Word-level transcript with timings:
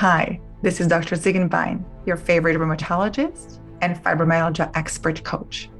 Hi, 0.00 0.38
this 0.60 0.78
is 0.78 0.88
Dr. 0.88 1.16
Ziegenbein, 1.16 1.82
your 2.04 2.18
favorite 2.18 2.58
rheumatologist 2.58 3.60
and 3.80 3.96
fibromyalgia 3.96 4.70
expert 4.74 5.24
coach. 5.24 5.70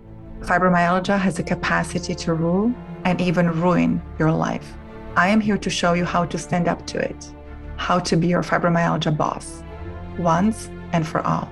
Fibromyalgia 0.40 1.18
has 1.18 1.36
the 1.36 1.42
capacity 1.42 2.14
to 2.14 2.32
rule 2.32 2.72
and 3.04 3.20
even 3.20 3.60
ruin 3.60 4.00
your 4.18 4.32
life. 4.32 4.72
I 5.16 5.28
am 5.28 5.38
here 5.38 5.58
to 5.58 5.68
show 5.68 5.92
you 5.92 6.06
how 6.06 6.24
to 6.24 6.38
stand 6.38 6.66
up 6.66 6.86
to 6.86 6.98
it, 6.98 7.30
how 7.76 7.98
to 7.98 8.16
be 8.16 8.28
your 8.28 8.42
fibromyalgia 8.42 9.14
boss, 9.14 9.62
once 10.16 10.70
and 10.94 11.06
for 11.06 11.20
all. 11.20 11.50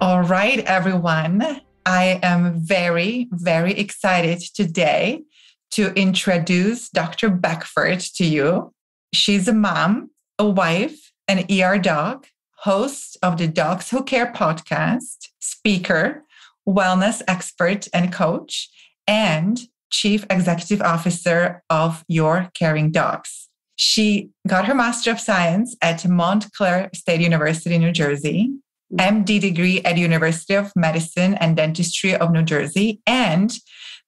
All 0.00 0.22
right, 0.22 0.60
everyone. 0.60 1.60
I 1.84 2.18
am 2.22 2.60
very, 2.60 3.28
very 3.32 3.74
excited 3.74 4.40
today 4.40 5.24
to 5.72 5.92
introduce 5.94 6.88
Dr. 6.88 7.28
Beckford 7.30 8.00
to 8.16 8.24
you. 8.24 8.72
She's 9.12 9.48
a 9.48 9.54
mom, 9.54 10.10
a 10.38 10.48
wife, 10.48 11.12
an 11.28 11.44
ER 11.50 11.78
doc, 11.78 12.26
host 12.58 13.16
of 13.22 13.38
the 13.38 13.48
Docs 13.48 13.90
Who 13.90 14.04
Care 14.04 14.32
podcast, 14.32 15.28
speaker, 15.40 16.24
wellness 16.68 17.22
expert 17.26 17.88
and 17.92 18.12
coach, 18.12 18.70
and 19.06 19.60
chief 19.90 20.24
executive 20.30 20.80
officer 20.80 21.62
of 21.68 22.04
Your 22.08 22.50
Caring 22.54 22.90
Docs. 22.90 23.48
She 23.76 24.30
got 24.46 24.66
her 24.66 24.74
Master 24.74 25.10
of 25.10 25.20
Science 25.20 25.76
at 25.82 26.06
Montclair 26.06 26.90
State 26.94 27.20
University, 27.20 27.78
New 27.78 27.92
Jersey, 27.92 28.52
MD 28.94 29.40
degree 29.40 29.80
at 29.82 29.96
University 29.96 30.54
of 30.54 30.72
Medicine 30.76 31.34
and 31.34 31.56
Dentistry 31.56 32.14
of 32.14 32.30
New 32.30 32.42
Jersey, 32.42 33.00
and 33.06 33.52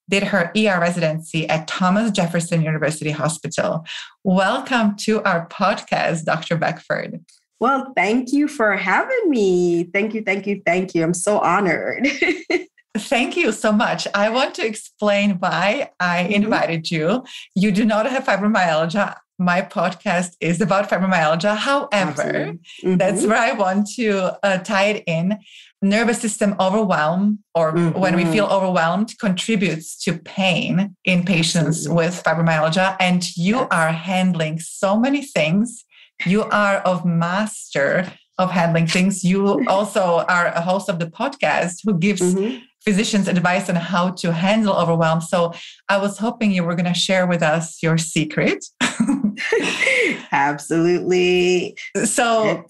did 0.08 0.24
her 0.24 0.52
ER 0.56 0.80
residency 0.80 1.48
at 1.48 1.66
Thomas 1.66 2.10
Jefferson 2.10 2.62
University 2.62 3.10
Hospital. 3.10 3.84
Welcome 4.22 4.96
to 4.98 5.22
our 5.22 5.48
podcast, 5.48 6.24
Dr. 6.24 6.56
Beckford. 6.56 7.24
Well, 7.60 7.92
thank 7.96 8.32
you 8.32 8.48
for 8.48 8.76
having 8.76 9.30
me. 9.30 9.84
Thank 9.84 10.14
you, 10.14 10.22
thank 10.22 10.46
you, 10.46 10.60
thank 10.66 10.94
you. 10.94 11.02
I'm 11.02 11.14
so 11.14 11.38
honored. 11.38 12.06
Thank 12.96 13.36
you 13.36 13.50
so 13.50 13.72
much. 13.72 14.06
I 14.14 14.30
want 14.30 14.54
to 14.54 14.66
explain 14.66 15.32
why 15.40 15.90
I 15.98 16.24
mm-hmm. 16.24 16.32
invited 16.32 16.84
mm-hmm. 16.84 16.94
you. 16.94 17.24
You 17.54 17.72
do 17.72 17.84
not 17.84 18.08
have 18.08 18.24
fibromyalgia. 18.24 19.16
My 19.36 19.62
podcast 19.62 20.36
is 20.40 20.60
about 20.60 20.88
fibromyalgia. 20.88 21.56
However, 21.56 22.54
mm-hmm. 22.54 22.96
that's 22.96 23.26
where 23.26 23.38
I 23.38 23.52
want 23.52 23.88
to 23.96 24.38
uh, 24.44 24.58
tie 24.58 24.86
it 24.90 25.04
in 25.08 25.38
nervous 25.82 26.20
system 26.20 26.54
overwhelm 26.60 27.40
or 27.54 27.72
mm-hmm. 27.72 27.98
when 27.98 28.16
we 28.16 28.24
feel 28.24 28.46
overwhelmed 28.46 29.18
contributes 29.18 29.96
to 30.04 30.16
pain 30.18 30.96
in 31.04 31.24
patients 31.24 31.86
Absolutely. 31.86 31.96
with 31.96 32.22
fibromyalgia 32.24 32.96
and 32.98 33.36
you 33.36 33.56
yes. 33.56 33.68
are 33.70 33.92
handling 33.92 34.58
so 34.58 34.98
many 34.98 35.22
things 35.22 35.84
you 36.24 36.42
are 36.44 36.76
of 36.78 37.04
master 37.04 38.10
of 38.38 38.50
handling 38.50 38.86
things 38.86 39.24
you 39.24 39.62
also 39.68 40.24
are 40.28 40.46
a 40.46 40.62
host 40.62 40.88
of 40.88 40.98
the 40.98 41.06
podcast 41.06 41.80
who 41.84 41.98
gives 41.98 42.22
mm-hmm. 42.22 42.58
Physicians 42.84 43.28
advice 43.28 43.68
on 43.68 43.76
how 43.76 44.10
to 44.10 44.32
handle 44.32 44.74
overwhelm 44.74 45.20
so 45.20 45.52
i 45.88 45.96
was 45.96 46.18
hoping 46.18 46.52
you 46.52 46.62
were 46.62 46.74
going 46.74 46.84
to 46.84 46.94
share 46.94 47.26
with 47.26 47.42
us 47.42 47.82
your 47.82 47.98
secret 47.98 48.64
Absolutely. 50.32 51.76
So 52.04 52.64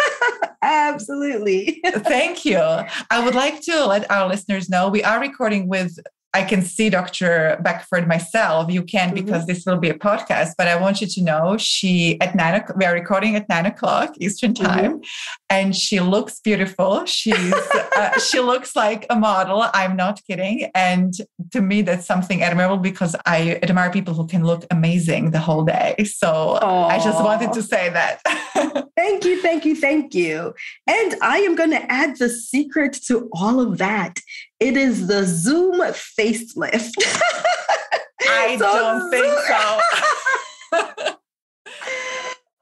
Absolutely. 0.62 1.80
Thank 1.84 2.44
you. 2.44 2.58
I 2.58 3.24
would 3.24 3.34
like 3.34 3.60
to 3.62 3.86
let 3.86 4.10
our 4.10 4.28
listeners 4.28 4.68
know 4.68 4.88
we 4.88 5.02
are 5.02 5.20
recording 5.20 5.68
with 5.68 5.98
I 6.32 6.44
can 6.44 6.62
see 6.62 6.90
Dr. 6.90 7.58
Beckford 7.60 8.06
myself. 8.06 8.70
You 8.70 8.82
can 8.82 9.08
mm-hmm. 9.08 9.24
because 9.24 9.46
this 9.46 9.64
will 9.66 9.78
be 9.78 9.88
a 9.88 9.94
podcast, 9.94 10.52
but 10.56 10.68
I 10.68 10.76
want 10.76 11.00
you 11.00 11.08
to 11.08 11.22
know 11.22 11.56
she 11.56 12.20
at 12.20 12.34
nine 12.34 12.54
o'clock, 12.54 12.76
we 12.76 12.84
are 12.84 12.94
recording 12.94 13.34
at 13.34 13.48
nine 13.48 13.66
o'clock 13.66 14.14
Eastern 14.20 14.54
mm-hmm. 14.54 14.64
time 14.64 14.92
mm-hmm. 14.98 15.50
and 15.50 15.74
she 15.74 15.98
looks 15.98 16.38
beautiful. 16.40 17.04
She's, 17.06 17.52
uh, 17.96 18.18
she 18.20 18.38
looks 18.38 18.76
like 18.76 19.06
a 19.10 19.16
model. 19.16 19.66
I'm 19.74 19.96
not 19.96 20.20
kidding. 20.24 20.70
And 20.74 21.12
to 21.50 21.60
me, 21.60 21.82
that's 21.82 22.06
something 22.06 22.42
admirable 22.42 22.78
because 22.78 23.16
I 23.26 23.58
admire 23.62 23.90
people 23.90 24.14
who 24.14 24.26
can 24.26 24.44
look 24.44 24.64
amazing 24.70 25.32
the 25.32 25.40
whole 25.40 25.64
day. 25.64 25.96
So 26.04 26.58
Aww. 26.62 26.90
I 26.90 26.98
just 27.02 27.22
wanted 27.24 27.52
to 27.54 27.62
say 27.62 27.88
that. 27.90 28.20
thank 28.96 29.24
you. 29.24 29.42
Thank 29.42 29.64
you. 29.64 29.74
Thank 29.74 30.14
you. 30.14 30.54
And 30.86 31.16
I 31.22 31.38
am 31.38 31.56
going 31.56 31.70
to 31.70 31.90
add 31.90 32.18
the 32.18 32.28
secret 32.28 32.92
to 33.06 33.28
all 33.32 33.60
of 33.60 33.78
that 33.78 34.20
it 34.60 34.76
is 34.76 35.06
the 35.06 35.24
Zoom 35.24 35.80
facelift. 35.80 36.92
I 38.20 38.56
so 38.58 38.72
don't 38.72 39.10
think 39.10 39.32
so. 39.48 39.80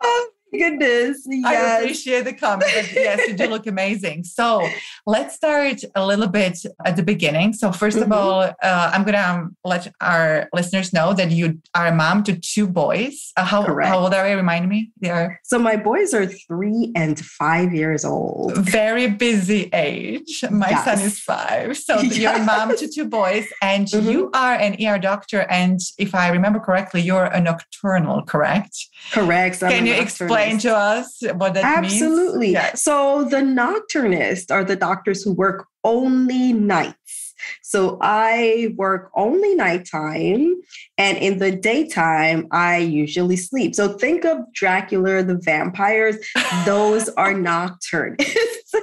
oh 0.02 0.30
goodness. 0.52 1.26
Yes. 1.26 1.44
I 1.44 1.78
appreciate 1.78 2.24
the 2.24 2.32
comment. 2.32 2.70
yes, 2.92 3.28
you 3.28 3.34
do 3.34 3.46
look 3.46 3.66
amazing. 3.66 4.24
So 4.24 4.68
let's 5.06 5.34
start 5.34 5.82
a 5.94 6.06
little 6.06 6.28
bit 6.28 6.58
at 6.84 6.96
the 6.96 7.02
beginning. 7.02 7.52
So, 7.52 7.70
1st 7.70 7.74
mm-hmm. 7.74 8.02
of 8.02 8.12
all, 8.12 8.40
uh, 8.40 8.90
I'm 8.92 9.02
going 9.02 9.14
to 9.14 9.28
um, 9.30 9.56
let 9.64 9.92
our 10.00 10.48
listeners 10.52 10.92
know 10.92 11.12
that 11.14 11.30
you 11.30 11.60
are 11.74 11.88
a 11.88 11.94
mom 11.94 12.22
to 12.24 12.38
two 12.38 12.66
boys. 12.66 13.32
Uh, 13.36 13.44
how, 13.44 13.62
how 13.62 13.98
old 13.98 14.14
are 14.14 14.24
they? 14.24 14.34
Remind 14.34 14.68
me. 14.68 14.90
They 15.00 15.10
are. 15.10 15.40
So, 15.44 15.58
my 15.58 15.76
boys 15.76 16.14
are 16.14 16.26
three 16.26 16.92
and 16.94 17.18
five 17.18 17.74
years 17.74 18.04
old. 18.04 18.56
Very 18.58 19.08
busy 19.08 19.70
age. 19.72 20.44
My 20.50 20.70
yes. 20.70 20.84
son 20.84 21.00
is 21.00 21.20
five. 21.20 21.76
So, 21.76 22.00
yes. 22.00 22.18
you're 22.18 22.32
a 22.32 22.44
mom 22.44 22.76
to 22.76 22.88
two 22.88 23.06
boys, 23.06 23.46
and 23.62 23.86
mm-hmm. 23.86 24.08
you 24.08 24.30
are 24.34 24.54
an 24.54 24.76
ER 24.84 24.98
doctor. 24.98 25.46
And 25.50 25.80
if 25.98 26.14
I 26.14 26.28
remember 26.28 26.60
correctly, 26.60 27.02
you're 27.02 27.26
a 27.26 27.40
nocturnal, 27.40 28.22
correct? 28.22 28.76
Correct. 29.12 29.60
Can 29.60 29.86
you 29.86 29.94
explain? 29.94 30.37
Explain 30.38 30.58
to 30.60 30.76
us 30.76 31.22
what 31.36 31.54
that 31.54 31.64
Absolutely. 31.64 31.82
means? 31.82 32.02
Absolutely. 32.02 32.52
Yes. 32.52 32.82
So 32.82 33.24
the 33.24 33.42
nocturnists 33.42 34.50
are 34.50 34.64
the 34.64 34.76
doctors 34.76 35.22
who 35.22 35.32
work 35.32 35.66
only 35.84 36.52
nights. 36.52 37.34
So 37.62 37.98
I 38.00 38.74
work 38.76 39.10
only 39.14 39.54
nighttime, 39.54 40.54
and 40.96 41.16
in 41.18 41.38
the 41.38 41.52
daytime, 41.52 42.48
I 42.50 42.78
usually 42.78 43.36
sleep. 43.36 43.74
So 43.74 43.96
think 43.96 44.24
of 44.24 44.38
Dracula, 44.52 45.22
the 45.22 45.38
vampires, 45.42 46.16
those 46.64 47.08
are 47.10 47.34
nocturne. 47.34 48.16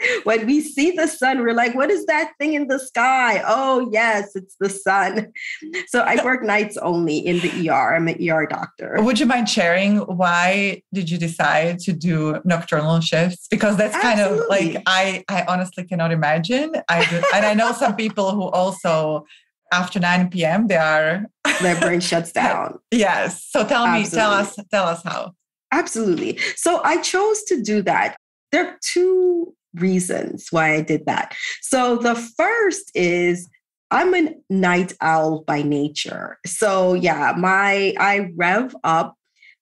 when 0.24 0.46
we 0.46 0.62
see 0.62 0.92
the 0.92 1.08
sun, 1.08 1.40
we're 1.42 1.54
like, 1.54 1.76
what 1.76 1.90
is 1.92 2.06
that 2.06 2.32
thing 2.40 2.54
in 2.54 2.68
the 2.68 2.80
sky? 2.80 3.42
Oh, 3.46 3.90
yes, 3.92 4.36
it's 4.36 4.56
the 4.60 4.70
sun. 4.70 5.32
So 5.88 6.02
I 6.02 6.24
work 6.24 6.44
nights 6.44 6.78
only 6.78 7.18
in 7.18 7.40
the 7.40 7.70
ER. 7.70 7.96
I'm 7.96 8.08
an 8.08 8.18
ER 8.30 8.46
doctor. 8.46 8.96
Would 9.00 9.20
you 9.20 9.26
mind 9.26 9.50
sharing 9.50 9.98
why 9.98 10.82
did 10.94 11.10
you 11.10 11.18
decide 11.18 11.80
to 11.80 11.94
do 11.94 12.42
nocturnal 12.44 13.00
shifts? 13.02 13.48
Because 13.50 13.78
that's 13.78 13.96
kind 13.98 14.20
Absolutely. 14.20 14.68
of 14.68 14.74
like 14.74 14.84
I 14.88 15.24
I 15.30 15.46
honestly 15.48 15.84
cannot 15.84 16.12
imagine. 16.12 16.74
I 16.90 17.06
do, 17.06 17.22
and 17.34 17.46
I 17.46 17.54
know 17.54 17.72
some 17.72 17.96
people 17.96 18.32
who 18.32 18.44
also 18.50 19.26
after 19.72 20.00
9 20.00 20.30
p.m. 20.30 20.68
they 20.68 20.78
are 20.78 21.26
their 21.62 21.80
brain 21.80 22.00
shuts 22.00 22.32
down. 22.32 22.80
yes. 22.92 23.46
So 23.50 23.66
tell 23.66 23.86
Absolutely. 23.86 24.04
me, 24.04 24.10
tell 24.10 24.32
us, 24.32 24.60
tell 24.72 24.86
us 24.86 25.04
how. 25.04 25.34
Absolutely. 25.72 26.38
So 26.56 26.82
I 26.84 27.02
chose 27.02 27.44
to 27.44 27.62
do 27.62 27.82
that. 27.84 28.18
There 28.52 28.66
are 28.66 28.78
two 28.82 29.54
reasons 29.76 30.48
why 30.52 30.74
I 30.74 30.82
did 30.82 31.06
that. 31.06 31.36
So 31.62 31.98
the 31.98 32.16
first 32.16 32.92
is 32.96 33.50
I'm 33.92 34.14
a 34.14 34.34
night 34.50 34.94
owl 35.02 35.44
by 35.46 35.62
nature. 35.62 36.38
So 36.46 36.94
yeah, 36.94 37.34
my 37.38 37.94
I 38.00 38.32
rev 38.36 38.76
up 38.84 39.16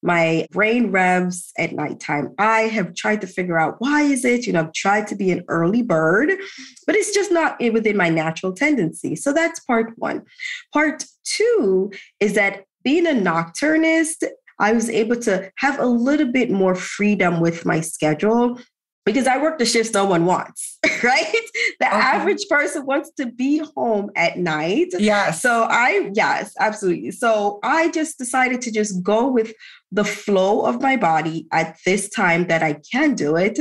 my 0.04 0.46
brain 0.52 0.92
revs 0.92 1.52
at 1.58 1.72
nighttime. 1.72 2.36
I 2.38 2.62
have 2.62 2.94
tried 2.94 3.22
to 3.22 3.28
figure 3.28 3.58
out 3.58 3.76
why 3.80 4.02
is 4.02 4.26
it, 4.26 4.46
you 4.46 4.52
know, 4.52 4.60
I've 4.60 4.74
tried 4.74 5.08
to 5.08 5.16
be 5.16 5.32
an 5.32 5.44
early 5.48 5.82
bird, 5.82 6.34
but 6.86 6.96
it's 6.96 7.14
just 7.14 7.32
not 7.32 7.58
within 7.60 7.96
my 7.96 8.10
natural 8.10 8.52
tendency. 8.52 9.16
So 9.16 9.32
that's 9.32 9.62
part 9.62 9.94
1. 9.98 10.22
Part 10.74 11.06
2 11.24 11.92
is 12.20 12.34
that 12.34 12.66
being 12.84 13.08
a 13.08 13.12
nocturnist, 13.12 14.26
I 14.60 14.74
was 14.74 14.90
able 14.90 15.16
to 15.22 15.50
have 15.58 15.80
a 15.80 15.86
little 15.86 16.32
bit 16.32 16.52
more 16.52 16.76
freedom 16.76 17.40
with 17.40 17.66
my 17.66 17.80
schedule 17.80 18.60
because 19.06 19.28
I 19.28 19.38
work 19.38 19.60
the 19.60 19.66
shifts 19.66 19.94
no 19.94 20.06
one 20.06 20.26
wants, 20.26 20.80
right? 21.04 21.46
The 21.80 21.88
okay. 21.88 21.96
average 21.96 22.48
person 22.50 22.86
wants 22.86 23.12
to 23.18 23.26
be 23.26 23.62
home 23.76 24.10
at 24.16 24.38
night. 24.38 24.90
Yeah. 24.98 25.32
So 25.32 25.64
I, 25.70 26.12
yes, 26.14 26.54
absolutely. 26.60 27.12
So 27.12 27.60
I 27.64 27.90
just 27.92 28.18
decided 28.18 28.62
to 28.62 28.72
just 28.72 29.04
go 29.04 29.28
with 29.28 29.54
the 29.92 30.06
flow 30.06 30.66
of 30.66 30.82
my 30.82 30.96
body 30.96 31.48
at 31.52 31.78
this 31.86 32.10
time 32.10 32.48
that 32.48 32.64
I 32.64 32.80
can 32.92 33.16
do 33.16 33.36
it 33.36 33.60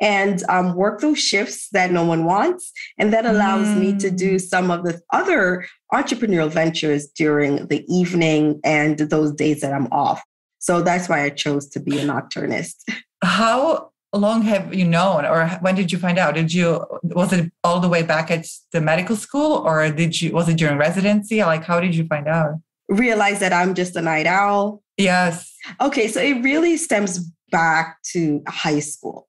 and 0.00 0.42
um, 0.48 0.74
work 0.74 1.00
those 1.00 1.18
shifts 1.18 1.68
that 1.72 1.90
no 1.90 2.04
one 2.04 2.24
wants. 2.24 2.72
And 2.98 3.12
that 3.12 3.26
allows 3.26 3.66
mm. 3.66 3.78
me 3.78 3.98
to 3.98 4.10
do 4.10 4.36
mm. 4.36 4.40
some 4.40 4.70
of 4.70 4.84
the 4.84 5.00
other 5.12 5.66
entrepreneurial 5.92 6.50
ventures 6.50 7.08
during 7.08 7.66
the 7.66 7.84
evening 7.92 8.60
and 8.64 8.98
those 8.98 9.32
days 9.32 9.60
that 9.60 9.74
I'm 9.74 9.88
off. 9.92 10.22
So 10.60 10.82
that's 10.82 11.08
why 11.08 11.22
I 11.22 11.30
chose 11.30 11.68
to 11.70 11.80
be 11.80 11.98
a 11.98 12.04
nocturnist. 12.04 12.74
How 13.22 13.90
long 14.12 14.42
have 14.42 14.72
you 14.72 14.86
known 14.86 15.26
or 15.26 15.48
when 15.60 15.74
did 15.74 15.92
you 15.92 15.98
find 15.98 16.18
out 16.18 16.34
did 16.34 16.52
you 16.52 16.82
was 17.02 17.30
it 17.32 17.52
all 17.62 17.78
the 17.78 17.88
way 17.88 18.02
back 18.02 18.30
at 18.30 18.46
the 18.72 18.80
medical 18.80 19.14
school 19.14 19.52
or 19.66 19.90
did 19.90 20.18
you 20.20 20.32
was 20.32 20.48
it 20.48 20.56
during 20.56 20.78
residency 20.78 21.44
like 21.44 21.62
how 21.62 21.78
did 21.78 21.94
you 21.94 22.06
find 22.06 22.26
out 22.26 22.54
realize 22.88 23.40
that 23.40 23.52
I'm 23.52 23.74
just 23.74 23.96
a 23.96 24.02
night 24.02 24.26
owl? 24.26 24.82
Yes. 24.96 25.54
Okay, 25.80 26.08
so 26.08 26.20
it 26.20 26.42
really 26.42 26.76
stems 26.76 27.30
back 27.50 27.98
to 28.12 28.42
high 28.48 28.80
school. 28.80 29.28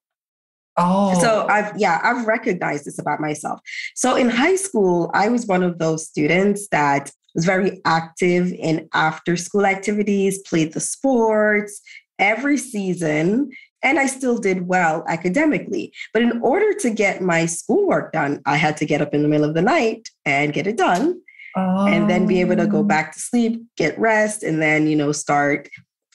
Oh. 0.77 1.19
So 1.19 1.45
I've 1.47 1.77
yeah, 1.77 1.99
I've 2.03 2.25
recognized 2.25 2.85
this 2.85 2.99
about 2.99 3.19
myself. 3.19 3.59
So 3.95 4.15
in 4.15 4.29
high 4.29 4.55
school, 4.55 5.11
I 5.13 5.27
was 5.29 5.45
one 5.45 5.61
of 5.61 5.77
those 5.77 6.07
students 6.07 6.67
that 6.71 7.11
was 7.35 7.45
very 7.45 7.81
active 7.85 8.51
in 8.53 8.87
after 8.93 9.35
school 9.35 9.65
activities, 9.65 10.39
played 10.39 10.73
the 10.73 10.79
sports 10.79 11.81
every 12.17 12.57
season, 12.57 13.49
and 13.83 13.99
I 13.99 14.07
still 14.07 14.37
did 14.37 14.67
well 14.67 15.03
academically. 15.07 15.93
But 16.13 16.21
in 16.21 16.41
order 16.41 16.73
to 16.73 16.89
get 16.89 17.21
my 17.21 17.45
schoolwork 17.45 18.13
done, 18.13 18.41
I 18.45 18.57
had 18.57 18.77
to 18.77 18.85
get 18.85 19.01
up 19.01 19.13
in 19.13 19.21
the 19.21 19.27
middle 19.27 19.47
of 19.47 19.55
the 19.55 19.61
night 19.61 20.09
and 20.25 20.53
get 20.53 20.67
it 20.67 20.77
done. 20.77 21.21
Oh. 21.55 21.87
And 21.87 22.09
then 22.09 22.27
be 22.27 22.41
able 22.41 22.57
to 22.57 22.67
go 22.67 22.79
oh. 22.79 22.83
back 22.83 23.13
to 23.13 23.19
sleep, 23.19 23.61
get 23.75 23.97
rest, 23.99 24.43
and 24.43 24.61
then, 24.61 24.87
you 24.87 24.95
know, 24.95 25.11
start 25.11 25.67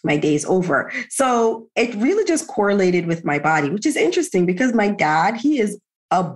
my 0.04 0.16
days 0.16 0.44
over. 0.44 0.92
So 1.08 1.68
it 1.74 1.94
really 1.96 2.24
just 2.24 2.46
correlated 2.46 3.06
with 3.06 3.24
my 3.24 3.38
body, 3.38 3.70
which 3.70 3.86
is 3.86 3.96
interesting 3.96 4.46
because 4.46 4.74
my 4.74 4.88
dad, 4.88 5.36
he 5.36 5.58
is 5.58 5.80
a 6.10 6.34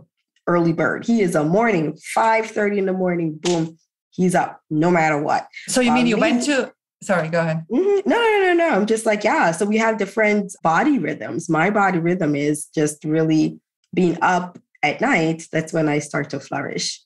early 0.48 0.72
bird. 0.72 1.06
He 1.06 1.20
is 1.20 1.34
a 1.34 1.44
morning, 1.44 1.96
5:30 2.16 2.78
in 2.78 2.86
the 2.86 2.92
morning, 2.92 3.38
boom, 3.40 3.78
he's 4.10 4.34
up 4.34 4.60
no 4.70 4.90
matter 4.90 5.20
what. 5.22 5.46
So 5.68 5.80
you 5.80 5.92
mean 5.92 6.06
you 6.06 6.16
me, 6.16 6.20
went 6.22 6.42
to 6.44 6.72
sorry, 7.02 7.28
go 7.28 7.40
ahead. 7.40 7.64
Mm-hmm, 7.70 8.08
no, 8.08 8.16
no, 8.16 8.42
no, 8.42 8.52
no. 8.54 8.68
I'm 8.76 8.86
just 8.86 9.06
like, 9.06 9.24
yeah. 9.24 9.52
So 9.52 9.66
we 9.66 9.76
have 9.78 9.98
different 9.98 10.54
body 10.62 10.98
rhythms. 10.98 11.48
My 11.48 11.70
body 11.70 11.98
rhythm 11.98 12.34
is 12.34 12.66
just 12.74 13.04
really 13.04 13.58
being 13.94 14.18
up 14.22 14.58
at 14.82 15.00
night. 15.00 15.46
That's 15.52 15.72
when 15.72 15.88
I 15.88 15.98
start 15.98 16.30
to 16.30 16.40
flourish. 16.40 17.02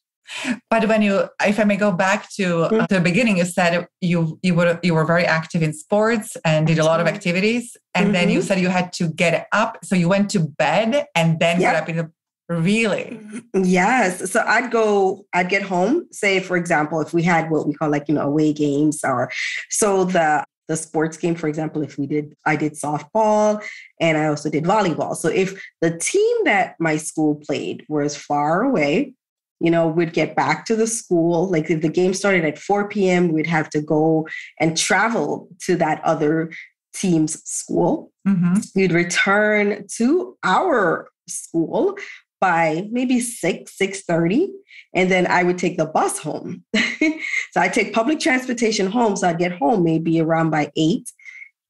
But 0.71 0.89
when 0.89 1.03
you, 1.03 1.29
if 1.45 1.59
I 1.61 1.65
may 1.65 1.77
go 1.77 1.93
back 1.93 2.31
to 2.37 2.63
uh, 2.63 2.69
mm-hmm. 2.71 2.95
the 2.95 3.01
beginning, 3.01 3.39
you 3.39 3.45
said 3.45 3.87
you 4.01 4.39
you 4.43 4.55
were 4.55 4.79
you 4.83 4.95
were 4.95 5.05
very 5.05 5.27
active 5.27 5.63
in 5.63 5.73
sports 5.73 6.37
and 6.45 6.67
did 6.67 6.79
a 6.79 6.85
lot 6.85 7.01
of 7.01 7.07
activities, 7.07 7.77
and 7.95 8.07
mm-hmm. 8.07 8.13
then 8.15 8.31
you 8.31 8.39
mm-hmm. 8.39 8.47
said 8.47 8.61
you 8.61 8.69
had 8.69 8.93
to 8.95 9.09
get 9.09 9.47
up, 9.53 9.79
so 9.85 9.95
you 9.95 10.09
went 10.09 10.31
to 10.31 10.41
bed 10.41 11.07
and 11.15 11.39
then 11.39 11.61
yep. 11.61 11.75
got 11.75 11.83
up 11.83 11.89
in 11.89 11.97
the 11.97 12.11
Really? 12.49 13.21
Yes. 13.55 14.31
So 14.31 14.43
I'd 14.47 14.71
go, 14.71 15.25
I'd 15.33 15.49
get 15.49 15.63
home, 15.63 16.07
say, 16.11 16.41
for 16.41 16.57
example, 16.57 17.01
if 17.01 17.15
we 17.15 17.23
had 17.23 17.51
what 17.51 17.67
we 17.67 17.75
call 17.75 17.91
like, 17.91 18.09
you 18.09 18.15
know, 18.15 18.23
away 18.23 18.53
games 18.53 19.01
or 19.05 19.31
so 19.71 20.05
the 20.05 20.45
the 20.69 20.77
sports 20.77 21.17
game, 21.17 21.35
for 21.35 21.49
example, 21.49 21.83
if 21.83 21.99
we 21.99 22.07
did, 22.07 22.35
I 22.47 22.57
did 22.57 22.75
softball 22.75 23.63
and 24.01 24.17
I 24.17 24.27
also 24.27 24.49
did 24.49 24.65
volleyball. 24.65 25.17
So 25.17 25.29
if 25.29 25.63
the 25.81 25.99
team 25.99 26.37
that 26.45 26.77
my 26.79 26.97
school 26.97 27.35
played 27.35 27.85
was 27.89 28.17
far 28.17 28.63
away, 28.63 29.15
you 29.61 29.71
know, 29.71 29.87
we'd 29.87 30.13
get 30.13 30.35
back 30.35 30.65
to 30.67 30.77
the 30.77 30.87
school. 30.87 31.49
Like 31.49 31.71
if 31.71 31.83
the 31.83 31.89
game 31.89 32.15
started 32.15 32.45
at 32.45 32.59
4 32.59 32.89
p.m., 32.89 33.33
we'd 33.33 33.47
have 33.47 33.71
to 33.71 33.81
go 33.81 34.27
and 34.59 34.77
travel 34.77 35.49
to 35.67 35.77
that 35.77 36.03
other 36.05 36.53
team's 36.95 37.43
school. 37.49 38.11
Mm-hmm. 38.27 38.61
We'd 38.75 38.93
return 38.93 39.87
to 39.97 40.37
our 40.43 41.09
school 41.29 41.97
by 42.43 42.89
maybe 42.91 43.21
6 43.21 43.73
6.30 43.81 44.49
and 44.95 45.11
then 45.11 45.27
i 45.29 45.43
would 45.43 45.59
take 45.59 45.77
the 45.79 45.87
bus 45.87 46.19
home 46.19 46.65
so 46.77 47.61
i 47.65 47.69
take 47.69 47.95
public 47.95 48.19
transportation 48.21 48.91
home 48.91 49.17
so 49.17 49.29
i'd 49.29 49.39
get 49.39 49.53
home 49.53 49.85
maybe 49.85 50.21
around 50.21 50.51
by 50.51 50.71
8 50.77 51.11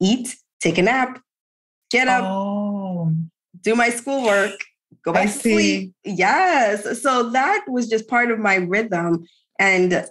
eat 0.01 0.37
take 0.61 0.79
a 0.79 0.83
nap 0.83 1.21
get 1.91 2.09
up 2.09 2.25
oh. 2.25 3.13
do 3.61 3.75
my 3.75 3.91
schoolwork 3.91 4.59
go 5.05 5.13
back 5.13 5.23
I 5.23 5.27
to 5.27 5.33
see. 5.33 5.55
sleep. 5.55 5.95
Yes. 6.05 7.03
So 7.03 7.31
that 7.31 7.65
was 7.69 7.89
just 7.89 8.09
part 8.09 8.31
of 8.31 8.39
my 8.39 8.57
rhythm. 8.57 9.27
And 9.59 10.07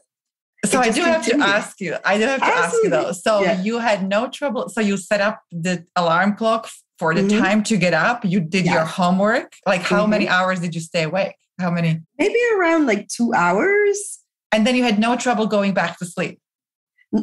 so 0.65 0.79
I 0.79 0.89
do 0.89 1.01
have 1.01 1.25
to 1.25 1.37
ask 1.39 1.81
you, 1.81 1.97
I 2.05 2.17
do 2.17 2.25
have 2.25 2.39
to 2.39 2.45
Absolutely. 2.45 2.63
ask 2.63 2.83
you 2.83 2.89
though. 2.89 3.11
So 3.11 3.41
yeah. 3.41 3.61
you 3.61 3.79
had 3.79 4.07
no 4.07 4.29
trouble. 4.29 4.69
So 4.69 4.81
you 4.81 4.97
set 4.97 5.21
up 5.21 5.41
the 5.51 5.85
alarm 5.95 6.35
clock 6.35 6.69
for 7.01 7.15
the 7.15 7.21
mm-hmm. 7.21 7.39
time 7.39 7.63
to 7.63 7.77
get 7.77 7.95
up. 7.95 8.23
You 8.23 8.39
did 8.39 8.65
yes. 8.65 8.75
your 8.75 8.85
homework. 8.85 9.55
Like 9.65 9.81
how 9.81 10.01
mm-hmm. 10.01 10.11
many 10.11 10.27
hours 10.29 10.59
did 10.59 10.75
you 10.75 10.81
stay 10.81 11.01
awake? 11.01 11.35
How 11.59 11.71
many? 11.71 11.99
Maybe 12.19 12.37
around 12.55 12.85
like 12.85 13.07
two 13.07 13.33
hours. 13.33 14.19
And 14.51 14.67
then 14.67 14.75
you 14.75 14.83
had 14.83 14.99
no 14.99 15.15
trouble 15.15 15.47
going 15.47 15.73
back 15.73 15.97
to 15.97 16.05
sleep. 16.05 16.39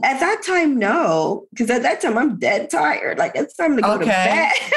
At 0.03 0.19
that 0.19 0.43
time, 0.45 0.79
no, 0.79 1.47
because 1.51 1.71
at 1.71 1.83
that 1.83 2.01
time 2.01 2.19
I'm 2.19 2.41
dead 2.41 2.71
tired. 2.71 3.19
Like 3.19 3.33
it's 3.37 3.55
time 3.55 3.77
to 3.77 3.83
go 3.83 3.93
okay. 3.93 4.01
to 4.01 4.07
bed. 4.07 4.53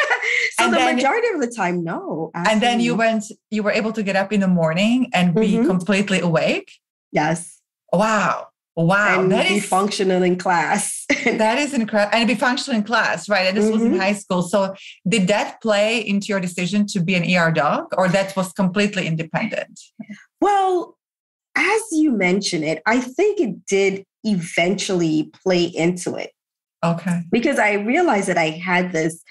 so 0.51 0.65
and 0.65 0.73
the 0.73 0.77
then, 0.77 0.95
majority 0.95 1.27
of 1.29 1.41
the 1.41 1.47
time, 1.47 1.83
no. 1.83 2.29
Absolutely. 2.35 2.53
And 2.53 2.61
then 2.61 2.79
you 2.79 2.95
went, 2.95 3.23
you 3.49 3.63
were 3.63 3.71
able 3.71 3.91
to 3.93 4.03
get 4.03 4.15
up 4.15 4.31
in 4.31 4.39
the 4.39 4.47
morning 4.47 5.09
and 5.13 5.33
be 5.33 5.53
mm-hmm. 5.53 5.65
completely 5.65 6.19
awake. 6.19 6.71
Yes. 7.11 7.59
Wow. 7.91 8.49
Wow. 8.75 9.21
And 9.21 9.31
that 9.31 9.49
be 9.49 9.55
is, 9.55 9.65
functional 9.65 10.23
in 10.23 10.37
class. 10.37 11.05
that 11.25 11.57
is 11.57 11.73
incredible. 11.73 12.17
And 12.17 12.27
be 12.27 12.35
functional 12.35 12.77
in 12.77 12.83
class, 12.83 13.27
right? 13.27 13.47
And 13.47 13.57
this 13.57 13.65
mm-hmm. 13.65 13.73
was 13.73 13.81
in 13.83 13.91
mm-hmm. 13.91 13.99
high 13.99 14.13
school. 14.13 14.41
So 14.43 14.73
did 15.07 15.27
that 15.27 15.61
play 15.61 15.99
into 15.99 16.27
your 16.27 16.39
decision 16.39 16.85
to 16.87 17.01
be 17.01 17.15
an 17.15 17.23
ER 17.23 17.51
doc 17.51 17.93
or 17.97 18.07
that 18.09 18.35
was 18.35 18.53
completely 18.53 19.07
independent? 19.07 19.79
Well, 20.39 20.97
as 21.55 21.81
you 21.91 22.11
mentioned 22.11 22.63
it, 22.63 22.81
I 22.85 22.99
think 23.01 23.39
it 23.41 23.65
did 23.65 24.05
eventually 24.23 25.31
play 25.43 25.65
into 25.65 26.15
it. 26.15 26.31
Okay. 26.83 27.21
Because 27.31 27.59
I 27.59 27.73
realized 27.73 28.27
that 28.29 28.37
I 28.37 28.49
had 28.49 28.91
this 28.91 29.21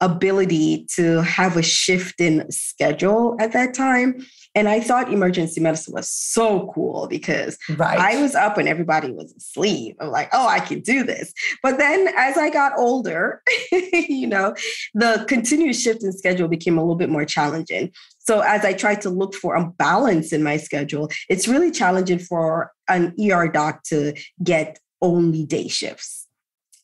ability 0.00 0.86
to 0.94 1.22
have 1.22 1.56
a 1.56 1.62
shift 1.62 2.20
in 2.20 2.50
schedule 2.50 3.36
at 3.40 3.52
that 3.52 3.74
time. 3.74 4.26
And 4.56 4.70
I 4.70 4.80
thought 4.80 5.12
emergency 5.12 5.60
medicine 5.60 5.92
was 5.92 6.08
so 6.08 6.72
cool 6.74 7.06
because 7.08 7.58
right. 7.76 7.98
I 7.98 8.20
was 8.22 8.34
up 8.34 8.56
and 8.56 8.66
everybody 8.66 9.12
was 9.12 9.32
asleep. 9.34 9.98
I'm 10.00 10.08
like, 10.08 10.30
oh, 10.32 10.48
I 10.48 10.60
can 10.60 10.80
do 10.80 11.04
this. 11.04 11.32
But 11.62 11.76
then 11.76 12.08
as 12.16 12.38
I 12.38 12.48
got 12.48 12.72
older, 12.78 13.42
you 13.70 14.26
know, 14.26 14.54
the 14.94 15.26
continuous 15.28 15.80
shift 15.80 16.02
in 16.02 16.10
schedule 16.12 16.48
became 16.48 16.78
a 16.78 16.80
little 16.80 16.96
bit 16.96 17.10
more 17.10 17.26
challenging. 17.26 17.92
So 18.18 18.40
as 18.40 18.64
I 18.64 18.72
tried 18.72 19.02
to 19.02 19.10
look 19.10 19.34
for 19.34 19.54
a 19.54 19.66
balance 19.66 20.32
in 20.32 20.42
my 20.42 20.56
schedule, 20.56 21.10
it's 21.28 21.46
really 21.46 21.70
challenging 21.70 22.18
for 22.18 22.72
an 22.88 23.14
ER 23.20 23.48
doc 23.48 23.82
to 23.84 24.14
get 24.42 24.80
only 25.02 25.44
day 25.44 25.68
shifts. 25.68 26.26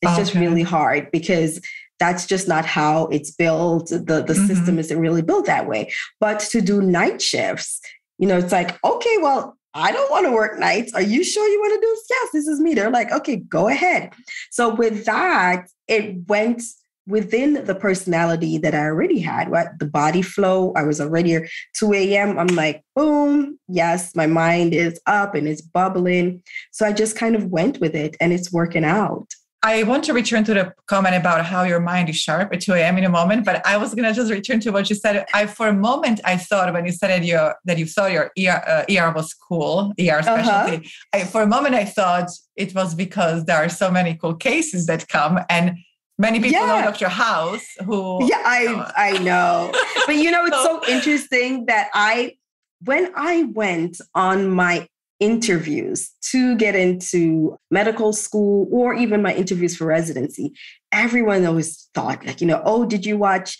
It's 0.03 0.11
okay. 0.11 0.21
just 0.21 0.35
really 0.35 0.63
hard 0.63 1.09
because 1.11 1.59
that's 2.03 2.25
just 2.25 2.49
not 2.49 2.65
how 2.65 3.05
it's 3.07 3.31
built. 3.31 3.87
The, 3.87 3.97
the 3.97 4.33
mm-hmm. 4.33 4.45
system 4.45 4.77
isn't 4.77 4.99
really 4.99 5.21
built 5.21 5.45
that 5.45 5.69
way. 5.69 5.89
But 6.19 6.41
to 6.51 6.59
do 6.59 6.81
night 6.81 7.21
shifts, 7.21 7.79
you 8.17 8.27
know, 8.27 8.37
it's 8.37 8.51
like, 8.51 8.77
okay, 8.83 9.17
well, 9.21 9.57
I 9.73 9.93
don't 9.93 10.11
want 10.11 10.25
to 10.25 10.33
work 10.33 10.59
nights. 10.59 10.93
Are 10.93 11.01
you 11.01 11.23
sure 11.23 11.47
you 11.47 11.59
want 11.61 11.75
to 11.75 11.79
do? 11.79 11.91
This? 11.95 12.07
Yes, 12.09 12.29
this 12.33 12.47
is 12.47 12.59
me. 12.59 12.73
They're 12.73 12.91
like, 12.91 13.09
okay, 13.13 13.37
go 13.37 13.69
ahead. 13.69 14.11
So 14.51 14.75
with 14.75 15.05
that, 15.05 15.69
it 15.87 16.27
went 16.27 16.61
within 17.07 17.65
the 17.65 17.75
personality 17.75 18.57
that 18.57 18.75
I 18.75 18.83
already 18.85 19.19
had, 19.19 19.49
what 19.49 19.79
the 19.79 19.85
body 19.85 20.21
flow. 20.21 20.73
I 20.75 20.83
was 20.83 20.99
already 20.99 21.39
2 21.77 21.93
a.m. 21.93 22.37
I'm 22.37 22.47
like, 22.47 22.83
boom, 22.97 23.57
yes, 23.69 24.13
my 24.13 24.27
mind 24.27 24.73
is 24.73 24.99
up 25.05 25.35
and 25.35 25.47
it's 25.47 25.61
bubbling. 25.61 26.43
So 26.71 26.85
I 26.85 26.91
just 26.91 27.17
kind 27.17 27.35
of 27.37 27.45
went 27.45 27.79
with 27.79 27.95
it 27.95 28.17
and 28.19 28.33
it's 28.33 28.51
working 28.51 28.83
out. 28.83 29.27
I 29.65 29.83
want 29.83 30.03
to 30.05 30.13
return 30.13 30.43
to 30.43 30.53
the 30.53 30.73
comment 30.87 31.15
about 31.15 31.45
how 31.45 31.63
your 31.63 31.79
mind 31.79 32.09
is 32.09 32.17
sharp 32.17 32.53
at 32.53 32.59
2 32.59 32.73
a.m. 32.73 32.97
in 32.97 33.05
a 33.05 33.09
moment, 33.09 33.45
but 33.45 33.65
I 33.65 33.77
was 33.77 33.95
going 33.95 34.03
to 34.03 34.13
just 34.13 34.29
return 34.29 34.59
to 34.59 34.71
what 34.71 34.89
you 34.89 34.95
said. 34.97 35.25
I, 35.33 35.45
for 35.45 35.69
a 35.69 35.73
moment, 35.73 36.19
I 36.25 36.35
thought 36.35 36.73
when 36.73 36.85
you 36.85 36.91
said 36.91 37.07
that, 37.07 37.23
your, 37.23 37.55
that 37.63 37.77
you 37.77 37.85
thought 37.85 38.11
your 38.11 38.29
ER, 38.37 38.61
uh, 38.67 38.83
ER 38.93 39.13
was 39.13 39.33
cool, 39.33 39.93
ER 39.97 40.21
specialty, 40.21 40.75
uh-huh. 40.75 40.79
I, 41.13 41.23
for 41.23 41.43
a 41.43 41.47
moment, 41.47 41.75
I 41.75 41.85
thought 41.85 42.29
it 42.57 42.75
was 42.75 42.93
because 42.93 43.45
there 43.45 43.55
are 43.55 43.69
so 43.69 43.89
many 43.89 44.15
cool 44.15 44.35
cases 44.35 44.85
that 44.87 45.07
come 45.07 45.39
and 45.49 45.77
many 46.17 46.39
people 46.41 46.59
yeah. 46.59 46.81
know 46.81 46.91
Dr. 46.91 47.07
House 47.07 47.65
who. 47.85 48.27
Yeah, 48.27 48.41
I, 48.45 48.67
uh, 48.67 48.91
I 48.97 49.17
know. 49.19 49.71
but 50.05 50.17
you 50.17 50.29
know, 50.29 50.45
it's 50.45 50.57
so, 50.63 50.81
so 50.83 50.91
interesting 50.91 51.67
that 51.67 51.87
I, 51.93 52.35
when 52.83 53.13
I 53.15 53.43
went 53.43 54.01
on 54.13 54.49
my 54.49 54.89
interviews 55.23 56.11
to 56.31 56.55
get 56.57 56.75
into 56.75 57.57
medical 57.71 58.11
school 58.11 58.67
or 58.71 58.93
even 58.93 59.21
my 59.21 59.33
interviews 59.33 59.75
for 59.77 59.85
residency, 59.85 60.53
everyone 60.91 61.45
always 61.45 61.89
thought, 61.93 62.25
like, 62.25 62.41
you 62.41 62.47
know, 62.47 62.61
oh, 62.65 62.85
did 62.85 63.05
you 63.05 63.17
watch 63.17 63.57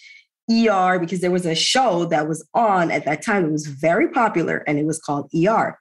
ER? 0.52 1.00
Because 1.00 1.22
there 1.22 1.32
was 1.32 1.46
a 1.46 1.56
show 1.56 2.04
that 2.06 2.28
was 2.28 2.46
on 2.54 2.92
at 2.92 3.06
that 3.06 3.22
time. 3.22 3.46
It 3.46 3.52
was 3.52 3.68
very 3.68 4.10
popular 4.10 4.58
and 4.68 4.78
it 4.78 4.86
was 4.86 5.00
called 5.00 5.30
ER. 5.34 5.80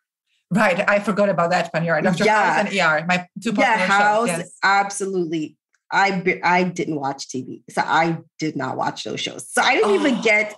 Right. 0.53 0.89
I 0.89 1.01
forgot 1.01 1.29
about 1.29 1.51
that 1.51 1.73
one. 1.75 1.85
You're 1.85 1.95
right. 1.95 2.05
Dr. 2.05 2.25
Yeah. 2.25 2.63
House 2.63 2.71
and 2.71 3.03
ER, 3.03 3.07
my 3.09 3.27
two 3.43 3.53
popular 3.53 3.69
yeah, 3.69 3.87
House, 3.87 4.29
shows. 4.29 4.39
Yes. 4.39 4.59
Absolutely. 4.63 5.57
I, 5.91 6.41
I 6.45 6.63
didn't 6.65 6.97
watch 7.01 7.29
TV. 7.29 7.63
So 7.71 7.83
I 7.85 8.19
did 8.39 8.57
not 8.57 8.77
watch 8.77 9.03
those 9.05 9.21
shows. 9.21 9.51
So 9.51 9.63
I 9.63 9.75
didn't 9.75 9.91
oh. 9.91 9.95
even 9.95 10.21
get 10.23 10.55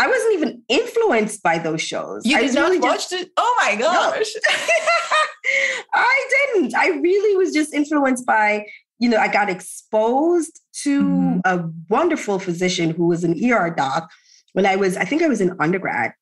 I 0.00 0.06
wasn't 0.06 0.32
even 0.32 0.62
influenced 0.70 1.42
by 1.42 1.58
those 1.58 1.82
shows. 1.82 2.24
You 2.24 2.38
I 2.38 2.40
did 2.40 2.54
not 2.54 2.80
watch 2.80 3.10
just, 3.10 3.12
it? 3.12 3.30
Oh 3.36 3.54
my 3.60 3.76
gosh. 3.76 4.30
No. 4.34 4.54
I 5.94 6.28
didn't. 6.54 6.74
I 6.74 6.88
really 6.88 7.36
was 7.36 7.52
just 7.52 7.74
influenced 7.74 8.24
by, 8.24 8.64
you 8.98 9.10
know, 9.10 9.18
I 9.18 9.28
got 9.28 9.50
exposed 9.50 10.62
to 10.84 11.02
mm-hmm. 11.02 11.40
a 11.44 11.70
wonderful 11.90 12.38
physician 12.38 12.92
who 12.92 13.08
was 13.08 13.24
an 13.24 13.34
ER 13.44 13.74
doc 13.76 14.10
when 14.54 14.64
I 14.64 14.76
was, 14.76 14.96
I 14.96 15.04
think 15.04 15.22
I 15.22 15.28
was 15.28 15.42
in 15.42 15.54
undergrad. 15.60 16.14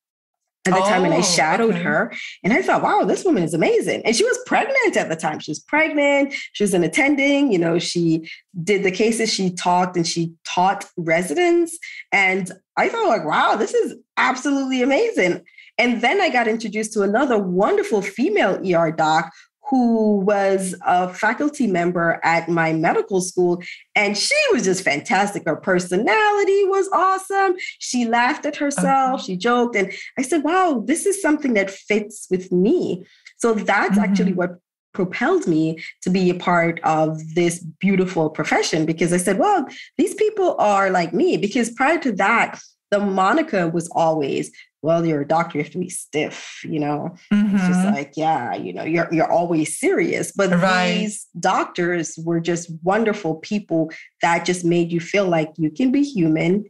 At 0.69 0.75
the 0.75 0.85
oh, 0.85 0.89
time 0.89 1.05
and 1.05 1.15
I 1.15 1.19
oh, 1.19 1.23
shadowed 1.23 1.75
okay. 1.75 1.83
her 1.83 2.13
and 2.45 2.53
I 2.53 2.63
thought, 2.63 2.83
wow, 2.83 3.05
this 3.05 3.25
woman 3.25 3.43
is 3.43 3.55
amazing. 3.55 4.03
And 4.05 4.15
she 4.15 4.25
was 4.25 4.39
pregnant 4.47 4.97
at 4.97 5.09
the 5.09 5.17
time. 5.17 5.41
She 5.41 5.51
was 5.51 5.61
pregnant. 5.61 6.35
She 6.53 6.63
was 6.63 6.75
an 6.75 6.85
attending, 6.85 7.51
you 7.53 7.59
know, 7.59 7.79
she 7.79 8.31
did 8.63 8.85
the 8.85 8.91
cases, 8.91 9.33
she 9.33 9.51
talked 9.51 9.97
and 9.97 10.07
she 10.07 10.33
taught 10.45 10.87
residents. 10.97 11.79
And 12.13 12.53
I 12.77 12.89
thought 12.89 13.09
like, 13.09 13.25
wow, 13.25 13.57
this 13.57 13.75
is 13.75 13.97
absolutely 14.17 14.83
amazing. 14.83 15.45
And 15.79 16.03
then 16.03 16.21
I 16.21 16.29
got 16.29 16.49
introduced 16.49 16.93
to 16.95 17.03
another 17.03 17.39
wonderful 17.39 18.03
female 18.03 18.61
ER 18.67 18.91
doc 18.91 19.31
who 19.69 20.21
was 20.21 20.75
a 20.87 21.13
faculty 21.13 21.67
member 21.67 22.21
at 22.25 22.49
my 22.49 22.73
medical 22.73 23.21
school. 23.21 23.63
And 23.95 24.17
she 24.17 24.35
was 24.53 24.65
just 24.65 24.83
fantastic. 24.83 25.45
Her 25.45 25.57
personality 25.57 26.65
was 26.65 26.89
awesome. 26.93 27.55
She 27.79 28.07
laughed 28.07 28.47
at 28.47 28.57
herself, 28.57 29.23
she 29.25 29.37
joked. 29.37 29.77
And 29.77 29.93
I 30.19 30.23
said, 30.23 30.43
wow, 30.43 30.83
this 30.87 31.07
is 31.07 31.21
something 31.21 31.55
that 31.55 31.71
fits 31.71 32.27
with 32.31 32.51
me. 32.51 33.07
So 33.37 33.55
that's 33.55 33.99
mm-hmm. 33.99 34.01
actually 34.01 34.33
what 34.33 34.59
propelled 34.95 35.47
me 35.47 35.79
to 36.03 36.11
be 36.11 36.31
a 36.31 36.35
part 36.35 36.81
of 36.83 37.21
this 37.35 37.61
beautiful 37.79 38.31
profession 38.31 38.87
because 38.87 39.13
I 39.13 39.19
said, 39.19 39.39
well, 39.39 39.67
these 39.97 40.15
people 40.15 40.57
are 40.59 40.91
like 40.91 41.13
me. 41.13 41.37
Because 41.37 41.71
prior 41.71 41.99
to 42.01 42.13
that, 42.13 42.59
the 42.91 42.99
moniker 42.99 43.69
was 43.69 43.89
always 43.91 44.51
well, 44.81 45.05
you're 45.05 45.23
a 45.23 45.27
doctor, 45.27 45.59
you 45.59 45.65
have 45.65 45.73
to 45.73 45.79
be 45.79 45.89
stiff, 45.89 46.61
you 46.65 46.79
know. 46.79 47.17
Mm-hmm. 47.33 47.57
It's 47.57 47.67
just 47.67 47.81
mm-hmm. 47.81 47.95
like, 47.95 48.13
yeah, 48.17 48.55
you 48.55 48.73
know, 48.73 48.85
you're 48.85 49.09
you're 49.13 49.31
always 49.31 49.79
serious. 49.79 50.33
But 50.33 50.51
right. 50.51 50.95
these 50.95 51.27
doctors 51.39 52.19
were 52.25 52.41
just 52.41 52.71
wonderful 52.83 53.37
people 53.37 53.91
that 54.23 54.45
just 54.45 54.65
made 54.65 54.93
you 54.93 55.01
feel 55.01 55.27
like 55.27 55.53
you 55.57 55.71
can 55.71 55.91
be 55.91 56.03
human 56.03 56.65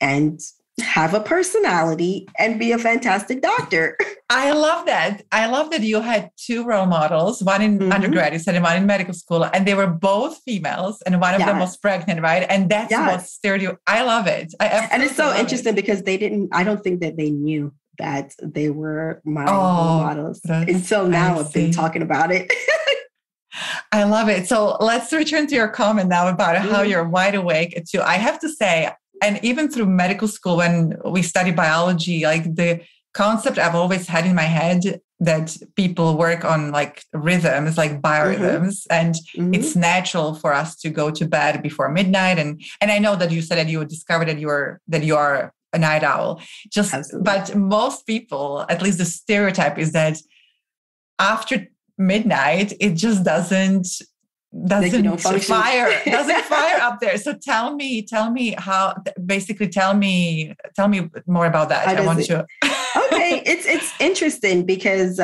and 0.00 0.40
have 0.80 1.14
a 1.14 1.20
personality 1.20 2.26
and 2.38 2.58
be 2.58 2.72
a 2.72 2.78
fantastic 2.78 3.40
doctor. 3.40 3.96
I 4.30 4.52
love 4.52 4.86
that. 4.86 5.22
I 5.30 5.46
love 5.46 5.70
that 5.70 5.82
you 5.82 6.00
had 6.00 6.30
two 6.36 6.64
role 6.64 6.86
models, 6.86 7.42
one 7.42 7.62
in 7.62 7.78
mm-hmm. 7.78 7.92
undergrad, 7.92 8.32
you 8.32 8.38
said, 8.38 8.54
and 8.54 8.64
one 8.64 8.76
in 8.76 8.86
medical 8.86 9.14
school, 9.14 9.44
and 9.44 9.66
they 9.66 9.74
were 9.74 9.86
both 9.86 10.40
females, 10.44 11.00
and 11.02 11.20
one 11.20 11.34
of 11.34 11.40
yes. 11.40 11.48
them 11.48 11.58
was 11.60 11.76
pregnant, 11.76 12.20
right? 12.20 12.44
And 12.48 12.68
that's 12.68 12.90
yes. 12.90 13.12
what 13.12 13.26
stirred 13.26 13.62
you. 13.62 13.78
I 13.86 14.02
love 14.02 14.26
it. 14.26 14.52
I 14.58 14.88
and 14.90 15.02
it's 15.02 15.16
so 15.16 15.34
interesting 15.36 15.74
it. 15.74 15.76
because 15.76 16.02
they 16.02 16.16
didn't, 16.16 16.48
I 16.52 16.64
don't 16.64 16.82
think 16.82 17.00
that 17.00 17.16
they 17.16 17.30
knew 17.30 17.72
that 17.98 18.34
they 18.42 18.70
were 18.70 19.20
my 19.24 19.44
oh, 19.46 19.52
role 19.52 19.98
models. 20.02 20.40
Until 20.44 21.06
now, 21.06 21.38
I've 21.38 21.52
been 21.52 21.70
talking 21.70 22.02
about 22.02 22.32
it. 22.32 22.52
I 23.92 24.02
love 24.04 24.28
it. 24.28 24.48
So 24.48 24.76
let's 24.80 25.12
return 25.12 25.46
to 25.46 25.54
your 25.54 25.68
comment 25.68 26.08
now 26.08 26.26
about 26.28 26.56
mm-hmm. 26.56 26.70
how 26.70 26.82
you're 26.82 27.08
wide 27.08 27.36
awake 27.36 27.80
too. 27.88 28.00
I 28.00 28.14
have 28.14 28.40
to 28.40 28.48
say, 28.48 28.90
and 29.24 29.42
even 29.42 29.68
through 29.68 29.86
medical 29.86 30.28
school 30.28 30.56
when 30.58 30.98
we 31.04 31.22
study 31.22 31.50
biology 31.50 32.24
like 32.24 32.44
the 32.54 32.80
concept 33.12 33.58
i've 33.58 33.74
always 33.74 34.06
had 34.06 34.26
in 34.26 34.34
my 34.34 34.48
head 34.58 35.00
that 35.20 35.56
people 35.76 36.16
work 36.16 36.44
on 36.44 36.70
like 36.70 37.02
rhythms 37.12 37.78
like 37.78 38.02
biorhythms 38.02 38.76
mm-hmm. 38.82 38.98
and 39.00 39.14
mm-hmm. 39.14 39.54
it's 39.54 39.74
natural 39.76 40.34
for 40.34 40.52
us 40.52 40.76
to 40.76 40.90
go 40.90 41.10
to 41.10 41.24
bed 41.24 41.62
before 41.62 41.88
midnight 41.88 42.38
and 42.38 42.62
and 42.80 42.90
i 42.90 42.98
know 42.98 43.16
that 43.16 43.30
you 43.30 43.40
said 43.40 43.58
that 43.58 43.68
you 43.68 43.84
discovered 43.84 44.28
that 44.28 44.38
you 44.38 44.48
are 44.48 44.80
that 44.88 45.04
you 45.04 45.16
are 45.16 45.52
a 45.72 45.78
night 45.78 46.04
owl 46.04 46.40
just 46.68 46.92
Absolutely. 46.94 47.24
but 47.24 47.56
most 47.56 48.06
people 48.06 48.64
at 48.68 48.82
least 48.82 48.98
the 48.98 49.04
stereotype 49.04 49.78
is 49.78 49.92
that 49.92 50.16
after 51.18 51.66
midnight 51.96 52.72
it 52.80 52.94
just 52.94 53.24
doesn't 53.24 53.86
doesn't 54.66 55.02
know 55.02 55.16
fire 55.16 56.00
doesn't 56.06 56.44
fire 56.44 56.80
up 56.80 57.00
there. 57.00 57.18
So 57.18 57.34
tell 57.34 57.74
me 57.74 58.02
tell 58.02 58.30
me 58.30 58.54
how 58.56 58.94
basically 59.24 59.68
tell 59.68 59.94
me 59.94 60.54
tell 60.76 60.88
me 60.88 61.10
more 61.26 61.46
about 61.46 61.68
that. 61.70 61.88
I 61.88 62.04
want 62.04 62.24
to 62.24 62.46
okay 62.96 63.42
it's 63.46 63.66
it's 63.66 63.92
interesting 64.00 64.64
because 64.64 65.20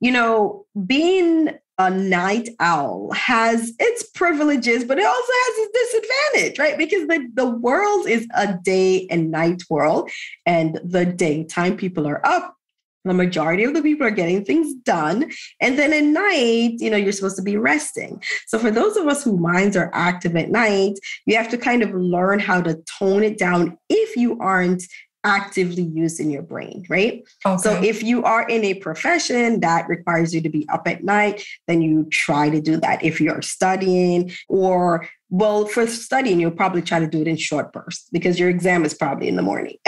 you 0.00 0.10
know 0.10 0.64
being 0.86 1.50
a 1.78 1.90
night 1.90 2.50
owl 2.60 3.10
has 3.12 3.72
its 3.80 4.02
privileges 4.10 4.84
but 4.84 4.98
it 4.98 5.06
also 5.06 5.32
has 5.32 5.58
its 5.58 5.78
disadvantage 5.78 6.58
right? 6.58 6.76
Because 6.76 7.06
the, 7.08 7.28
the 7.34 7.48
world 7.48 8.06
is 8.06 8.26
a 8.34 8.54
day 8.62 9.06
and 9.08 9.30
night 9.30 9.62
world 9.70 10.10
and 10.44 10.78
the 10.84 11.06
daytime 11.06 11.76
people 11.76 12.06
are 12.06 12.24
up 12.26 12.56
the 13.04 13.14
majority 13.14 13.64
of 13.64 13.74
the 13.74 13.82
people 13.82 14.06
are 14.06 14.10
getting 14.10 14.44
things 14.44 14.74
done. 14.74 15.30
And 15.60 15.78
then 15.78 15.92
at 15.92 16.04
night, 16.04 16.76
you 16.78 16.90
know, 16.90 16.96
you're 16.96 17.12
supposed 17.12 17.36
to 17.36 17.42
be 17.42 17.56
resting. 17.56 18.22
So 18.46 18.58
for 18.58 18.70
those 18.70 18.96
of 18.96 19.06
us 19.06 19.24
whose 19.24 19.40
minds 19.40 19.76
are 19.76 19.90
active 19.92 20.36
at 20.36 20.50
night, 20.50 20.98
you 21.26 21.36
have 21.36 21.48
to 21.50 21.58
kind 21.58 21.82
of 21.82 21.92
learn 21.94 22.38
how 22.38 22.60
to 22.60 22.82
tone 22.98 23.22
it 23.22 23.38
down 23.38 23.78
if 23.88 24.16
you 24.16 24.38
aren't 24.38 24.84
actively 25.24 25.84
using 25.84 26.30
your 26.30 26.42
brain, 26.42 26.84
right? 26.88 27.22
Okay. 27.46 27.62
So 27.62 27.80
if 27.80 28.02
you 28.02 28.24
are 28.24 28.46
in 28.48 28.64
a 28.64 28.74
profession 28.74 29.60
that 29.60 29.88
requires 29.88 30.34
you 30.34 30.40
to 30.40 30.48
be 30.48 30.68
up 30.68 30.88
at 30.88 31.04
night, 31.04 31.44
then 31.68 31.80
you 31.80 32.04
try 32.10 32.50
to 32.50 32.60
do 32.60 32.76
that. 32.78 33.04
If 33.04 33.20
you're 33.20 33.42
studying 33.42 34.32
or 34.48 35.08
well, 35.30 35.64
for 35.64 35.86
studying, 35.86 36.40
you'll 36.40 36.50
probably 36.50 36.82
try 36.82 36.98
to 36.98 37.06
do 37.06 37.22
it 37.22 37.26
in 37.26 37.36
short 37.36 37.72
bursts 37.72 38.06
because 38.12 38.38
your 38.38 38.50
exam 38.50 38.84
is 38.84 38.92
probably 38.92 39.28
in 39.28 39.36
the 39.36 39.42
morning. 39.42 39.76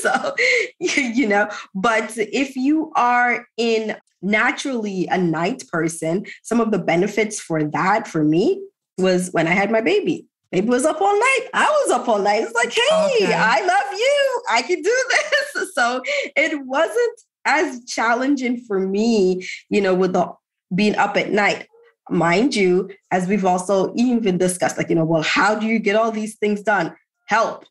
so, 0.02 0.34
you 0.78 1.28
know, 1.28 1.48
but 1.74 2.12
if 2.16 2.56
you 2.56 2.92
are 2.96 3.46
in 3.56 3.96
naturally 4.22 5.06
a 5.08 5.18
night 5.18 5.62
person, 5.70 6.26
some 6.42 6.60
of 6.60 6.70
the 6.70 6.78
benefits 6.78 7.40
for 7.40 7.64
that 7.64 8.06
for 8.06 8.24
me 8.24 8.62
was 8.98 9.30
when 9.32 9.46
I 9.46 9.52
had 9.52 9.70
my 9.70 9.80
baby. 9.80 10.26
Baby 10.52 10.68
was 10.68 10.84
up 10.84 11.00
all 11.00 11.18
night. 11.18 11.48
I 11.54 11.64
was 11.64 11.92
up 11.92 12.08
all 12.08 12.18
night. 12.18 12.42
It's 12.42 12.54
like, 12.54 12.72
hey, 12.72 13.24
okay. 13.24 13.32
I 13.32 13.60
love 13.60 13.98
you. 13.98 14.42
I 14.50 14.62
can 14.62 14.82
do 14.82 15.04
this. 15.08 15.26
So 15.74 16.02
it 16.36 16.66
wasn't 16.66 17.20
as 17.44 17.84
challenging 17.84 18.64
for 18.66 18.80
me, 18.80 19.46
you 19.68 19.80
know, 19.80 19.94
with 19.94 20.12
the 20.12 20.32
being 20.74 20.96
up 20.96 21.16
at 21.16 21.30
night 21.30 21.68
mind 22.10 22.54
you, 22.54 22.90
as 23.10 23.26
we've 23.26 23.44
also 23.44 23.92
even 23.96 24.38
discussed, 24.38 24.76
like, 24.76 24.88
you 24.88 24.94
know, 24.94 25.04
well, 25.04 25.22
how 25.22 25.54
do 25.54 25.66
you 25.66 25.78
get 25.78 25.96
all 25.96 26.10
these 26.10 26.36
things 26.36 26.62
done? 26.62 26.94
Help. 27.26 27.64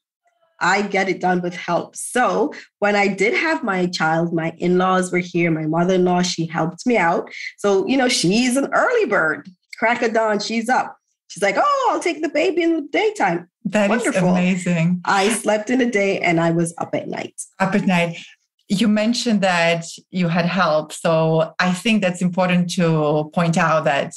I 0.61 0.81
get 0.81 1.09
it 1.09 1.21
done 1.21 1.41
with 1.41 1.55
help. 1.55 1.95
So 1.95 2.53
when 2.79 2.95
I 2.95 3.07
did 3.07 3.33
have 3.33 3.63
my 3.63 3.87
child, 3.87 4.33
my 4.33 4.53
in 4.57 4.77
laws 4.77 5.11
were 5.11 5.19
here, 5.19 5.51
my 5.51 5.65
mother 5.65 5.95
in 5.95 6.05
law, 6.05 6.21
she 6.21 6.45
helped 6.45 6.85
me 6.85 6.97
out. 6.97 7.29
So, 7.57 7.87
you 7.87 7.97
know, 7.97 8.09
she's 8.09 8.57
an 8.57 8.69
early 8.73 9.05
bird, 9.05 9.49
crack 9.77 10.01
of 10.01 10.13
dawn, 10.13 10.39
she's 10.39 10.69
up. 10.69 10.95
She's 11.27 11.43
like, 11.43 11.55
oh, 11.57 11.89
I'll 11.91 11.99
take 11.99 12.21
the 12.21 12.29
baby 12.29 12.63
in 12.63 12.75
the 12.75 12.87
daytime. 12.91 13.47
That 13.65 13.89
Wonderful. 13.89 14.29
amazing. 14.29 15.01
I 15.05 15.29
slept 15.29 15.69
in 15.69 15.77
the 15.77 15.85
day 15.85 16.19
and 16.19 16.39
I 16.39 16.49
was 16.51 16.73
up 16.79 16.95
at 16.95 17.07
night. 17.07 17.39
Up 17.59 17.75
at 17.75 17.85
night. 17.85 18.17
You 18.67 18.87
mentioned 18.87 19.41
that 19.41 19.85
you 20.09 20.27
had 20.27 20.45
help. 20.45 20.91
So 20.91 21.53
I 21.59 21.71
think 21.71 22.01
that's 22.01 22.21
important 22.21 22.71
to 22.71 23.29
point 23.33 23.57
out 23.57 23.83
that 23.83 24.13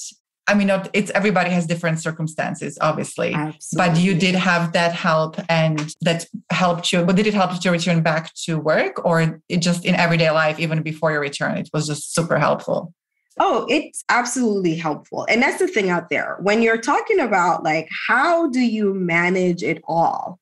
I 0.49 0.55
mean, 0.55 0.67
not, 0.67 0.91
it's 0.93 1.11
everybody 1.13 1.51
has 1.51 1.67
different 1.67 2.01
circumstances, 2.01 2.77
obviously, 2.81 3.33
Absolutely. 3.33 3.91
but 3.95 4.01
you 4.01 4.15
did 4.15 4.35
have 4.35 4.73
that 4.73 4.93
help 4.93 5.37
and 5.49 5.95
that 6.01 6.27
helped 6.51 6.93
you. 6.93 7.05
But 7.05 7.15
did 7.15 7.29
it 7.29 7.35
help 7.35 7.53
you 7.53 7.61
to 7.61 7.71
return 7.71 8.03
back 8.03 8.35
to 8.45 8.59
work 8.59 9.05
or 9.05 9.41
it 9.49 9.59
just 9.59 9.85
in 9.85 9.95
everyday 9.95 10.31
life, 10.31 10.59
even 10.59 10.83
before 10.83 11.13
your 11.13 11.21
return, 11.21 11.57
it 11.59 11.71
was 11.73 11.87
just 11.87 12.15
super 12.15 12.39
helpful? 12.39 12.93
Oh, 13.39 13.67
it's 13.71 14.05
absolutely 14.09 14.75
helpful. 14.75 15.27
And 15.29 15.41
that's 15.41 15.59
the 15.59 15.69
thing 15.69 15.91
out 15.91 16.11
there. 16.11 16.39
When 16.41 16.61
you're 16.61 16.81
talking 16.81 17.21
about 17.21 17.63
like, 17.63 17.89
how 18.09 18.51
do 18.51 18.61
you 18.61 18.93
manage 18.93 19.63
it 19.63 19.83
all? 19.87 20.39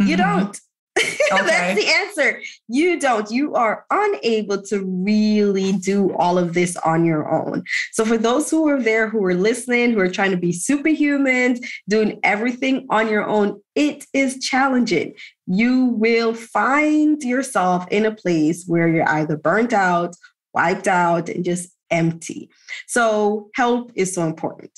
Mm-hmm. 0.00 0.10
You 0.10 0.16
don't. 0.16 0.60
Okay. 1.32 1.44
That's 1.44 1.80
the 1.80 1.88
answer. 1.88 2.42
You 2.68 3.00
don't. 3.00 3.28
You 3.32 3.54
are 3.54 3.84
unable 3.90 4.62
to 4.62 4.84
really 4.84 5.72
do 5.72 6.14
all 6.14 6.38
of 6.38 6.54
this 6.54 6.76
on 6.76 7.04
your 7.04 7.28
own. 7.28 7.64
So, 7.92 8.04
for 8.04 8.16
those 8.16 8.48
who 8.48 8.68
are 8.68 8.80
there, 8.80 9.08
who 9.08 9.24
are 9.24 9.34
listening, 9.34 9.92
who 9.92 9.98
are 9.98 10.08
trying 10.08 10.30
to 10.30 10.36
be 10.36 10.52
superhumans, 10.52 11.66
doing 11.88 12.20
everything 12.22 12.86
on 12.90 13.08
your 13.08 13.26
own, 13.26 13.60
it 13.74 14.06
is 14.12 14.38
challenging. 14.38 15.14
You 15.46 15.86
will 15.86 16.32
find 16.32 17.20
yourself 17.22 17.86
in 17.90 18.06
a 18.06 18.14
place 18.14 18.64
where 18.66 18.86
you're 18.86 19.08
either 19.08 19.36
burnt 19.36 19.72
out, 19.72 20.14
wiped 20.54 20.86
out, 20.86 21.28
and 21.28 21.44
just 21.44 21.70
empty. 21.90 22.50
So, 22.86 23.50
help 23.54 23.90
is 23.96 24.14
so 24.14 24.22
important. 24.22 24.70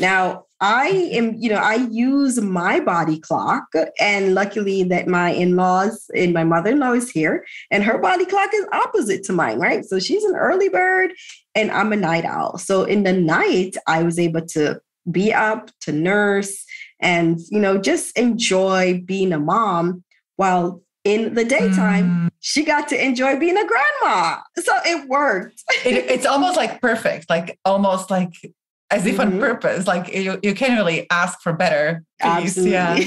Now, 0.00 0.44
I 0.60 0.86
am, 1.12 1.34
you 1.38 1.50
know, 1.50 1.56
I 1.56 1.74
use 1.90 2.40
my 2.40 2.78
body 2.78 3.18
clock, 3.18 3.64
and 3.98 4.34
luckily 4.34 4.84
that 4.84 5.08
my 5.08 5.30
in-laws 5.30 6.08
and 6.14 6.32
my 6.32 6.44
mother-in-law 6.44 6.92
is 6.92 7.10
here, 7.10 7.44
and 7.70 7.82
her 7.82 7.98
body 7.98 8.24
clock 8.24 8.50
is 8.54 8.66
opposite 8.72 9.24
to 9.24 9.32
mine, 9.32 9.58
right? 9.58 9.84
So 9.84 9.98
she's 9.98 10.22
an 10.24 10.36
early 10.36 10.68
bird, 10.68 11.12
and 11.54 11.70
I'm 11.70 11.92
a 11.92 11.96
night 11.96 12.24
owl. 12.24 12.58
So 12.58 12.84
in 12.84 13.02
the 13.02 13.12
night, 13.12 13.76
I 13.88 14.04
was 14.04 14.18
able 14.18 14.46
to 14.48 14.80
be 15.10 15.32
up 15.32 15.70
to 15.80 15.92
nurse 15.92 16.64
and 17.00 17.40
you 17.50 17.58
know 17.58 17.76
just 17.76 18.16
enjoy 18.16 19.02
being 19.04 19.32
a 19.32 19.38
mom 19.38 20.04
while 20.36 20.80
in 21.04 21.34
the 21.34 21.44
daytime 21.44 22.04
mm. 22.04 22.28
she 22.38 22.64
got 22.64 22.86
to 22.88 23.04
enjoy 23.04 23.36
being 23.36 23.56
a 23.56 23.66
grandma 23.66 24.38
so 24.56 24.72
it 24.84 25.08
worked 25.08 25.62
it, 25.84 25.94
it's 26.08 26.26
almost 26.26 26.56
like 26.56 26.80
perfect 26.80 27.28
like 27.28 27.58
almost 27.64 28.10
like 28.10 28.32
as 28.92 29.06
if 29.06 29.16
mm-hmm. 29.16 29.34
on 29.34 29.40
purpose. 29.40 29.86
Like 29.86 30.14
you, 30.14 30.38
you 30.42 30.54
can't 30.54 30.78
really 30.78 31.08
ask 31.10 31.40
for 31.40 31.52
better. 31.52 32.04
Absolutely. 32.20 32.72
Yeah. 32.72 33.00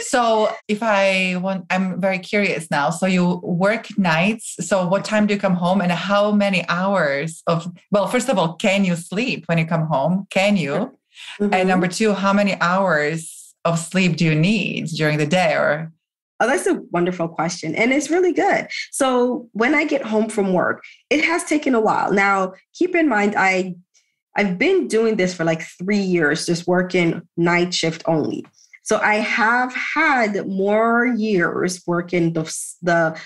so 0.02 0.54
if 0.68 0.82
I 0.82 1.36
want, 1.36 1.66
I'm 1.70 2.00
very 2.00 2.18
curious 2.18 2.70
now. 2.70 2.90
So 2.90 3.06
you 3.06 3.40
work 3.42 3.86
nights. 3.98 4.56
So 4.60 4.86
what 4.86 5.04
time 5.04 5.26
do 5.26 5.34
you 5.34 5.40
come 5.40 5.54
home 5.54 5.80
and 5.80 5.90
how 5.90 6.30
many 6.32 6.64
hours 6.68 7.42
of, 7.46 7.70
well, 7.90 8.06
first 8.06 8.28
of 8.28 8.38
all, 8.38 8.54
can 8.54 8.84
you 8.84 8.94
sleep 8.94 9.44
when 9.46 9.58
you 9.58 9.66
come 9.66 9.86
home? 9.86 10.26
Can 10.30 10.56
you? 10.56 10.96
Mm-hmm. 11.40 11.52
And 11.52 11.68
number 11.68 11.88
two, 11.88 12.12
how 12.12 12.32
many 12.32 12.58
hours 12.60 13.54
of 13.64 13.78
sleep 13.78 14.16
do 14.16 14.24
you 14.24 14.34
need 14.34 14.86
during 14.88 15.18
the 15.18 15.26
day 15.26 15.54
or 15.54 15.92
Oh, 16.40 16.48
that's 16.48 16.66
a 16.66 16.82
wonderful 16.90 17.28
question. 17.28 17.76
And 17.76 17.92
it's 17.92 18.10
really 18.10 18.32
good. 18.32 18.66
So 18.90 19.48
when 19.52 19.72
I 19.72 19.84
get 19.84 20.02
home 20.02 20.28
from 20.28 20.52
work, 20.52 20.82
it 21.08 21.24
has 21.24 21.44
taken 21.44 21.76
a 21.76 21.80
while. 21.80 22.12
Now, 22.12 22.54
keep 22.74 22.96
in 22.96 23.08
mind, 23.08 23.34
I 23.38 23.76
I've 24.36 24.58
been 24.58 24.88
doing 24.88 25.16
this 25.16 25.34
for 25.34 25.44
like 25.44 25.62
three 25.62 25.98
years, 25.98 26.46
just 26.46 26.66
working 26.66 27.22
night 27.36 27.72
shift 27.72 28.02
only. 28.06 28.44
So 28.82 28.98
I 28.98 29.16
have 29.16 29.74
had 29.74 30.46
more 30.46 31.06
years 31.06 31.82
working 31.86 32.32
the, 32.32 32.42
the 32.82 33.18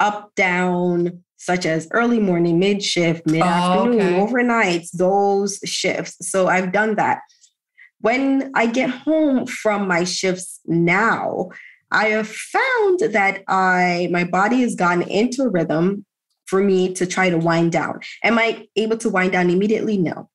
up 0.00 0.34
down, 0.34 1.22
such 1.36 1.66
as 1.66 1.86
early 1.92 2.18
morning, 2.18 2.58
mid 2.58 2.82
shift, 2.82 3.26
mid 3.26 3.42
oh, 3.42 3.44
afternoon, 3.44 4.00
oh, 4.00 4.22
okay. 4.24 4.32
overnights, 4.32 4.90
those 4.92 5.60
shifts. 5.64 6.28
So 6.28 6.48
I've 6.48 6.72
done 6.72 6.96
that. 6.96 7.20
When 8.00 8.50
I 8.54 8.66
get 8.66 8.90
home 8.90 9.46
from 9.46 9.86
my 9.86 10.04
shifts 10.04 10.60
now, 10.66 11.50
I 11.90 12.06
have 12.06 12.28
found 12.28 13.00
that 13.12 13.44
I 13.46 14.08
my 14.10 14.24
body 14.24 14.62
has 14.62 14.74
gotten 14.74 15.02
into 15.02 15.48
rhythm 15.48 16.04
for 16.46 16.60
me 16.60 16.92
to 16.94 17.06
try 17.06 17.30
to 17.30 17.38
wind 17.38 17.72
down. 17.72 18.00
Am 18.22 18.38
I 18.38 18.66
able 18.76 18.96
to 18.98 19.08
wind 19.08 19.32
down 19.32 19.48
immediately? 19.48 19.96
No. 19.96 20.28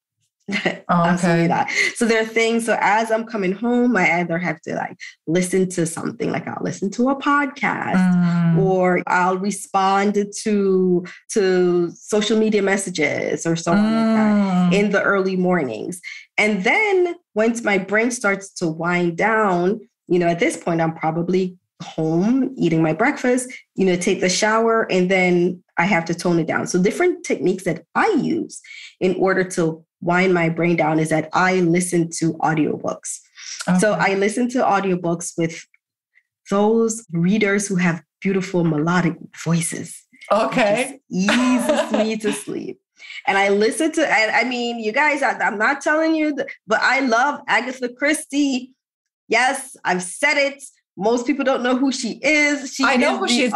Oh, 0.92 1.14
okay. 1.14 1.46
That. 1.46 1.70
So 1.94 2.06
there 2.06 2.24
are 2.24 2.26
things. 2.26 2.66
So 2.66 2.76
as 2.82 3.12
I'm 3.12 3.24
coming 3.24 3.52
home, 3.52 3.96
I 3.96 4.22
either 4.22 4.40
have 4.40 4.60
to 4.62 4.74
like 4.74 4.98
listen 5.28 5.70
to 5.70 5.86
something, 5.86 6.32
like 6.32 6.48
I'll 6.48 6.64
listen 6.64 6.90
to 6.92 7.10
a 7.10 7.16
podcast, 7.16 8.56
mm. 8.56 8.58
or 8.58 9.04
I'll 9.06 9.38
respond 9.38 10.16
to 10.16 11.06
to 11.34 11.92
social 11.92 12.40
media 12.40 12.64
messages 12.64 13.46
or 13.46 13.56
something 13.56 13.86
mm. 13.86 13.94
like 13.94 14.16
that 14.16 14.72
mm. 14.72 14.74
in 14.74 14.90
the 14.90 15.04
early 15.04 15.36
mornings. 15.36 16.02
And 16.40 16.64
then 16.64 17.16
once 17.36 17.64
my 17.64 17.78
brain 17.78 18.10
starts 18.10 18.52
to 18.56 18.68
wind 18.68 19.16
down, 19.16 19.82
you 20.08 20.18
know, 20.18 20.28
at 20.28 20.40
this 20.40 20.58
point, 20.58 20.82
I'm 20.82 20.96
probably 20.96 21.56
home 21.82 22.54
eating 22.58 22.82
my 22.82 22.94
breakfast, 22.94 23.52
you 23.76 23.86
know, 23.86 23.96
take 23.96 24.22
the 24.22 24.30
shower, 24.30 24.92
and 24.92 25.10
then 25.10 25.64
I 25.78 25.86
have 25.86 26.06
to 26.06 26.16
tone 26.16 26.40
it 26.40 26.48
down. 26.48 26.68
So, 26.68 26.82
different 26.82 27.24
techniques 27.24 27.64
that 27.64 27.86
I 27.96 28.08
use 28.22 28.62
in 29.00 29.16
order 29.16 29.44
to 29.52 29.86
wind 30.02 30.34
my 30.34 30.50
brain 30.50 30.76
down 30.76 31.00
is 31.00 31.10
that 31.10 31.30
I 31.34 31.62
listen 31.62 32.10
to 32.18 32.34
audiobooks. 32.36 33.20
Okay. 33.68 33.80
So, 33.80 33.94
I 33.94 34.16
listen 34.16 34.50
to 34.50 34.60
audiobooks 34.60 35.34
with 35.38 35.66
those 36.50 37.06
readers 37.12 37.68
who 37.68 37.76
have 37.76 38.04
beautiful 38.22 38.64
melodic 38.64 39.16
voices. 39.44 40.04
Okay. 40.32 41.00
eases 41.10 41.92
me 41.92 42.18
to 42.24 42.34
sleep. 42.34 42.80
And 43.28 43.38
I 43.38 43.50
listen 43.50 43.92
to, 43.94 44.02
and 44.02 44.32
I 44.32 44.44
mean, 44.44 44.80
you 44.80 44.92
guys, 44.92 45.22
I, 45.22 45.32
am 45.46 45.58
not 45.58 45.82
telling 45.82 46.16
you, 46.16 46.36
but 46.68 46.80
I 46.82 47.00
love 47.02 47.42
Agatha 47.48 47.90
Christie 47.90 48.74
Yes, 49.30 49.78
I've 49.86 50.04
said 50.04 50.38
it. 50.38 50.62
Most 50.98 51.26
people 51.26 51.46
don't 51.46 51.64
know 51.64 51.78
who 51.78 51.92
she 51.94 52.20
is. 52.22 52.74
She 52.74 52.84
I 52.84 52.98
know 52.98 53.18
who 53.18 53.28
she 53.28 53.44
is, 53.44 53.54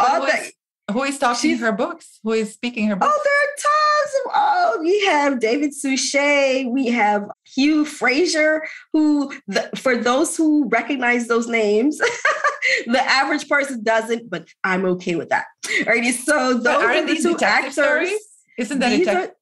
who 0.92 1.02
is 1.02 1.18
talking 1.18 1.50
She's, 1.50 1.60
her 1.60 1.72
books? 1.72 2.20
Who 2.22 2.32
is 2.32 2.52
speaking 2.52 2.88
her 2.88 2.94
oh, 2.94 2.98
books? 2.98 3.12
Oh, 3.14 3.22
there 3.24 3.32
are 3.32 3.56
tons 3.56 4.14
of. 4.14 4.32
Oh, 4.34 4.80
we 4.82 5.04
have 5.06 5.40
David 5.40 5.74
Suchet. 5.74 6.66
We 6.70 6.88
have 6.88 7.30
Hugh 7.54 7.84
Fraser. 7.84 8.66
Who, 8.92 9.32
the, 9.46 9.70
for 9.76 9.96
those 9.96 10.36
who 10.36 10.68
recognize 10.68 11.26
those 11.26 11.48
names, 11.48 11.98
the 12.86 13.02
average 13.02 13.48
person 13.48 13.82
doesn't. 13.82 14.28
But 14.28 14.48
I'm 14.62 14.84
okay 14.86 15.16
with 15.16 15.30
that. 15.30 15.46
Alrighty. 15.64 16.12
So 16.12 16.54
those 16.58 16.82
are 16.82 17.06
the 17.06 17.16
two 17.16 17.38
actors. 17.42 17.72
Stories? 17.72 18.20
Isn't 18.58 18.78
that 18.80 18.92
a 18.92 19.32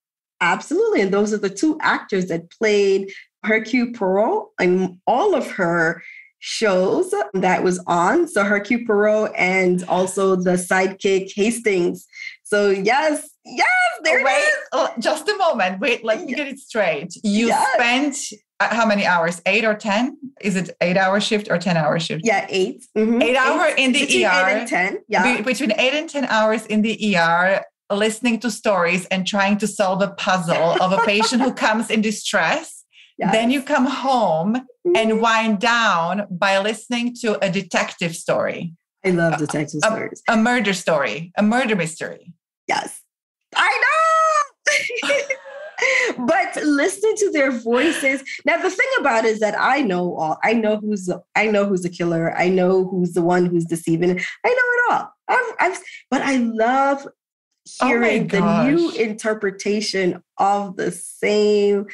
Absolutely, 0.41 1.03
and 1.03 1.15
those 1.15 1.33
are 1.33 1.39
the 1.39 1.49
two 1.49 1.79
actors 1.81 2.27
that 2.27 2.51
played 2.51 3.13
Hercule 3.45 3.93
Poirot 3.93 4.49
and 4.59 4.99
all 5.07 5.37
of 5.37 5.49
her 5.53 6.03
shows 6.45 7.15
that 7.35 7.63
was 7.63 7.83
on. 7.87 8.27
So 8.27 8.43
Hercule 8.43 8.81
Poirot 8.85 9.33
and 9.37 9.85
also 9.85 10.35
the 10.35 10.55
sidekick 10.55 11.31
Hastings. 11.35 12.05
So 12.43 12.69
yes, 12.69 13.31
yes, 13.45 13.69
there 14.03 14.25
wait, 14.25 14.53
oh, 14.73 14.93
just 14.99 15.29
a 15.29 15.37
moment. 15.37 15.81
Wait, 15.81 16.05
let 16.05 16.25
me 16.25 16.35
get 16.35 16.49
it 16.49 16.59
straight. 16.59 17.15
You 17.23 17.47
yes. 17.47 17.73
spent 17.75 18.17
uh, 18.59 18.75
how 18.75 18.85
many 18.85 19.07
hours? 19.07 19.41
Eight 19.47 19.65
or 19.65 19.75
ten? 19.75 20.19
Is 20.41 20.57
it 20.57 20.71
eight 20.81 20.97
hour 20.97 21.21
shift 21.21 21.49
or 21.49 21.59
ten 21.59 21.77
hour 21.77 22.01
shift? 22.01 22.23
Yeah, 22.25 22.45
8 22.49 22.85
mm-hmm. 22.99 23.23
Eight 23.23 23.37
hour 23.37 23.69
in 23.79 23.93
the 23.93 24.01
between 24.01 24.27
ER. 24.27 24.29
Eight 24.29 24.59
and 24.59 24.69
ten. 24.69 24.99
Yeah, 25.09 25.37
Be- 25.37 25.43
between 25.43 25.73
eight 25.79 25.95
and 25.95 26.11
ten 26.11 26.25
hours 26.25 26.67
in 26.67 26.83
the 26.83 27.17
ER. 27.17 27.65
Listening 27.91 28.41
to 28.41 28.51
stories 28.51 29.05
and 29.07 29.27
trying 29.27 29.59
to 29.59 29.67
solve 29.67 30.01
a 30.01 30.09
puzzle 30.09 30.83
of 30.83 30.93
a 30.93 30.99
patient 31.05 31.43
who 31.43 31.53
comes 31.67 31.91
in 31.91 32.01
distress 32.01 32.83
Yes. 33.23 33.33
Then 33.33 33.51
you 33.51 33.63
come 33.63 33.87
home. 33.87 34.67
And 34.85 35.21
wind 35.21 35.61
down 35.61 36.27
by 36.31 36.59
listening 36.59 37.15
to 37.21 37.43
a 37.45 37.51
detective 37.51 38.15
story. 38.15 38.75
I 39.05 39.11
love 39.11 39.39
detective 39.39 39.81
a, 39.85 39.87
stories. 39.87 40.23
A 40.29 40.37
murder 40.37 40.73
story, 40.73 41.33
a 41.37 41.43
murder 41.43 41.77
mystery. 41.77 42.33
Yes. 42.69 43.01
I 43.55 43.83
know. 43.83 45.15
but 46.27 46.57
listening 46.65 47.17
to 47.17 47.31
their 47.33 47.51
voices. 47.51 48.23
Now 48.45 48.61
the 48.61 48.71
thing 48.71 48.87
about 48.99 49.25
it 49.25 49.33
is 49.33 49.41
that 49.41 49.55
I 49.59 49.81
know 49.81 50.17
all. 50.17 50.39
I 50.43 50.53
know 50.53 50.77
who's 50.77 51.11
I 51.35 51.47
know 51.47 51.67
who's 51.67 51.83
the 51.83 51.89
killer. 51.89 52.37
I 52.37 52.49
know 52.49 52.87
who's 52.87 53.13
the 53.13 53.23
one 53.23 53.47
who's 53.47 53.65
deceiving. 53.65 54.11
I 54.11 54.15
know 54.15 54.17
it 54.55 54.93
all. 54.93 55.13
I've, 55.29 55.55
I've, 55.61 55.83
but 56.11 56.23
I 56.23 56.37
love 56.37 57.07
oh 57.81 57.87
hearing 57.87 58.25
oh 58.25 58.27
the 58.27 58.65
new 58.65 58.91
interpretation 58.93 60.23
of 60.39 60.77
the 60.77 60.93
same 60.93 61.87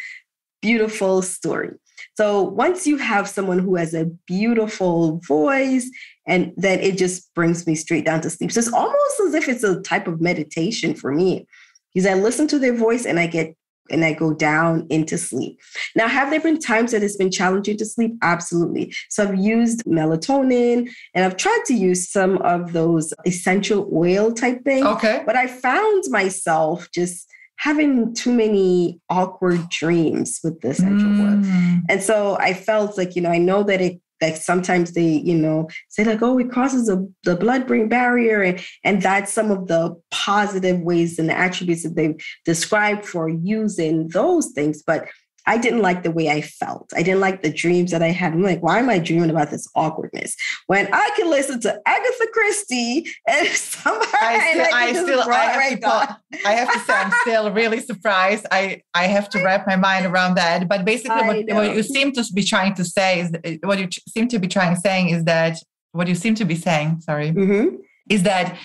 beautiful 0.61 1.23
story. 1.23 1.71
So 2.19 2.43
once 2.43 2.85
you 2.85 2.97
have 2.97 3.29
someone 3.29 3.61
who 3.61 3.77
has 3.77 3.95
a 3.95 4.07
beautiful 4.27 5.21
voice, 5.29 5.89
and 6.27 6.53
then 6.57 6.81
it 6.81 6.99
just 6.99 7.33
brings 7.33 7.65
me 7.65 7.77
straight 7.77 8.05
down 8.05 8.23
to 8.23 8.29
sleep. 8.29 8.51
So 8.51 8.59
it's 8.59 8.73
almost 8.73 9.21
as 9.29 9.35
if 9.35 9.49
it's 9.49 9.63
a 9.63 9.81
type 9.83 10.09
of 10.09 10.21
meditation 10.21 10.97
for 10.97 11.15
me, 11.15 11.47
because 11.95 12.09
I 12.09 12.15
listen 12.15 12.49
to 12.49 12.59
their 12.59 12.75
voice 12.75 13.07
and 13.07 13.21
I 13.21 13.29
get 13.29 13.55
and 13.89 14.05
I 14.05 14.15
go 14.15 14.35
down 14.35 14.89
into 14.91 15.17
sleep. 15.17 15.61
Now, 15.95 16.09
have 16.09 16.31
there 16.31 16.41
been 16.41 16.59
times 16.59 16.91
that 16.91 17.05
it's 17.05 17.17
been 17.17 17.31
challenging 17.31 17.77
to 17.77 17.87
sleep? 17.87 18.15
Absolutely. 18.21 18.93
So 19.11 19.23
I've 19.23 19.39
used 19.39 19.85
melatonin 19.85 20.91
and 21.15 21.25
I've 21.25 21.37
tried 21.37 21.63
to 21.67 21.75
use 21.75 22.11
some 22.11 22.39
of 22.39 22.73
those 22.73 23.15
essential 23.27 23.89
oil 23.95 24.33
type 24.33 24.65
things. 24.65 24.85
Okay. 24.85 25.23
But 25.25 25.37
I 25.37 25.47
found 25.47 26.03
myself 26.09 26.91
just 26.93 27.33
having 27.59 28.15
too 28.15 28.33
many 28.33 29.01
awkward 29.11 29.69
dreams 29.69 30.41
with 30.43 30.61
this 30.61 30.79
essential 30.79 31.09
mm. 31.09 31.45
oil. 31.45 31.83
And 31.89 32.03
so 32.03 32.37
I 32.39 32.55
felt 32.55 32.97
like, 32.97 33.15
you 33.15 33.23
know, 33.23 33.31
I 33.31 33.39
know 33.39 33.63
that 33.65 33.81
it 33.81 34.01
like 34.21 34.37
sometimes 34.37 34.93
they, 34.93 35.09
you 35.09 35.35
know, 35.37 35.69
say 35.89 36.03
like, 36.03 36.23
oh, 36.23 36.39
it 36.39 36.51
crosses 36.51 36.87
the, 36.87 37.13
the 37.23 37.37
blood-brain 37.37 37.89
barrier. 37.89 38.43
And, 38.43 38.61
and 38.83 39.01
that's 39.01 39.33
some 39.33 39.53
of 39.53 39.69
the 39.69 39.95
positive 40.11 40.81
ways 40.81 41.21
and 41.21 41.29
the 41.29 41.39
attributes 41.39 41.85
that 41.85 41.95
they've 41.95 42.17
described 42.45 43.05
for 43.07 43.29
using 43.29 44.09
those 44.09 44.49
things. 44.49 44.83
But 44.83 45.07
I 45.49 45.57
didn't 45.57 45.81
like 45.81 46.03
the 46.03 46.11
way 46.11 46.29
I 46.29 46.43
felt. 46.43 46.93
I 46.95 47.03
didn't 47.03 47.21
like 47.21 47.43
the 47.43 47.51
dreams 47.51 47.91
that 47.93 48.03
I 48.03 48.09
had. 48.09 48.35
I'm 48.35 48.43
like, 48.43 48.63
why 48.63 48.79
am 48.79 48.91
I 48.91 48.99
dreaming 48.99 49.31
about 49.31 49.51
this 49.51 49.67
awkwardness 49.75 50.37
when 50.67 50.93
I 50.93 51.11
can 51.17 51.31
listen 51.31 51.59
to 51.61 51.81
Agatha 51.87 52.29
Christie 52.35 53.07
and 53.27 53.49
somebody 53.79 54.11
I 54.13 54.53
still, 54.53 54.75
I, 54.75 54.93
still 54.93 55.21
I, 55.21 55.45
have 55.45 55.81
to, 55.81 56.19
I 56.47 56.53
have 56.53 56.73
to 56.75 56.79
say 56.81 56.93
I'm 56.93 57.13
still 57.23 57.51
really 57.63 57.81
surprised. 57.81 58.47
I 58.53 58.83
I 58.93 59.07
have 59.07 59.31
to 59.31 59.43
wrap 59.43 59.67
my 59.67 59.77
mind 59.77 60.05
around 60.05 60.35
that. 60.35 60.69
But 60.69 60.85
basically, 60.85 61.45
what, 61.47 61.55
what, 61.55 61.75
you 61.75 61.83
seem 61.83 62.13
to 62.13 62.25
be 62.35 62.45
trying 62.45 62.75
to 62.75 62.85
say 62.85 63.21
is 63.21 63.59
what 63.63 63.79
you 63.79 63.89
seem 64.07 64.29
to 64.29 64.39
be 64.39 64.49
trying 64.49 64.77
saying 64.77 65.09
is 65.09 65.25
that 65.25 65.57
what 65.93 66.09
you 66.09 66.15
seem 66.15 66.35
to 66.35 66.45
be 66.45 66.57
saying. 66.57 67.01
Sorry, 67.01 67.33
mm-hmm. 67.33 67.77
is 68.11 68.25
that 68.25 68.59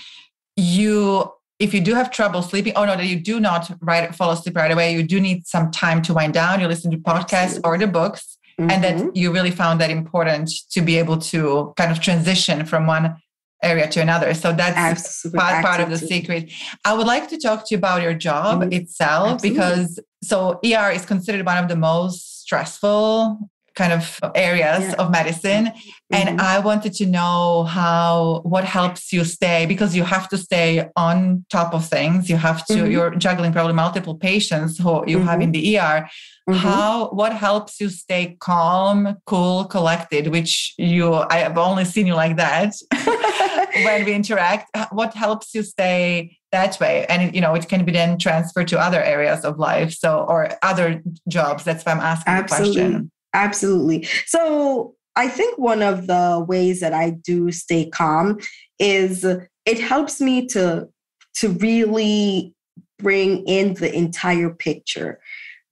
you 0.58 1.32
if 1.64 1.74
you 1.74 1.80
do 1.80 1.94
have 1.96 2.12
trouble 2.12 2.42
sleeping, 2.42 2.74
oh 2.76 2.84
no, 2.84 2.98
that 2.98 3.06
you 3.06 3.16
do 3.16 3.40
not 3.40 3.72
right, 3.80 4.14
fall 4.14 4.32
asleep 4.32 4.58
right 4.58 4.72
away, 4.72 4.94
you 4.94 5.02
do 5.02 5.20
need 5.20 5.48
some 5.48 5.72
time 5.72 6.02
to 6.02 6.14
wind 6.14 6.34
down. 6.34 6.60
You 6.60 6.68
listen 6.68 6.92
to 6.92 6.98
podcasts 6.98 7.56
Absolutely. 7.56 7.70
or 7.70 7.78
the 7.78 7.88
books, 7.88 8.38
mm-hmm. 8.60 8.70
and 8.70 8.84
that 8.84 8.96
mm-hmm. 8.98 9.10
you 9.14 9.32
really 9.32 9.50
found 9.50 9.80
that 9.80 9.90
important 9.90 10.52
to 10.72 10.82
be 10.82 10.98
able 10.98 11.18
to 11.32 11.74
kind 11.78 11.90
of 11.90 12.02
transition 12.02 12.66
from 12.66 12.86
one 12.86 13.16
area 13.62 13.88
to 13.88 14.02
another. 14.02 14.34
So 14.34 14.52
that's 14.52 15.26
part, 15.32 15.64
part 15.64 15.80
of 15.80 15.90
the 15.90 15.98
secret. 15.98 16.52
I 16.84 16.94
would 16.94 17.08
like 17.08 17.30
to 17.30 17.38
talk 17.38 17.66
to 17.68 17.76
you 17.76 17.78
about 17.78 18.02
your 18.02 18.14
job 18.14 18.60
mm-hmm. 18.60 18.74
itself 18.74 19.36
Absolutely. 19.36 19.58
because 19.58 20.00
so 20.22 20.60
ER 20.66 20.92
is 20.92 21.06
considered 21.06 21.46
one 21.46 21.58
of 21.58 21.70
the 21.70 21.78
most 21.78 22.42
stressful 22.42 23.40
kind 23.76 23.94
of 23.94 24.20
areas 24.36 24.84
yeah. 24.84 24.96
of 25.00 25.12
medicine 25.12 25.66
mm-hmm. 25.66 26.16
and 26.16 26.42
i 26.42 26.60
wanted 26.60 26.94
to 26.94 27.06
know 27.06 27.64
how 27.64 28.42
what 28.44 28.64
helps 28.64 29.12
you 29.12 29.24
stay 29.24 29.66
because 29.66 29.96
you 29.96 30.04
have 30.04 30.30
to 30.30 30.38
stay 30.38 30.90
on 30.96 31.46
top 31.50 31.74
of 31.74 31.86
things 31.86 32.30
you 32.30 32.38
have 32.38 32.66
to 32.66 32.74
mm-hmm. 32.74 32.92
you're 32.92 33.16
juggling 33.16 33.52
probably 33.52 33.74
multiple 33.74 34.16
patients 34.16 34.78
who 34.78 35.04
you 35.08 35.18
mm-hmm. 35.18 35.28
have 35.28 35.42
in 35.42 35.52
the 35.52 35.80
er 35.80 36.08
how 36.52 37.10
what 37.10 37.34
helps 37.34 37.80
you 37.80 37.90
stay 37.90 38.36
calm 38.40 39.18
cool 39.26 39.64
collected 39.66 40.28
which 40.28 40.74
you 40.78 41.14
i 41.14 41.38
have 41.38 41.58
only 41.58 41.86
seen 41.86 42.06
you 42.06 42.14
like 42.14 42.36
that 42.36 42.74
when 43.86 44.04
we 44.06 44.14
interact 44.14 44.70
what 44.92 45.14
helps 45.14 45.56
you 45.56 45.64
stay 45.64 46.38
that 46.52 46.80
way 46.80 47.06
and 47.08 47.34
you 47.34 47.42
know 47.42 47.56
it 47.56 47.68
can 47.68 47.86
be 47.86 47.92
then 47.92 48.18
transferred 48.18 48.68
to 48.68 48.78
other 48.78 49.02
areas 49.02 49.46
of 49.46 49.58
life 49.58 49.92
so 49.94 50.20
or 50.28 50.50
other 50.62 51.02
jobs 51.30 51.64
that's 51.64 51.86
why 51.86 51.94
i'm 51.94 52.00
asking 52.00 52.34
Absolutely. 52.34 52.74
the 52.74 52.90
question 52.90 53.12
Absolutely. 53.34 54.08
So 54.26 54.96
I 55.16 55.28
think 55.28 55.58
one 55.58 55.82
of 55.82 56.08
the 56.08 56.44
ways 56.48 56.80
that 56.80 56.94
I 56.94 57.12
do 57.12 57.52
stay 57.52 57.90
calm 57.90 58.40
is 58.80 59.26
it 59.66 59.80
helps 59.80 60.20
me 60.22 60.48
to 60.48 60.90
to 61.36 61.50
really 61.50 62.54
bring 63.00 63.46
in 63.48 63.74
the 63.76 63.94
entire 63.94 64.52
picture. 64.52 65.20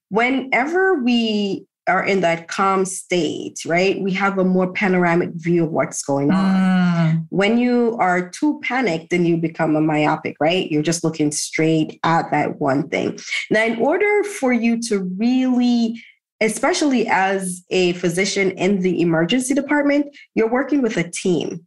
Whenever 0.09 0.95
we 0.95 1.65
are 1.87 2.03
in 2.03 2.21
that 2.21 2.47
calm 2.47 2.85
state, 2.85 3.59
right? 3.65 3.99
We 4.01 4.13
have 4.13 4.37
a 4.37 4.43
more 4.43 4.71
panoramic 4.71 5.31
view 5.33 5.65
of 5.65 5.71
what's 5.71 6.03
going 6.03 6.31
on. 6.31 6.55
Mm. 6.55 7.25
When 7.29 7.57
you 7.57 7.97
are 7.99 8.29
too 8.29 8.59
panicked, 8.63 9.09
then 9.09 9.25
you 9.25 9.37
become 9.37 9.75
a 9.75 9.81
myopic, 9.81 10.35
right? 10.39 10.71
You're 10.71 10.83
just 10.83 11.03
looking 11.03 11.31
straight 11.31 11.99
at 12.03 12.29
that 12.31 12.59
one 12.59 12.87
thing. 12.89 13.19
Now, 13.49 13.65
in 13.65 13.79
order 13.79 14.23
for 14.23 14.53
you 14.53 14.79
to 14.83 14.99
really 15.17 16.01
especially 16.41 17.07
as 17.07 17.63
a 17.69 17.93
physician 17.93 18.51
in 18.51 18.81
the 18.81 19.01
emergency 19.01 19.53
department, 19.53 20.07
you're 20.35 20.49
working 20.49 20.81
with 20.81 20.97
a 20.97 21.09
team. 21.09 21.65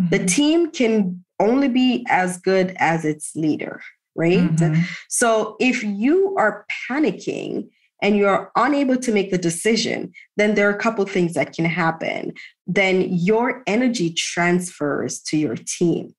Mm-hmm. 0.00 0.08
The 0.10 0.24
team 0.24 0.70
can 0.70 1.24
only 1.40 1.68
be 1.68 2.06
as 2.08 2.38
good 2.38 2.74
as 2.78 3.04
its 3.04 3.34
leader, 3.34 3.80
right? 4.14 4.38
Mm-hmm. 4.38 4.82
So 5.08 5.56
if 5.58 5.82
you 5.82 6.34
are 6.38 6.64
panicking 6.88 7.68
and 8.00 8.16
you're 8.16 8.52
unable 8.56 8.96
to 8.96 9.12
make 9.12 9.30
the 9.30 9.38
decision, 9.38 10.12
then 10.36 10.54
there 10.54 10.68
are 10.68 10.74
a 10.74 10.78
couple 10.78 11.04
things 11.06 11.34
that 11.34 11.52
can 11.52 11.64
happen. 11.64 12.34
Then 12.66 13.08
your 13.10 13.62
energy 13.66 14.12
transfers 14.12 15.20
to 15.22 15.36
your 15.36 15.56
team. 15.56 16.14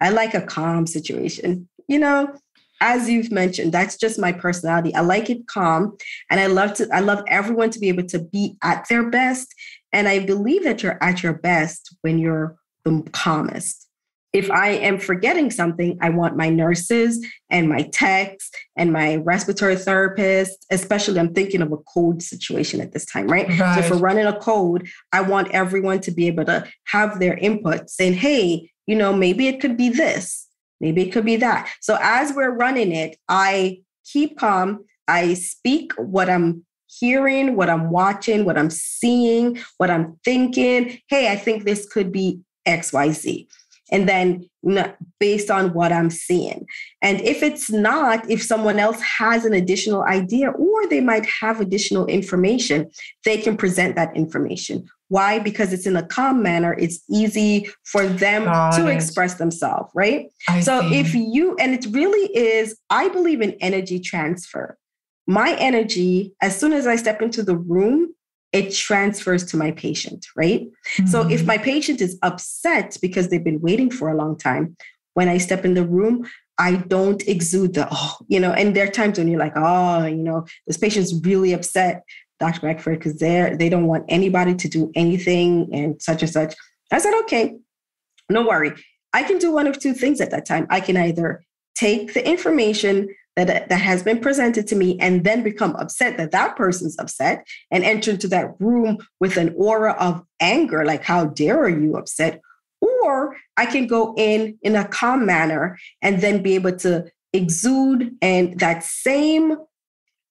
I 0.00 0.10
like 0.10 0.34
a 0.34 0.42
calm 0.42 0.86
situation. 0.86 1.68
You 1.88 1.98
know, 1.98 2.34
as 2.82 3.08
you've 3.08 3.30
mentioned, 3.30 3.70
that's 3.70 3.96
just 3.96 4.18
my 4.18 4.32
personality. 4.32 4.92
I 4.92 5.00
like 5.00 5.30
it 5.30 5.46
calm 5.46 5.96
and 6.28 6.40
I 6.40 6.46
love 6.46 6.74
to 6.74 6.88
I 6.92 6.98
love 6.98 7.22
everyone 7.28 7.70
to 7.70 7.78
be 7.78 7.88
able 7.88 8.04
to 8.06 8.18
be 8.18 8.56
at 8.60 8.88
their 8.88 9.08
best. 9.08 9.54
And 9.92 10.08
I 10.08 10.18
believe 10.18 10.64
that 10.64 10.82
you're 10.82 11.02
at 11.02 11.22
your 11.22 11.34
best 11.34 11.96
when 12.02 12.18
you're 12.18 12.56
the 12.84 13.08
calmest. 13.12 13.88
If 14.32 14.50
I 14.50 14.70
am 14.70 14.98
forgetting 14.98 15.50
something, 15.50 15.96
I 16.00 16.08
want 16.08 16.36
my 16.36 16.48
nurses 16.48 17.24
and 17.50 17.68
my 17.68 17.82
techs 17.82 18.50
and 18.76 18.92
my 18.92 19.16
respiratory 19.16 19.76
therapist, 19.76 20.66
especially 20.70 21.20
I'm 21.20 21.34
thinking 21.34 21.62
of 21.62 21.70
a 21.70 21.76
code 21.76 22.22
situation 22.22 22.80
at 22.80 22.92
this 22.92 23.04
time, 23.04 23.28
right? 23.28 23.46
right? 23.46 23.74
So 23.74 23.80
if 23.80 23.90
we're 23.90 23.98
running 23.98 24.26
a 24.26 24.36
code, 24.38 24.88
I 25.12 25.20
want 25.20 25.52
everyone 25.52 26.00
to 26.00 26.10
be 26.10 26.26
able 26.26 26.46
to 26.46 26.66
have 26.84 27.20
their 27.20 27.36
input 27.36 27.90
saying, 27.90 28.14
hey, 28.14 28.70
you 28.86 28.96
know, 28.96 29.12
maybe 29.12 29.46
it 29.48 29.60
could 29.60 29.76
be 29.76 29.90
this 29.90 30.48
Maybe 30.82 31.02
it 31.02 31.12
could 31.12 31.24
be 31.24 31.36
that. 31.36 31.70
So 31.80 31.96
as 32.02 32.34
we're 32.34 32.50
running 32.50 32.92
it, 32.92 33.16
I 33.28 33.78
keep 34.04 34.36
calm. 34.36 34.84
I 35.08 35.34
speak 35.34 35.92
what 35.94 36.28
I'm 36.28 36.66
hearing, 36.86 37.56
what 37.56 37.70
I'm 37.70 37.90
watching, 37.90 38.44
what 38.44 38.58
I'm 38.58 38.68
seeing, 38.68 39.58
what 39.78 39.90
I'm 39.90 40.18
thinking. 40.24 40.98
Hey, 41.08 41.32
I 41.32 41.36
think 41.36 41.64
this 41.64 41.88
could 41.88 42.12
be 42.12 42.40
XYZ. 42.66 43.46
And 43.90 44.08
then 44.08 44.48
based 45.20 45.50
on 45.50 45.74
what 45.74 45.92
I'm 45.92 46.08
seeing. 46.08 46.66
And 47.02 47.20
if 47.20 47.42
it's 47.42 47.70
not, 47.70 48.28
if 48.30 48.42
someone 48.42 48.78
else 48.78 49.00
has 49.02 49.44
an 49.44 49.52
additional 49.52 50.02
idea 50.04 50.50
or 50.50 50.86
they 50.86 51.00
might 51.00 51.26
have 51.40 51.60
additional 51.60 52.06
information, 52.06 52.90
they 53.24 53.36
can 53.36 53.56
present 53.56 53.96
that 53.96 54.16
information. 54.16 54.88
Why? 55.12 55.38
Because 55.38 55.74
it's 55.74 55.84
in 55.84 55.94
a 55.94 56.06
calm 56.06 56.42
manner. 56.42 56.72
It's 56.78 57.04
easy 57.10 57.68
for 57.84 58.06
them 58.06 58.44
Got 58.44 58.76
to 58.76 58.86
it. 58.86 58.94
express 58.94 59.34
themselves, 59.34 59.90
right? 59.94 60.30
I 60.48 60.60
so 60.60 60.80
see. 60.80 61.00
if 61.00 61.14
you, 61.14 61.54
and 61.56 61.74
it 61.74 61.84
really 61.90 62.34
is, 62.34 62.78
I 62.88 63.10
believe 63.10 63.42
in 63.42 63.52
energy 63.60 64.00
transfer. 64.00 64.78
My 65.26 65.54
energy, 65.58 66.32
as 66.40 66.58
soon 66.58 66.72
as 66.72 66.86
I 66.86 66.96
step 66.96 67.20
into 67.20 67.42
the 67.42 67.58
room, 67.58 68.14
it 68.52 68.72
transfers 68.72 69.44
to 69.50 69.58
my 69.58 69.72
patient, 69.72 70.24
right? 70.34 70.62
Mm-hmm. 70.62 71.06
So 71.08 71.28
if 71.28 71.40
mm-hmm. 71.40 71.46
my 71.46 71.58
patient 71.58 72.00
is 72.00 72.18
upset 72.22 72.96
because 73.02 73.28
they've 73.28 73.44
been 73.44 73.60
waiting 73.60 73.90
for 73.90 74.08
a 74.08 74.16
long 74.16 74.38
time, 74.38 74.78
when 75.12 75.28
I 75.28 75.36
step 75.36 75.66
in 75.66 75.74
the 75.74 75.84
room, 75.84 76.26
I 76.58 76.76
don't 76.76 77.22
exude 77.28 77.74
the, 77.74 77.86
oh, 77.90 78.16
you 78.28 78.40
know, 78.40 78.52
and 78.52 78.74
there 78.74 78.86
are 78.86 78.90
times 78.90 79.18
when 79.18 79.28
you're 79.28 79.38
like, 79.38 79.56
oh, 79.56 80.06
you 80.06 80.22
know, 80.22 80.46
this 80.66 80.78
patient's 80.78 81.12
really 81.22 81.52
upset. 81.52 82.02
Dr. 82.42 82.60
Beckford 82.60 82.98
because 82.98 83.20
they 83.20 83.54
they 83.56 83.68
don't 83.68 83.86
want 83.86 84.04
anybody 84.08 84.54
to 84.56 84.68
do 84.68 84.90
anything 84.96 85.68
and 85.72 86.02
such 86.02 86.22
and 86.22 86.30
such. 86.30 86.54
I 86.90 86.98
said, 86.98 87.14
okay, 87.20 87.56
no 88.28 88.44
worry. 88.44 88.72
I 89.12 89.22
can 89.22 89.38
do 89.38 89.52
one 89.52 89.68
of 89.68 89.78
two 89.78 89.94
things 89.94 90.20
at 90.20 90.32
that 90.32 90.44
time. 90.44 90.66
I 90.68 90.80
can 90.80 90.96
either 90.96 91.44
take 91.76 92.14
the 92.14 92.28
information 92.28 93.08
that, 93.36 93.68
that 93.68 93.80
has 93.80 94.02
been 94.02 94.18
presented 94.18 94.66
to 94.66 94.76
me 94.76 94.98
and 94.98 95.22
then 95.22 95.44
become 95.44 95.76
upset 95.76 96.16
that 96.16 96.32
that 96.32 96.56
person's 96.56 96.98
upset 96.98 97.46
and 97.70 97.84
enter 97.84 98.10
into 98.10 98.26
that 98.28 98.60
room 98.60 98.98
with 99.20 99.36
an 99.36 99.54
aura 99.56 99.92
of 99.92 100.22
anger, 100.40 100.84
like, 100.84 101.04
how 101.04 101.26
dare 101.26 101.62
are 101.62 101.68
you 101.68 101.96
upset? 101.96 102.40
Or 102.80 103.36
I 103.56 103.66
can 103.66 103.86
go 103.86 104.14
in 104.16 104.58
in 104.62 104.74
a 104.74 104.88
calm 104.88 105.24
manner 105.24 105.78
and 106.02 106.20
then 106.20 106.42
be 106.42 106.56
able 106.56 106.76
to 106.78 107.06
exude 107.32 108.16
and 108.20 108.58
that 108.58 108.82
same 108.82 109.56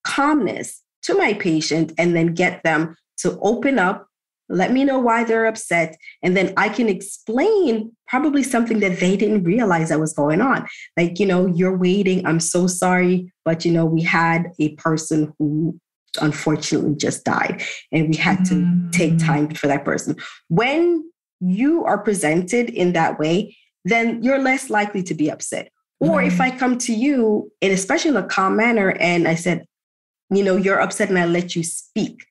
calmness 0.04 0.82
to 1.03 1.15
my 1.15 1.33
patient 1.33 1.93
and 1.97 2.15
then 2.15 2.33
get 2.33 2.63
them 2.63 2.95
to 3.19 3.39
open 3.41 3.79
up, 3.79 4.07
let 4.49 4.71
me 4.71 4.83
know 4.83 4.99
why 4.99 5.23
they're 5.23 5.45
upset, 5.45 5.97
and 6.21 6.35
then 6.35 6.53
I 6.57 6.67
can 6.67 6.89
explain 6.89 7.95
probably 8.07 8.43
something 8.43 8.81
that 8.81 8.99
they 8.99 9.15
didn't 9.15 9.45
realize 9.45 9.89
that 9.89 9.99
was 9.99 10.13
going 10.13 10.41
on. 10.41 10.67
Like, 10.97 11.19
you 11.19 11.25
know, 11.25 11.47
you're 11.47 11.77
waiting, 11.77 12.25
I'm 12.25 12.41
so 12.41 12.67
sorry, 12.67 13.31
but 13.45 13.63
you 13.63 13.71
know, 13.71 13.85
we 13.85 14.01
had 14.01 14.51
a 14.59 14.75
person 14.75 15.33
who 15.39 15.79
unfortunately 16.19 16.95
just 16.95 17.23
died 17.23 17.63
and 17.93 18.09
we 18.09 18.17
had 18.17 18.43
to 18.43 18.55
mm-hmm. 18.55 18.89
take 18.89 19.17
time 19.17 19.47
for 19.51 19.67
that 19.67 19.85
person. 19.85 20.17
When 20.49 21.09
you 21.39 21.85
are 21.85 21.97
presented 21.97 22.69
in 22.69 22.91
that 22.91 23.17
way, 23.17 23.55
then 23.85 24.21
you're 24.21 24.39
less 24.39 24.69
likely 24.69 25.03
to 25.03 25.13
be 25.13 25.31
upset. 25.31 25.71
Or 25.99 26.21
if 26.23 26.41
I 26.41 26.49
come 26.49 26.79
to 26.79 26.93
you, 26.93 27.51
and 27.61 27.71
especially 27.71 28.09
in 28.09 28.17
a 28.17 28.23
calm 28.23 28.55
manner, 28.55 28.89
and 28.99 29.27
I 29.27 29.35
said, 29.35 29.65
you 30.31 30.43
know, 30.43 30.55
you're 30.55 30.79
upset 30.79 31.09
and 31.09 31.19
I 31.19 31.25
let 31.25 31.55
you 31.55 31.63
speak. 31.63 32.25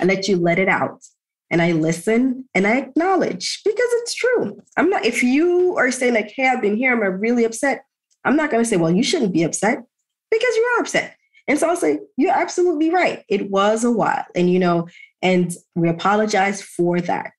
I 0.00 0.04
let 0.04 0.28
you 0.28 0.36
let 0.36 0.58
it 0.58 0.68
out. 0.68 1.02
And 1.50 1.60
I 1.60 1.72
listen 1.72 2.48
and 2.54 2.66
I 2.66 2.78
acknowledge 2.78 3.60
because 3.62 3.88
it's 4.00 4.14
true. 4.14 4.58
I'm 4.78 4.88
not, 4.88 5.04
if 5.04 5.22
you 5.22 5.76
are 5.76 5.90
saying, 5.90 6.14
like, 6.14 6.32
hey, 6.34 6.48
I've 6.48 6.62
been 6.62 6.76
here, 6.76 6.92
I'm 6.92 7.20
really 7.20 7.44
upset. 7.44 7.84
I'm 8.24 8.36
not 8.36 8.50
going 8.50 8.62
to 8.62 8.68
say, 8.68 8.76
well, 8.76 8.90
you 8.90 9.02
shouldn't 9.02 9.34
be 9.34 9.42
upset 9.42 9.82
because 10.30 10.56
you 10.56 10.62
are 10.62 10.80
upset. 10.80 11.16
And 11.48 11.58
so 11.58 11.68
I'll 11.68 11.76
say, 11.76 11.98
you're 12.16 12.32
absolutely 12.32 12.88
right. 12.88 13.24
It 13.28 13.50
was 13.50 13.84
a 13.84 13.90
while. 13.90 14.24
And, 14.34 14.50
you 14.50 14.58
know, 14.58 14.88
and 15.20 15.52
we 15.74 15.88
apologize 15.88 16.62
for 16.62 17.00
that. 17.00 17.32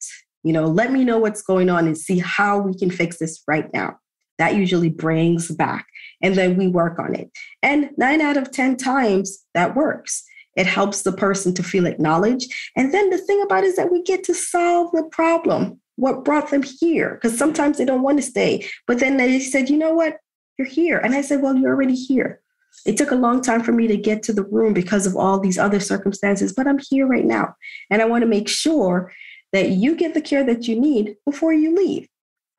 You 0.43 0.53
know, 0.53 0.65
let 0.65 0.91
me 0.91 1.03
know 1.03 1.17
what's 1.17 1.41
going 1.41 1.69
on 1.69 1.87
and 1.87 1.97
see 1.97 2.19
how 2.19 2.59
we 2.59 2.77
can 2.77 2.91
fix 2.91 3.17
this 3.17 3.41
right 3.47 3.73
now. 3.73 3.97
That 4.37 4.55
usually 4.55 4.89
brings 4.89 5.49
back 5.49 5.87
and 6.23 6.35
then 6.35 6.57
we 6.57 6.67
work 6.67 6.97
on 6.97 7.13
it. 7.13 7.29
And 7.61 7.91
nine 7.97 8.21
out 8.21 8.37
of 8.37 8.51
10 8.51 8.77
times 8.77 9.45
that 9.53 9.75
works. 9.75 10.23
It 10.55 10.65
helps 10.65 11.01
the 11.01 11.11
person 11.11 11.53
to 11.55 11.63
feel 11.63 11.85
acknowledged. 11.85 12.51
And 12.75 12.93
then 12.93 13.09
the 13.09 13.17
thing 13.17 13.41
about 13.41 13.63
it 13.63 13.67
is 13.67 13.75
that 13.75 13.91
we 13.91 14.01
get 14.03 14.23
to 14.25 14.33
solve 14.33 14.91
the 14.93 15.03
problem. 15.11 15.79
What 15.95 16.23
brought 16.23 16.49
them 16.49 16.63
here? 16.63 17.15
Because 17.15 17.37
sometimes 17.37 17.77
they 17.77 17.85
don't 17.85 18.01
want 18.01 18.17
to 18.19 18.23
stay. 18.23 18.67
But 18.87 18.99
then 18.99 19.17
they 19.17 19.39
said, 19.39 19.69
you 19.69 19.77
know 19.77 19.93
what? 19.93 20.17
You're 20.57 20.67
here. 20.67 20.99
And 20.99 21.13
I 21.13 21.21
said, 21.21 21.41
well, 21.41 21.55
you're 21.55 21.71
already 21.71 21.95
here. 21.95 22.39
It 22.85 22.97
took 22.97 23.11
a 23.11 23.15
long 23.15 23.41
time 23.41 23.63
for 23.63 23.71
me 23.71 23.87
to 23.87 23.97
get 23.97 24.23
to 24.23 24.33
the 24.33 24.43
room 24.43 24.73
because 24.73 25.05
of 25.05 25.15
all 25.15 25.39
these 25.39 25.57
other 25.57 25.79
circumstances, 25.79 26.53
but 26.53 26.67
I'm 26.67 26.79
here 26.89 27.07
right 27.07 27.25
now. 27.25 27.55
And 27.89 28.01
I 28.01 28.05
want 28.05 28.23
to 28.23 28.27
make 28.27 28.49
sure 28.49 29.11
that 29.53 29.69
you 29.69 29.95
get 29.95 30.13
the 30.13 30.21
care 30.21 30.43
that 30.43 30.67
you 30.67 30.79
need 30.79 31.15
before 31.25 31.53
you 31.53 31.75
leave. 31.75 32.07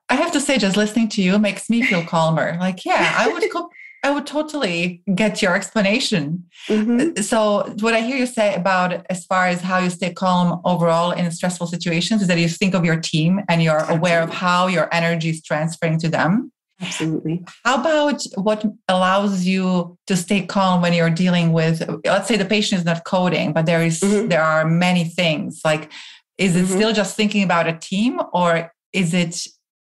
I 0.08 0.16
have 0.16 0.32
to 0.32 0.40
say, 0.40 0.58
just 0.58 0.76
listening 0.76 1.08
to 1.10 1.22
you 1.22 1.38
makes 1.38 1.70
me 1.70 1.82
feel 1.82 2.04
calmer. 2.04 2.56
Like, 2.60 2.84
yeah, 2.84 3.14
I 3.16 3.28
would 3.28 3.50
co- 3.50 3.70
I 4.04 4.10
would 4.10 4.26
totally 4.26 5.02
get 5.14 5.40
your 5.40 5.56
explanation. 5.56 6.44
Mm-hmm. 6.68 7.22
So, 7.22 7.74
what 7.80 7.94
I 7.94 8.00
hear 8.00 8.18
you 8.18 8.26
say 8.26 8.54
about 8.54 9.06
as 9.08 9.24
far 9.24 9.46
as 9.46 9.62
how 9.62 9.78
you 9.78 9.88
stay 9.88 10.12
calm 10.12 10.60
overall 10.66 11.10
in 11.12 11.30
stressful 11.30 11.68
situations 11.68 12.20
is 12.20 12.28
that 12.28 12.38
you 12.38 12.48
think 12.48 12.74
of 12.74 12.84
your 12.84 13.00
team 13.00 13.40
and 13.48 13.62
you're 13.62 13.84
aware 13.88 14.22
of 14.22 14.28
how 14.28 14.66
your 14.66 14.92
energy 14.92 15.30
is 15.30 15.42
transferring 15.42 15.98
to 16.00 16.10
them. 16.10 16.52
Absolutely. 16.82 17.44
How 17.64 17.80
about 17.80 18.22
what 18.34 18.64
allows 18.88 19.46
you 19.46 19.96
to 20.06 20.16
stay 20.16 20.44
calm 20.44 20.82
when 20.82 20.92
you're 20.92 21.08
dealing 21.08 21.52
with, 21.52 21.88
let's 22.04 22.28
say 22.28 22.36
the 22.36 22.44
patient 22.44 22.80
is 22.80 22.84
not 22.84 23.04
coding, 23.04 23.54
but 23.54 23.64
there 23.64 23.82
is, 23.82 24.00
mm-hmm. 24.00 24.28
there 24.28 24.42
are 24.42 24.66
many 24.66 25.04
things 25.04 25.60
like, 25.64 25.90
is 26.36 26.56
it 26.56 26.64
mm-hmm. 26.64 26.74
still 26.74 26.92
just 26.92 27.16
thinking 27.16 27.42
about 27.42 27.68
a 27.68 27.78
team 27.78 28.20
or 28.32 28.72
is 28.92 29.14
it 29.14 29.46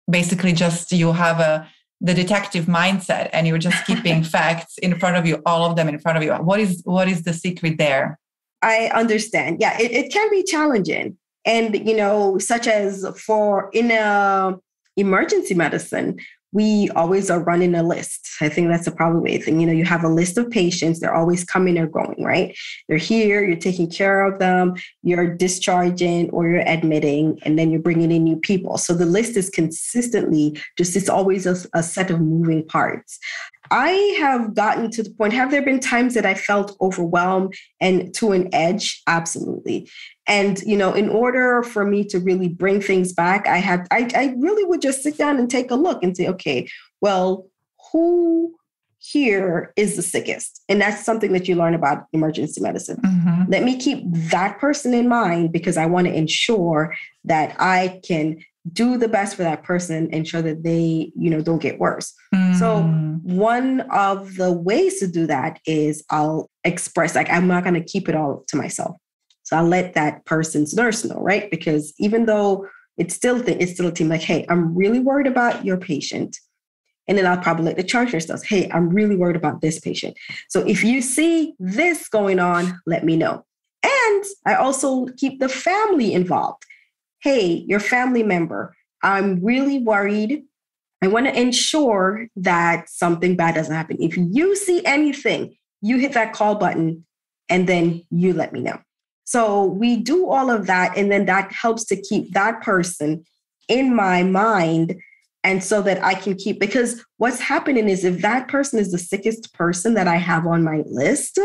basically 0.10 0.54
just 0.54 0.92
you 0.92 1.12
have 1.14 1.40
a, 1.40 1.68
the 2.00 2.14
detective 2.14 2.66
mindset 2.66 3.30
and 3.34 3.48
you're 3.48 3.58
just 3.58 3.86
keeping 3.88 4.24
facts 4.24 4.78
in 4.80 4.98
front 5.00 5.18
of 5.18 5.26
you, 5.26 5.42
all 5.46 5.70
of 5.70 5.76
them 5.76 5.90
in 5.90 6.00
front 6.00 6.18
of 6.18 6.24
you. 6.24 6.34
What 6.34 6.60
is, 6.60 6.82
what 6.86 7.08
is 7.08 7.24
the 7.24 7.34
secret 7.34 7.78
there? 7.78 8.20
I 8.62 8.90
understand. 8.94 9.58
Yeah, 9.60 9.80
it, 9.80 9.92
it 9.92 10.12
can 10.12 10.30
be 10.30 10.44
challenging. 10.44 11.18
And, 11.46 11.88
you 11.88 11.96
know, 11.96 12.38
such 12.40 12.68
as 12.68 13.06
for 13.18 13.70
in 13.74 13.92
a 13.92 14.56
emergency 14.98 15.54
medicine, 15.54 16.20
we 16.54 16.90
always 16.96 17.30
are 17.30 17.44
running 17.44 17.76
a 17.76 17.84
list. 17.84 18.28
I 18.42 18.50
think 18.50 18.70
that's 18.70 18.88
a 18.88 18.92
probably 18.92 19.38
thing. 19.38 19.60
You 19.60 19.68
know, 19.68 19.74
you 19.74 19.86
have 19.86 20.04
a 20.04 20.10
list 20.10 20.38
of 20.38 20.50
patients, 20.50 21.00
they're 21.00 21.14
always 21.14 21.44
coming 21.44 21.78
or 21.78 21.88
going, 21.88 22.24
right? 22.24 22.56
They're 22.88 22.98
here, 22.98 23.46
you're 23.46 23.58
taking 23.58 23.90
care 23.90 24.26
of 24.26 24.40
them, 24.40 24.76
you're 25.04 25.36
discharging 25.36 26.30
or 26.30 26.48
you're 26.48 26.68
admitting, 26.68 27.40
and 27.44 27.60
then 27.60 27.72
you're 27.72 27.82
bringing 27.82 28.12
in 28.12 28.24
new 28.24 28.38
people. 28.38 28.78
So 28.78 28.94
the 28.94 29.06
list 29.06 29.36
is 29.36 29.50
consistently 29.50 30.60
just, 30.78 30.96
it's 30.96 31.10
always 31.10 31.46
a, 31.46 31.58
a 31.74 31.84
set 31.84 32.10
of 32.12 32.22
moving 32.22 32.66
parts. 32.66 33.20
I 33.72 34.16
have 34.20 34.54
gotten 34.54 34.90
to 34.92 35.04
the 35.04 35.10
point, 35.10 35.34
have 35.34 35.52
there 35.52 35.62
been 35.62 35.80
times 35.80 36.14
that 36.14 36.26
I 36.26 36.34
felt 36.34 36.76
overwhelmed 36.82 37.56
and 37.80 38.14
to 38.16 38.32
an 38.32 38.50
edge? 38.54 39.02
Absolutely. 39.08 39.90
And, 40.28 40.60
you 40.64 40.78
know, 40.78 40.94
in 40.94 41.10
order 41.10 41.64
for 41.64 41.86
me 41.86 42.04
to 42.06 42.20
really 42.20 42.50
bring 42.50 42.82
things 42.82 43.14
back, 43.14 43.48
I 43.48 43.58
had, 43.58 43.88
I, 43.92 44.10
I 44.16 44.36
really 44.40 44.66
would 44.66 44.82
just 44.82 45.04
sit 45.04 45.18
down 45.18 45.38
and 45.38 45.50
take 45.50 45.72
a 45.72 45.76
look 45.76 46.04
and 46.04 46.16
say, 46.16 46.28
okay, 46.28 46.68
well, 47.02 47.48
who 47.92 48.54
here 49.00 49.72
is 49.76 49.96
the 49.96 50.02
sickest? 50.02 50.62
And 50.68 50.82
that's 50.82 51.06
something 51.06 51.32
that 51.34 51.48
you 51.48 51.56
learn 51.56 51.74
about 51.74 52.06
emergency 52.12 52.60
medicine. 52.60 52.98
Mm-hmm. 52.98 53.44
Let 53.52 53.64
me 53.64 53.78
keep 53.78 54.04
that 54.32 54.60
person 54.60 54.94
in 54.94 55.08
mind 55.08 55.52
because 55.52 55.78
I 55.78 55.86
want 55.86 56.08
to 56.08 56.14
ensure 56.14 56.96
that 57.24 57.56
I 57.60 58.02
can 58.06 58.44
do 58.74 58.98
the 58.98 59.08
best 59.08 59.36
for 59.36 59.44
that 59.44 59.64
person 59.64 60.10
ensure 60.14 60.42
that 60.42 60.64
they 60.64 61.12
you 61.16 61.30
know 61.30 61.42
don't 61.42 61.62
get 61.62 61.80
worse 61.80 62.14
mm. 62.34 62.56
so 62.58 62.82
one 63.24 63.82
of 63.92 64.36
the 64.36 64.52
ways 64.52 65.00
to 65.00 65.08
do 65.08 65.28
that 65.28 65.60
is 65.66 66.04
i'll 66.10 66.50
express 66.64 67.16
like 67.16 67.30
i'm 67.30 67.48
not 67.48 67.64
going 67.64 67.74
to 67.74 67.84
keep 67.84 68.10
it 68.10 68.16
all 68.16 68.44
to 68.48 68.58
myself 68.58 68.98
so 69.48 69.56
I'll 69.56 69.66
let 69.66 69.94
that 69.94 70.26
person's 70.26 70.74
nurse 70.74 71.06
know, 71.06 71.22
right? 71.22 71.50
Because 71.50 71.94
even 72.00 72.26
though 72.26 72.68
it's 72.98 73.16
still 73.16 73.42
th- 73.42 73.58
it's 73.62 73.72
still 73.72 73.88
a 73.88 73.94
team, 73.94 74.10
like, 74.10 74.20
hey, 74.20 74.46
I'm 74.50 74.76
really 74.76 75.00
worried 75.00 75.26
about 75.26 75.64
your 75.64 75.78
patient. 75.78 76.36
And 77.08 77.18
then 77.18 77.26
I'll 77.26 77.38
probably 77.38 77.64
let 77.64 77.78
the 77.78 77.84
charge 77.84 78.12
nurse 78.12 78.28
know, 78.28 78.36
hey, 78.44 78.70
I'm 78.72 78.90
really 78.90 79.16
worried 79.16 79.38
about 79.38 79.62
this 79.62 79.80
patient. 79.80 80.18
So 80.50 80.68
if 80.68 80.84
you 80.84 81.02
see 81.02 81.54
this 81.60 82.10
going 82.10 82.40
on, 82.40 82.78
let 82.86 83.06
me 83.06 83.16
know. 83.16 83.46
And 83.84 84.26
I 84.46 84.56
also 84.56 85.06
keep 85.16 85.40
the 85.40 85.48
family 85.48 86.14
involved. 86.14 86.66
Hey, 87.22 87.66
your 87.68 87.80
family 87.80 88.24
member, 88.24 88.76
I'm 89.04 89.44
really 89.44 89.80
worried. 89.80 90.44
I 91.02 91.08
want 91.08 91.28
to 91.28 91.40
ensure 91.40 92.28
that 92.36 92.90
something 92.90 93.36
bad 93.36 93.56
doesn't 93.56 93.74
happen. 93.74 93.98
If 94.00 94.18
you 94.18 94.56
see 94.56 94.84
anything, 94.86 95.56
you 95.82 95.98
hit 95.98 96.14
that 96.14 96.34
call 96.34 96.56
button 96.56 97.06
and 97.50 97.68
then 97.68 98.04
you 98.10 98.34
let 98.34 98.54
me 98.54 98.62
know. 98.62 98.80
So 99.26 99.66
we 99.66 99.98
do 99.98 100.30
all 100.30 100.50
of 100.50 100.68
that. 100.68 100.98
And 100.98 101.12
then 101.12 101.26
that 101.26 101.52
helps 101.52 101.86
to 101.86 102.02
keep 102.02 102.34
that 102.34 102.62
person 102.62 103.24
in 103.68 103.96
my 103.96 104.24
mind. 104.24 104.96
And 105.44 105.64
so 105.64 105.82
that 105.84 106.04
I 106.04 106.14
can 106.14 106.36
keep, 106.36 106.60
because 106.60 107.04
what's 107.18 107.40
happening 107.40 107.90
is 107.90 108.04
if 108.04 108.22
that 108.22 108.48
person 108.48 108.80
is 108.80 108.92
the 108.92 108.98
sickest 108.98 109.54
person 109.54 109.94
that 109.94 110.08
I 110.08 110.16
have 110.16 110.48
on 110.48 110.64
my 110.64 110.84
list, 110.86 111.40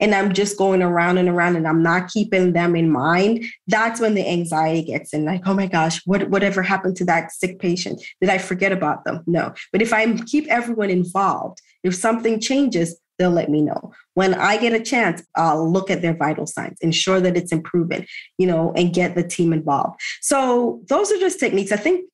and 0.00 0.14
I'm 0.14 0.32
just 0.32 0.56
going 0.56 0.82
around 0.82 1.18
and 1.18 1.28
around 1.28 1.56
and 1.56 1.68
I'm 1.68 1.82
not 1.82 2.08
keeping 2.08 2.52
them 2.52 2.74
in 2.74 2.90
mind, 2.90 3.44
that's 3.66 4.00
when 4.00 4.14
the 4.14 4.28
anxiety 4.28 4.82
gets 4.82 5.12
in. 5.12 5.24
Like, 5.24 5.42
oh 5.46 5.54
my 5.54 5.66
gosh, 5.66 6.00
what 6.06 6.30
whatever 6.30 6.62
happened 6.62 6.96
to 6.96 7.04
that 7.06 7.32
sick 7.32 7.58
patient? 7.58 8.02
Did 8.20 8.30
I 8.30 8.38
forget 8.38 8.72
about 8.72 9.04
them? 9.04 9.22
No. 9.26 9.52
But 9.72 9.82
if 9.82 9.92
I 9.92 10.12
keep 10.22 10.46
everyone 10.48 10.90
involved, 10.90 11.60
if 11.84 11.94
something 11.94 12.40
changes, 12.40 12.98
they'll 13.18 13.30
let 13.30 13.50
me 13.50 13.60
know. 13.60 13.92
When 14.14 14.34
I 14.34 14.56
get 14.56 14.72
a 14.72 14.82
chance, 14.82 15.22
I'll 15.36 15.70
look 15.70 15.90
at 15.90 16.00
their 16.00 16.16
vital 16.16 16.46
signs, 16.46 16.78
ensure 16.80 17.20
that 17.20 17.36
it's 17.36 17.52
improving, 17.52 18.06
you 18.38 18.46
know, 18.46 18.72
and 18.74 18.94
get 18.94 19.14
the 19.14 19.22
team 19.22 19.52
involved. 19.52 20.00
So 20.22 20.80
those 20.88 21.12
are 21.12 21.18
just 21.18 21.38
techniques. 21.38 21.70
I 21.70 21.76
think 21.76 22.09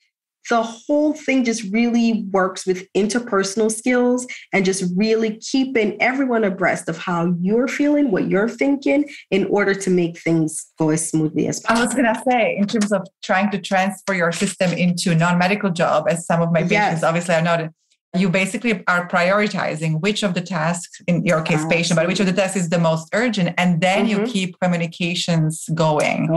the 0.49 0.63
whole 0.63 1.13
thing 1.13 1.45
just 1.45 1.65
really 1.73 2.25
works 2.31 2.67
with 2.67 2.87
interpersonal 2.95 3.71
skills 3.71 4.27
and 4.53 4.65
just 4.65 4.85
really 4.97 5.39
keeping 5.39 6.01
everyone 6.01 6.45
abreast 6.45 6.89
of 6.89 6.97
how 6.99 7.35
you're 7.41 7.69
feeling, 7.69 8.11
what 8.11 8.29
you're 8.29 8.49
thinking, 8.49 9.09
in 9.31 9.47
order 9.47 9.75
to 9.75 9.91
make 9.91 10.19
things 10.19 10.67
go 10.79 10.91
as 10.91 11.09
smoothly 11.09 11.49
as 11.49 11.61
possible. 11.61 11.83
I 11.83 11.85
was 11.85 11.95
going 11.95 12.15
to 12.15 12.23
say, 12.31 12.57
in 12.57 12.67
terms 12.67 12.93
of 12.93 13.07
trying 13.23 13.51
to 13.51 13.59
transfer 13.61 14.15
your 14.15 14.33
system 14.33 14.73
into 14.73 15.11
a 15.13 15.15
non-medical 15.15 15.71
job, 15.71 16.07
as 16.09 16.27
some 16.27 16.43
of 16.43 16.53
my 16.53 16.63
patients 16.63 16.73
yes. 16.73 17.03
obviously 17.03 17.35
are 17.35 17.43
not 17.43 17.71
you 18.15 18.29
basically 18.29 18.85
are 18.87 19.09
prioritizing 19.09 20.01
which 20.01 20.23
of 20.23 20.35
the 20.35 20.41
tasks 20.41 21.01
in 21.07 21.25
your 21.25 21.43
case 21.43 21.65
patient 21.67 21.97
but 21.97 22.07
which 22.07 22.21
of 22.21 22.27
the 22.27 22.33
tasks 22.33 22.57
is 22.57 22.69
the 22.69 22.79
most 22.79 23.09
urgent 23.13 23.55
and 23.59 23.81
then 23.81 24.07
mm-hmm. 24.07 24.25
you 24.25 24.33
keep 24.33 24.59
communications 24.61 25.69
going. 25.75 26.29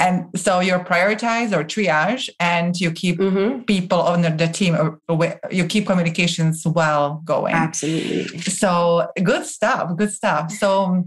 and 0.00 0.26
so 0.34 0.60
you 0.60 0.72
prioritize 0.74 1.52
or 1.52 1.64
triage 1.64 2.28
and 2.38 2.80
you 2.80 2.90
keep 2.90 3.18
mm-hmm. 3.18 3.62
people 3.62 4.00
on 4.00 4.22
the 4.22 4.50
team 4.52 4.98
you 5.50 5.64
keep 5.66 5.86
communications 5.86 6.66
well 6.66 7.22
going 7.24 7.54
absolutely 7.54 8.38
so 8.40 9.08
good 9.22 9.44
stuff 9.44 9.96
good 9.96 10.12
stuff 10.12 10.50
so 10.50 11.04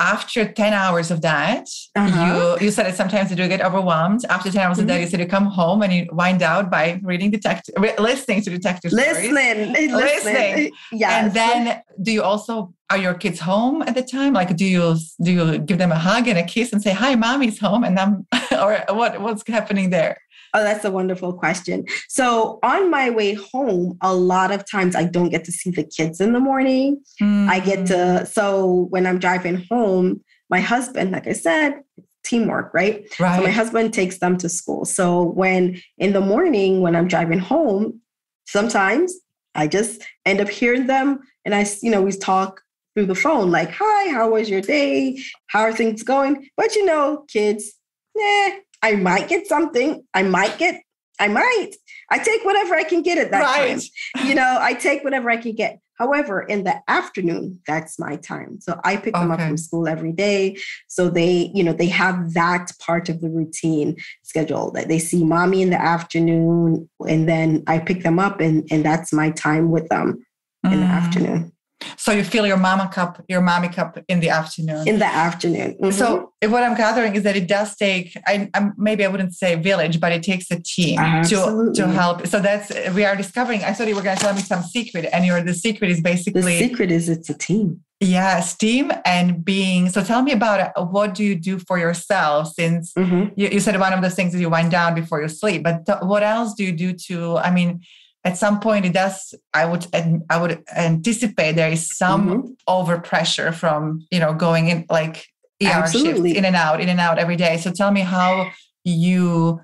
after 0.00 0.50
10 0.50 0.72
hours 0.72 1.10
of 1.10 1.20
that, 1.22 1.68
uh-huh. 1.94 2.56
you 2.58 2.66
you 2.66 2.70
said 2.70 2.86
that 2.86 2.96
sometimes 2.96 3.30
you 3.30 3.36
do 3.36 3.46
get 3.48 3.60
overwhelmed. 3.60 4.24
After 4.28 4.50
10 4.50 4.60
hours 4.60 4.74
mm-hmm. 4.74 4.82
of 4.82 4.86
that, 4.88 4.94
mm-hmm. 4.94 5.02
you 5.02 5.08
said 5.08 5.20
you 5.20 5.26
come 5.26 5.46
home 5.46 5.82
and 5.82 5.92
you 5.92 6.08
wind 6.12 6.42
out 6.42 6.70
by 6.70 7.00
reading 7.02 7.30
detective 7.30 7.74
listening 7.98 8.42
to 8.42 8.50
detective 8.50 8.92
listening, 8.92 9.30
stories. 9.30 9.68
Listening. 9.70 9.94
Listening. 9.94 10.72
Yeah. 10.92 11.24
And 11.24 11.32
then 11.32 11.82
do 12.02 12.12
you 12.12 12.22
also 12.22 12.74
are 12.90 12.98
your 12.98 13.14
kids 13.14 13.40
home 13.40 13.82
at 13.82 13.94
the 13.94 14.02
time? 14.02 14.32
Like 14.32 14.56
do 14.56 14.64
you 14.64 14.96
do 15.22 15.32
you 15.32 15.58
give 15.58 15.78
them 15.78 15.92
a 15.92 15.98
hug 15.98 16.26
and 16.28 16.38
a 16.38 16.44
kiss 16.44 16.72
and 16.72 16.82
say, 16.82 16.92
Hi, 16.92 17.14
mommy's 17.14 17.58
home? 17.60 17.84
And 17.84 17.96
then 17.96 18.26
or 18.52 18.84
what 18.90 19.20
what's 19.20 19.46
happening 19.46 19.90
there? 19.90 20.18
Oh, 20.54 20.62
that's 20.62 20.84
a 20.84 20.90
wonderful 20.90 21.32
question. 21.32 21.84
So, 22.08 22.60
on 22.62 22.90
my 22.90 23.10
way 23.10 23.34
home, 23.34 23.98
a 24.00 24.14
lot 24.14 24.52
of 24.52 24.68
times 24.70 24.94
I 24.94 25.04
don't 25.04 25.30
get 25.30 25.44
to 25.44 25.52
see 25.52 25.70
the 25.70 25.82
kids 25.82 26.20
in 26.20 26.32
the 26.32 26.40
morning. 26.40 27.02
Mm. 27.20 27.48
I 27.48 27.58
get 27.58 27.86
to, 27.86 27.94
mm. 27.94 28.26
so 28.26 28.86
when 28.90 29.06
I'm 29.06 29.18
driving 29.18 29.66
home, 29.68 30.22
my 30.50 30.60
husband, 30.60 31.10
like 31.10 31.26
I 31.26 31.32
said, 31.32 31.82
teamwork, 32.22 32.72
right? 32.72 33.04
right? 33.18 33.36
So, 33.36 33.42
my 33.42 33.50
husband 33.50 33.92
takes 33.92 34.18
them 34.18 34.36
to 34.38 34.48
school. 34.48 34.84
So, 34.84 35.22
when 35.22 35.80
in 35.98 36.12
the 36.12 36.20
morning, 36.20 36.80
when 36.80 36.94
I'm 36.94 37.08
driving 37.08 37.40
home, 37.40 38.00
sometimes 38.46 39.12
I 39.56 39.66
just 39.66 40.02
end 40.24 40.40
up 40.40 40.48
hearing 40.48 40.86
them 40.86 41.20
and 41.44 41.54
I, 41.54 41.66
you 41.82 41.90
know, 41.90 42.02
we 42.02 42.12
talk 42.12 42.60
through 42.94 43.06
the 43.06 43.14
phone 43.14 43.50
like, 43.50 43.70
hi, 43.72 44.12
how 44.12 44.30
was 44.30 44.48
your 44.48 44.60
day? 44.60 45.18
How 45.48 45.62
are 45.62 45.72
things 45.72 46.02
going? 46.02 46.48
But 46.56 46.74
you 46.76 46.84
know, 46.84 47.24
kids, 47.28 47.72
nah, 48.14 48.50
I 48.84 48.96
might 48.96 49.28
get 49.28 49.46
something. 49.46 50.04
I 50.12 50.22
might 50.24 50.58
get, 50.58 50.82
I 51.18 51.28
might. 51.28 51.70
I 52.10 52.18
take 52.18 52.44
whatever 52.44 52.74
I 52.74 52.84
can 52.84 53.00
get 53.00 53.16
at 53.16 53.30
that 53.30 53.40
right. 53.40 53.80
time. 54.14 54.26
You 54.28 54.34
know, 54.34 54.58
I 54.60 54.74
take 54.74 55.02
whatever 55.02 55.30
I 55.30 55.38
can 55.38 55.54
get. 55.54 55.80
However, 55.94 56.42
in 56.42 56.64
the 56.64 56.82
afternoon, 56.86 57.60
that's 57.66 57.98
my 57.98 58.16
time. 58.16 58.60
So 58.60 58.78
I 58.84 58.96
pick 58.96 59.16
okay. 59.16 59.22
them 59.22 59.30
up 59.30 59.40
from 59.40 59.56
school 59.56 59.88
every 59.88 60.12
day. 60.12 60.58
So 60.88 61.08
they, 61.08 61.50
you 61.54 61.64
know, 61.64 61.72
they 61.72 61.86
have 61.86 62.34
that 62.34 62.72
part 62.78 63.08
of 63.08 63.22
the 63.22 63.30
routine 63.30 63.96
schedule 64.22 64.70
that 64.72 64.88
they 64.88 64.98
see 64.98 65.24
mommy 65.24 65.62
in 65.62 65.70
the 65.70 65.80
afternoon 65.80 66.90
and 67.08 67.26
then 67.26 67.62
I 67.66 67.78
pick 67.78 68.02
them 68.02 68.18
up 68.18 68.40
and, 68.40 68.68
and 68.70 68.84
that's 68.84 69.14
my 69.14 69.30
time 69.30 69.70
with 69.70 69.88
them 69.88 70.26
in 70.62 70.72
mm. 70.72 70.80
the 70.80 70.86
afternoon. 70.86 71.53
So 71.96 72.12
you 72.12 72.24
fill 72.24 72.46
your 72.46 72.56
mama 72.56 72.88
cup, 72.92 73.22
your 73.28 73.40
mommy 73.40 73.68
cup 73.68 73.98
in 74.08 74.20
the 74.20 74.30
afternoon. 74.30 74.86
In 74.86 74.98
the 74.98 75.06
afternoon. 75.06 75.76
Mm-hmm. 75.80 75.90
So 75.90 76.32
what 76.42 76.62
I'm 76.62 76.76
gathering 76.76 77.14
is 77.14 77.22
that 77.22 77.36
it 77.36 77.48
does 77.48 77.76
take. 77.76 78.16
I, 78.26 78.50
I, 78.54 78.70
maybe 78.76 79.04
I 79.04 79.08
wouldn't 79.08 79.34
say 79.34 79.54
village, 79.56 80.00
but 80.00 80.12
it 80.12 80.22
takes 80.22 80.50
a 80.50 80.60
team 80.60 80.98
to 81.24 81.72
to 81.74 81.88
help. 81.88 82.26
So 82.26 82.40
that's 82.40 82.72
we 82.94 83.04
are 83.04 83.16
discovering. 83.16 83.62
I 83.64 83.72
thought 83.72 83.88
you 83.88 83.96
were 83.96 84.02
going 84.02 84.16
to 84.16 84.22
tell 84.22 84.34
me 84.34 84.40
some 84.40 84.62
secret, 84.62 85.06
and 85.12 85.24
your 85.24 85.42
the 85.42 85.54
secret 85.54 85.90
is 85.90 86.00
basically 86.00 86.42
the 86.42 86.58
secret 86.58 86.90
is 86.90 87.08
it's 87.08 87.30
a 87.30 87.34
team. 87.34 87.82
Yes, 88.00 88.56
team 88.56 88.92
and 89.06 89.44
being. 89.44 89.88
So 89.88 90.02
tell 90.02 90.22
me 90.22 90.32
about 90.32 90.60
it. 90.60 90.72
What 90.90 91.14
do 91.14 91.24
you 91.24 91.34
do 91.34 91.58
for 91.58 91.78
yourself? 91.78 92.48
Since 92.48 92.92
mm-hmm. 92.92 93.32
you, 93.36 93.48
you 93.48 93.60
said 93.60 93.78
one 93.80 93.92
of 93.92 94.02
the 94.02 94.10
things 94.10 94.34
is 94.34 94.40
you 94.40 94.50
wind 94.50 94.70
down 94.70 94.94
before 94.94 95.22
you 95.22 95.28
sleep, 95.28 95.62
but 95.62 95.86
th- 95.86 95.98
what 96.02 96.22
else 96.22 96.54
do 96.54 96.64
you 96.64 96.72
do 96.72 96.92
to? 96.92 97.38
I 97.38 97.50
mean 97.50 97.80
at 98.24 98.36
some 98.36 98.60
point 98.60 98.84
it 98.84 98.92
does 98.92 99.34
i 99.52 99.64
would 99.64 99.86
i 100.30 100.40
would 100.40 100.62
anticipate 100.76 101.52
there 101.52 101.70
is 101.70 101.96
some 101.96 102.28
mm-hmm. 102.28 102.52
over 102.66 102.98
pressure 102.98 103.52
from 103.52 104.06
you 104.10 104.18
know 104.18 104.32
going 104.32 104.68
in 104.68 104.84
like 104.90 105.26
ER 105.62 105.86
shifts 105.86 106.20
in 106.20 106.44
and 106.44 106.56
out 106.56 106.80
in 106.80 106.88
and 106.88 107.00
out 107.00 107.18
every 107.18 107.36
day 107.36 107.56
so 107.56 107.70
tell 107.70 107.90
me 107.90 108.00
how 108.00 108.50
you 108.84 109.60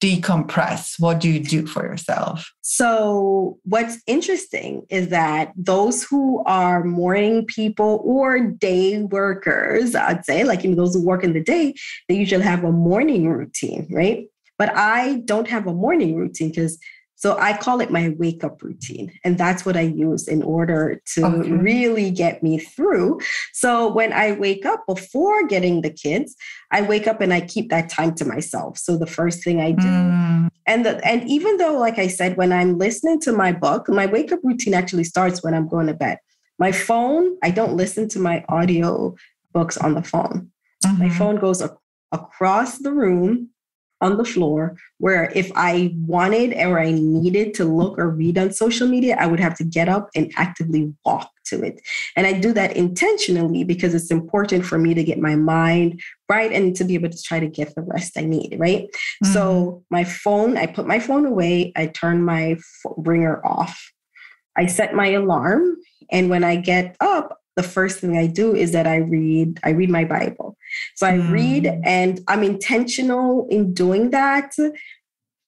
decompress? 0.00 1.00
What 1.00 1.20
do 1.20 1.30
you 1.30 1.40
do 1.40 1.66
for 1.66 1.84
yourself? 1.84 2.52
So, 2.60 3.58
what's 3.64 3.98
interesting 4.06 4.84
is 4.90 5.08
that 5.08 5.52
those 5.56 6.04
who 6.04 6.42
are 6.44 6.84
morning 6.84 7.46
people 7.46 8.02
or 8.04 8.40
day 8.40 9.02
workers, 9.02 9.94
I'd 9.94 10.24
say, 10.24 10.44
like 10.44 10.64
you 10.64 10.70
know, 10.70 10.76
those 10.76 10.94
who 10.94 11.04
work 11.04 11.24
in 11.24 11.32
the 11.32 11.42
day, 11.42 11.74
they 12.08 12.14
usually 12.14 12.44
have 12.44 12.64
a 12.64 12.72
morning 12.72 13.28
routine, 13.28 13.86
right? 13.90 14.26
But 14.58 14.76
I 14.76 15.22
don't 15.24 15.48
have 15.48 15.66
a 15.66 15.74
morning 15.74 16.16
routine 16.16 16.50
because 16.50 16.78
so 17.22 17.38
I 17.38 17.56
call 17.56 17.80
it 17.80 17.92
my 17.92 18.16
wake 18.18 18.42
up 18.42 18.60
routine. 18.64 19.12
And 19.22 19.38
that's 19.38 19.64
what 19.64 19.76
I 19.76 19.82
use 19.82 20.26
in 20.26 20.42
order 20.42 21.00
to 21.14 21.24
okay. 21.24 21.52
really 21.52 22.10
get 22.10 22.42
me 22.42 22.58
through. 22.58 23.20
So 23.52 23.92
when 23.92 24.12
I 24.12 24.32
wake 24.32 24.66
up 24.66 24.84
before 24.88 25.46
getting 25.46 25.82
the 25.82 25.90
kids, 25.90 26.34
I 26.72 26.82
wake 26.82 27.06
up 27.06 27.20
and 27.20 27.32
I 27.32 27.40
keep 27.40 27.70
that 27.70 27.88
time 27.88 28.16
to 28.16 28.24
myself. 28.24 28.76
So 28.76 28.98
the 28.98 29.06
first 29.06 29.44
thing 29.44 29.60
I 29.60 29.70
do, 29.70 29.86
mm. 29.86 30.48
and 30.66 30.84
the, 30.84 31.00
and 31.06 31.22
even 31.30 31.58
though, 31.58 31.78
like 31.78 32.00
I 32.00 32.08
said, 32.08 32.36
when 32.36 32.52
I'm 32.52 32.76
listening 32.76 33.20
to 33.20 33.30
my 33.30 33.52
book, 33.52 33.88
my 33.88 34.06
wake 34.06 34.32
up 34.32 34.40
routine 34.42 34.74
actually 34.74 35.04
starts 35.04 35.44
when 35.44 35.54
I'm 35.54 35.68
going 35.68 35.86
to 35.86 35.94
bed. 35.94 36.18
My 36.58 36.72
phone, 36.72 37.36
I 37.44 37.52
don't 37.52 37.76
listen 37.76 38.08
to 38.08 38.18
my 38.18 38.44
audio 38.48 39.14
books 39.52 39.78
on 39.78 39.94
the 39.94 40.02
phone. 40.02 40.50
Mm-hmm. 40.84 40.98
My 40.98 41.08
phone 41.10 41.36
goes 41.36 41.62
across 42.10 42.78
the 42.78 42.90
room 42.90 43.50
on 44.02 44.18
the 44.18 44.24
floor 44.24 44.76
where 44.98 45.32
if 45.34 45.50
I 45.54 45.94
wanted 45.96 46.52
or 46.54 46.78
I 46.78 46.90
needed 46.90 47.54
to 47.54 47.64
look 47.64 47.98
or 47.98 48.10
read 48.10 48.36
on 48.36 48.52
social 48.52 48.86
media, 48.86 49.16
I 49.18 49.26
would 49.26 49.40
have 49.40 49.56
to 49.58 49.64
get 49.64 49.88
up 49.88 50.10
and 50.14 50.30
actively 50.36 50.92
walk 51.04 51.30
to 51.46 51.62
it. 51.62 51.80
And 52.16 52.26
I 52.26 52.32
do 52.32 52.52
that 52.52 52.76
intentionally 52.76 53.64
because 53.64 53.94
it's 53.94 54.10
important 54.10 54.66
for 54.66 54.78
me 54.78 54.92
to 54.94 55.04
get 55.04 55.18
my 55.18 55.36
mind 55.36 56.00
right 56.28 56.52
and 56.52 56.74
to 56.76 56.84
be 56.84 56.94
able 56.94 57.10
to 57.10 57.22
try 57.22 57.40
to 57.40 57.48
get 57.48 57.74
the 57.74 57.82
rest 57.82 58.18
I 58.18 58.22
need, 58.22 58.56
right? 58.58 58.84
Mm-hmm. 58.84 59.32
So 59.32 59.84
my 59.90 60.04
phone, 60.04 60.56
I 60.56 60.66
put 60.66 60.86
my 60.86 60.98
phone 60.98 61.24
away, 61.24 61.72
I 61.76 61.86
turn 61.86 62.22
my 62.22 62.56
ringer 62.96 63.44
off. 63.46 63.90
I 64.56 64.66
set 64.66 64.94
my 64.94 65.08
alarm 65.08 65.76
and 66.10 66.28
when 66.28 66.44
I 66.44 66.56
get 66.56 66.96
up, 67.00 67.38
the 67.56 67.62
first 67.62 67.98
thing 67.98 68.16
I 68.16 68.26
do 68.26 68.54
is 68.54 68.72
that 68.72 68.86
I 68.86 68.96
read 68.96 69.60
I 69.64 69.70
read 69.70 69.90
my 69.90 70.04
Bible. 70.04 70.56
So 70.94 71.06
I 71.06 71.12
mm. 71.12 71.30
read 71.30 71.80
and 71.84 72.20
I'm 72.28 72.42
intentional 72.42 73.46
in 73.50 73.74
doing 73.74 74.10
that. 74.10 74.54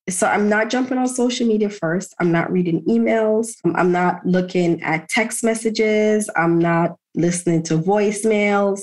So 0.08 0.26
I'm 0.26 0.48
not 0.48 0.70
jumping 0.70 0.98
on 0.98 1.08
social 1.08 1.46
media 1.46 1.70
first. 1.70 2.14
I'm 2.20 2.30
not 2.30 2.52
reading 2.52 2.84
emails. 2.84 3.52
I'm 3.74 3.90
not 3.90 4.24
looking 4.26 4.82
at 4.82 5.08
text 5.08 5.42
messages. 5.42 6.28
I'm 6.36 6.58
not 6.58 6.96
listening 7.14 7.62
to 7.64 7.78
voicemails. 7.78 8.82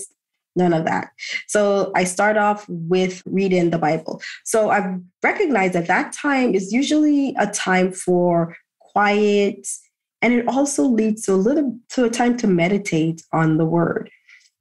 None 0.56 0.73
of 0.73 0.86
that. 0.86 1.12
So 1.47 1.91
I 1.95 2.04
start 2.04 2.38
off 2.38 2.65
with 2.67 3.21
reading 3.25 3.69
the 3.69 3.77
Bible. 3.77 4.21
So 4.43 4.69
I've 4.69 4.99
recognized 5.23 5.73
that 5.73 5.88
that 5.88 6.12
time 6.12 6.54
is 6.54 6.73
usually 6.73 7.36
a 7.39 7.47
time 7.47 7.91
for 7.91 8.56
quiet 8.80 9.67
and 10.21 10.34
it 10.34 10.47
also 10.47 10.84
leads 10.84 11.23
to 11.23 11.34
a 11.34 11.36
little 11.36 11.77
to 11.89 12.06
a 12.06 12.10
time 12.10 12.38
to 12.38 12.47
meditate 12.47 13.23
on 13.32 13.58
the 13.58 13.65
word 13.65 14.10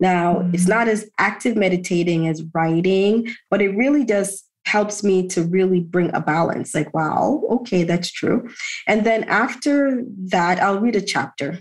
now 0.01 0.37
mm-hmm. 0.37 0.55
it's 0.55 0.67
not 0.67 0.89
as 0.89 1.09
active 1.19 1.57
meditating 1.57 2.27
as 2.27 2.43
writing 2.55 3.29
but 3.51 3.63
it 3.63 3.77
really 3.77 4.05
does 4.05 4.45
helps 4.67 5.03
me 5.03 5.27
to 5.27 5.43
really 5.43 5.81
bring 5.81 6.15
a 6.15 6.21
balance 6.21 6.75
like 6.75 6.93
wow 6.95 7.43
okay 7.51 7.83
that's 7.83 8.11
true 8.11 8.49
and 8.87 9.05
then 9.05 9.25
after 9.25 10.03
that 10.19 10.61
i'll 10.63 10.81
read 10.81 10.97
a 10.97 11.01
chapter 11.01 11.59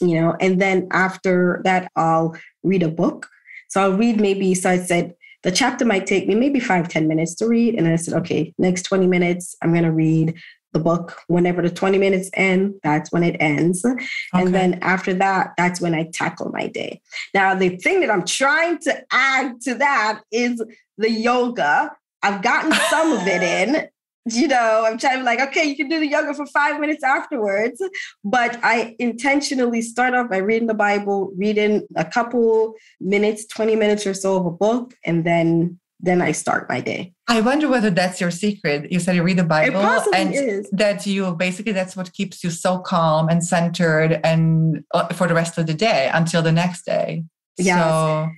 you 0.00 0.20
know 0.20 0.36
and 0.40 0.60
then 0.60 0.88
after 0.90 1.60
that 1.64 1.90
i'll 1.96 2.34
read 2.62 2.82
a 2.82 2.88
book 2.88 3.28
so 3.68 3.82
i'll 3.82 3.96
read 3.96 4.20
maybe 4.20 4.54
so 4.54 4.70
i 4.70 4.78
said 4.78 5.14
the 5.44 5.52
chapter 5.52 5.84
might 5.84 6.06
take 6.06 6.26
me 6.26 6.34
maybe 6.34 6.58
five 6.58 6.88
ten 6.88 7.06
minutes 7.06 7.34
to 7.34 7.46
read 7.46 7.74
and 7.74 7.86
i 7.86 7.96
said 7.96 8.14
okay 8.14 8.52
next 8.58 8.82
20 8.82 9.06
minutes 9.06 9.54
i'm 9.62 9.70
going 9.72 9.84
to 9.84 9.92
read 9.92 10.34
the 10.72 10.78
book 10.78 11.16
whenever 11.28 11.62
the 11.62 11.70
20 11.70 11.98
minutes 11.98 12.30
end 12.34 12.74
that's 12.82 13.10
when 13.12 13.22
it 13.22 13.36
ends. 13.40 13.84
Okay. 13.84 14.04
and 14.34 14.54
then 14.54 14.78
after 14.82 15.14
that 15.14 15.52
that's 15.56 15.80
when 15.80 15.94
i 15.94 16.08
tackle 16.12 16.50
my 16.50 16.66
day. 16.66 17.00
Now 17.34 17.54
the 17.54 17.76
thing 17.76 18.00
that 18.00 18.10
i'm 18.10 18.24
trying 18.24 18.78
to 18.80 19.02
add 19.10 19.60
to 19.62 19.74
that 19.74 20.22
is 20.30 20.62
the 20.98 21.10
yoga. 21.10 21.92
I've 22.22 22.42
gotten 22.42 22.72
some 22.90 23.12
of 23.12 23.26
it 23.26 23.42
in 23.42 23.88
you 24.30 24.46
know 24.46 24.84
i'm 24.86 24.98
trying 24.98 25.14
to 25.14 25.18
be 25.20 25.24
like 25.24 25.40
okay 25.40 25.64
you 25.64 25.74
can 25.74 25.88
do 25.88 25.98
the 25.98 26.06
yoga 26.06 26.34
for 26.34 26.46
five 26.46 26.80
minutes 26.80 27.02
afterwards. 27.02 27.82
But 28.24 28.58
i 28.62 28.94
intentionally 28.98 29.82
start 29.82 30.14
off 30.14 30.28
by 30.28 30.38
reading 30.38 30.68
the 30.68 30.74
bible 30.74 31.32
reading 31.36 31.86
a 31.96 32.04
couple 32.04 32.74
minutes 33.00 33.46
20 33.46 33.76
minutes 33.76 34.06
or 34.06 34.14
so 34.14 34.36
of 34.36 34.46
a 34.46 34.50
book 34.50 34.94
and 35.04 35.24
then 35.24 35.78
then 36.00 36.22
I 36.22 36.32
start 36.32 36.68
my 36.68 36.80
day. 36.80 37.12
I 37.26 37.40
wonder 37.40 37.68
whether 37.68 37.90
that's 37.90 38.20
your 38.20 38.30
secret. 38.30 38.90
You 38.92 39.00
said 39.00 39.16
you 39.16 39.22
read 39.22 39.38
the 39.38 39.44
Bible 39.44 39.80
and 40.14 40.34
is. 40.34 40.68
that 40.70 41.06
you 41.06 41.34
basically 41.34 41.72
that's 41.72 41.96
what 41.96 42.12
keeps 42.12 42.44
you 42.44 42.50
so 42.50 42.78
calm 42.78 43.28
and 43.28 43.44
centered 43.44 44.20
and 44.24 44.84
uh, 44.94 45.08
for 45.08 45.26
the 45.26 45.34
rest 45.34 45.58
of 45.58 45.66
the 45.66 45.74
day 45.74 46.10
until 46.12 46.42
the 46.42 46.52
next 46.52 46.84
day. 46.84 47.24
Yes. 47.56 47.80
So 47.80 48.30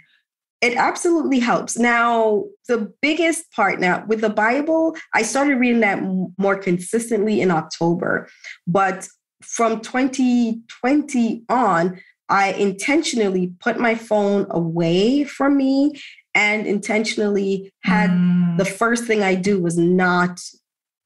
it 0.60 0.76
absolutely 0.76 1.38
helps. 1.38 1.78
Now, 1.78 2.44
the 2.68 2.92
biggest 3.00 3.50
part 3.52 3.80
now 3.80 4.04
with 4.06 4.20
the 4.20 4.30
Bible, 4.30 4.94
I 5.14 5.22
started 5.22 5.56
reading 5.56 5.80
that 5.80 6.02
more 6.38 6.56
consistently 6.56 7.40
in 7.40 7.50
October, 7.50 8.28
but 8.66 9.08
from 9.42 9.80
2020 9.80 11.44
on, 11.48 12.00
I 12.28 12.52
intentionally 12.52 13.52
put 13.60 13.80
my 13.80 13.94
phone 13.94 14.46
away 14.50 15.24
from 15.24 15.56
me 15.56 15.94
and 16.34 16.66
intentionally 16.66 17.72
had 17.82 18.10
mm. 18.10 18.56
the 18.56 18.64
first 18.64 19.04
thing 19.04 19.22
I 19.22 19.34
do 19.34 19.60
was 19.60 19.76
not 19.76 20.40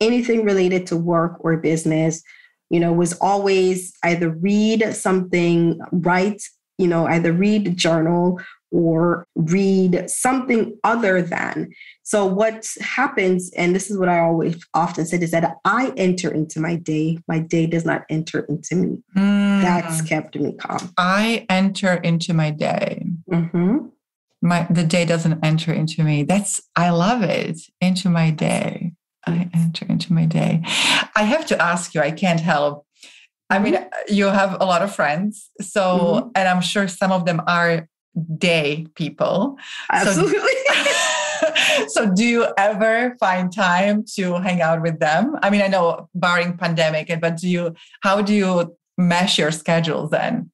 anything 0.00 0.44
related 0.44 0.86
to 0.88 0.96
work 0.96 1.36
or 1.40 1.56
business. 1.56 2.22
You 2.70 2.80
know, 2.80 2.92
was 2.92 3.12
always 3.20 3.94
either 4.02 4.30
read 4.30 4.94
something, 4.94 5.78
write, 5.92 6.42
you 6.78 6.88
know, 6.88 7.06
either 7.06 7.32
read 7.32 7.76
journal 7.76 8.40
or 8.72 9.28
read 9.36 10.10
something 10.10 10.76
other 10.82 11.22
than. 11.22 11.70
So, 12.02 12.26
what 12.26 12.66
happens, 12.80 13.52
and 13.56 13.74
this 13.74 13.90
is 13.90 13.98
what 13.98 14.08
I 14.08 14.18
always 14.18 14.56
often 14.74 15.06
said, 15.06 15.22
is 15.22 15.30
that 15.30 15.58
I 15.64 15.92
enter 15.96 16.32
into 16.32 16.58
my 16.58 16.74
day. 16.74 17.18
My 17.28 17.38
day 17.38 17.66
does 17.66 17.84
not 17.84 18.02
enter 18.08 18.40
into 18.48 18.74
me. 18.74 18.98
Mm. 19.16 19.62
That's 19.62 20.02
kept 20.02 20.34
me 20.34 20.54
calm. 20.54 20.92
I 20.98 21.46
enter 21.48 21.94
into 21.94 22.34
my 22.34 22.50
day. 22.50 23.06
Mm-hmm 23.30 23.88
my 24.44 24.66
the 24.70 24.84
day 24.84 25.04
doesn't 25.04 25.42
enter 25.42 25.72
into 25.72 26.04
me. 26.04 26.22
That's 26.22 26.60
i 26.76 26.90
love 26.90 27.22
it. 27.22 27.58
Into 27.80 28.08
my 28.08 28.30
day. 28.30 28.92
i 29.26 29.48
enter 29.54 29.86
into 29.88 30.12
my 30.12 30.26
day. 30.26 30.62
I 31.16 31.22
have 31.22 31.46
to 31.46 31.60
ask 31.60 31.94
you 31.94 32.00
i 32.02 32.12
can't 32.12 32.40
help. 32.40 32.86
I 33.50 33.58
mean 33.58 33.74
mm-hmm. 33.74 34.14
you 34.14 34.26
have 34.26 34.60
a 34.60 34.64
lot 34.64 34.82
of 34.82 34.94
friends 34.94 35.50
so 35.60 35.82
mm-hmm. 35.82 36.28
and 36.36 36.48
i'm 36.48 36.60
sure 36.60 36.86
some 36.86 37.10
of 37.10 37.24
them 37.24 37.40
are 37.46 37.88
day 38.38 38.86
people. 38.94 39.56
Absolutely. 39.90 40.38
so, 41.40 41.86
so 41.88 42.14
do 42.14 42.24
you 42.24 42.46
ever 42.56 43.16
find 43.18 43.52
time 43.52 44.04
to 44.14 44.34
hang 44.34 44.60
out 44.60 44.82
with 44.82 45.00
them? 45.00 45.36
I 45.42 45.48
mean 45.50 45.62
i 45.62 45.68
know 45.68 46.08
barring 46.14 46.58
pandemic 46.58 47.08
but 47.20 47.38
do 47.38 47.48
you 47.48 47.74
how 48.02 48.20
do 48.20 48.34
you 48.34 48.76
mesh 48.96 49.38
your 49.38 49.50
schedules 49.50 50.10
then 50.10 50.50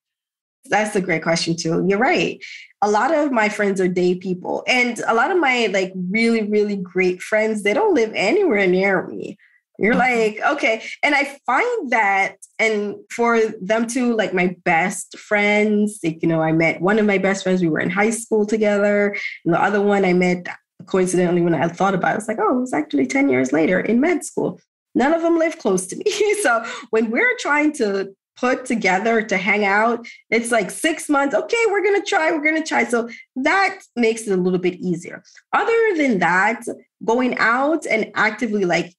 that's 0.71 0.97
a 0.97 1.01
great 1.01 1.23
question 1.23 1.57
too. 1.57 1.85
You're 1.87 1.99
right. 1.99 2.43
A 2.83 2.91
lot 2.91 3.13
of 3.13 3.31
my 3.31 3.49
friends 3.49 3.81
are 3.81 3.89
day 3.89 4.15
people 4.15 4.65
and 4.67 4.99
a 5.07 5.15
lot 5.15 5.31
of 5.31 5.39
my 5.39 5.67
like 5.67 5.93
really 6.11 6.49
really 6.49 6.77
great 6.77 7.21
friends 7.21 7.63
they 7.63 7.75
don't 7.75 7.95
live 7.95 8.13
anywhere 8.15 8.67
near 8.67 9.07
me. 9.07 9.37
You're 9.79 9.95
mm-hmm. 9.95 10.41
like 10.41 10.53
okay. 10.55 10.83
And 11.03 11.15
i 11.15 11.25
find 11.45 11.91
that 11.91 12.37
and 12.59 12.97
for 13.11 13.41
them 13.61 13.87
to 13.89 14.15
like 14.15 14.33
my 14.33 14.57
best 14.65 15.19
friends 15.19 15.99
like 16.05 16.23
you 16.23 16.29
know 16.29 16.43
i 16.43 16.53
met 16.53 16.81
one 16.81 16.99
of 16.99 17.07
my 17.07 17.19
best 17.19 17.43
friends 17.43 17.63
we 17.63 17.69
were 17.69 17.81
in 17.81 17.91
high 17.91 18.11
school 18.11 18.45
together 18.45 19.17
and 19.45 19.55
the 19.55 19.63
other 19.63 19.81
one 19.81 20.05
i 20.05 20.13
met 20.13 20.47
coincidentally 20.87 21.41
when 21.41 21.55
i 21.55 21.67
thought 21.67 21.95
about 21.95 22.15
it 22.15 22.19
it's 22.19 22.29
like 22.29 22.39
oh 22.39 22.59
it 22.59 22.61
was 22.61 22.75
actually 22.75 23.07
10 23.07 23.29
years 23.31 23.53
later 23.53 23.81
in 23.81 24.01
med 24.01 24.25
school. 24.25 24.61
None 24.95 25.13
of 25.15 25.23
them 25.23 25.39
live 25.39 25.59
close 25.59 25.87
to 25.89 25.97
me. 25.97 26.05
So 26.43 26.65
when 26.91 27.11
we're 27.11 27.37
trying 27.39 27.73
to 27.75 28.15
put 28.41 28.65
together 28.65 29.21
to 29.23 29.37
hang 29.37 29.65
out, 29.65 30.07
it's 30.31 30.51
like 30.51 30.71
six 30.71 31.09
months. 31.09 31.35
Okay, 31.35 31.65
we're 31.69 31.83
going 31.83 32.01
to 32.01 32.07
try, 32.07 32.33
we're 32.33 32.43
going 32.43 32.61
to 32.61 32.67
try. 32.67 32.85
So 32.85 33.09
that 33.37 33.81
makes 33.97 34.23
it 34.27 34.33
a 34.33 34.43
little 34.43 34.59
bit 34.59 34.77
easier. 34.81 35.23
Other 35.53 35.97
than 35.97 36.19
that, 36.21 36.63
going 37.05 37.37
out 37.39 37.87
and 37.87 38.11
actively 38.15 38.65
like 38.65 38.95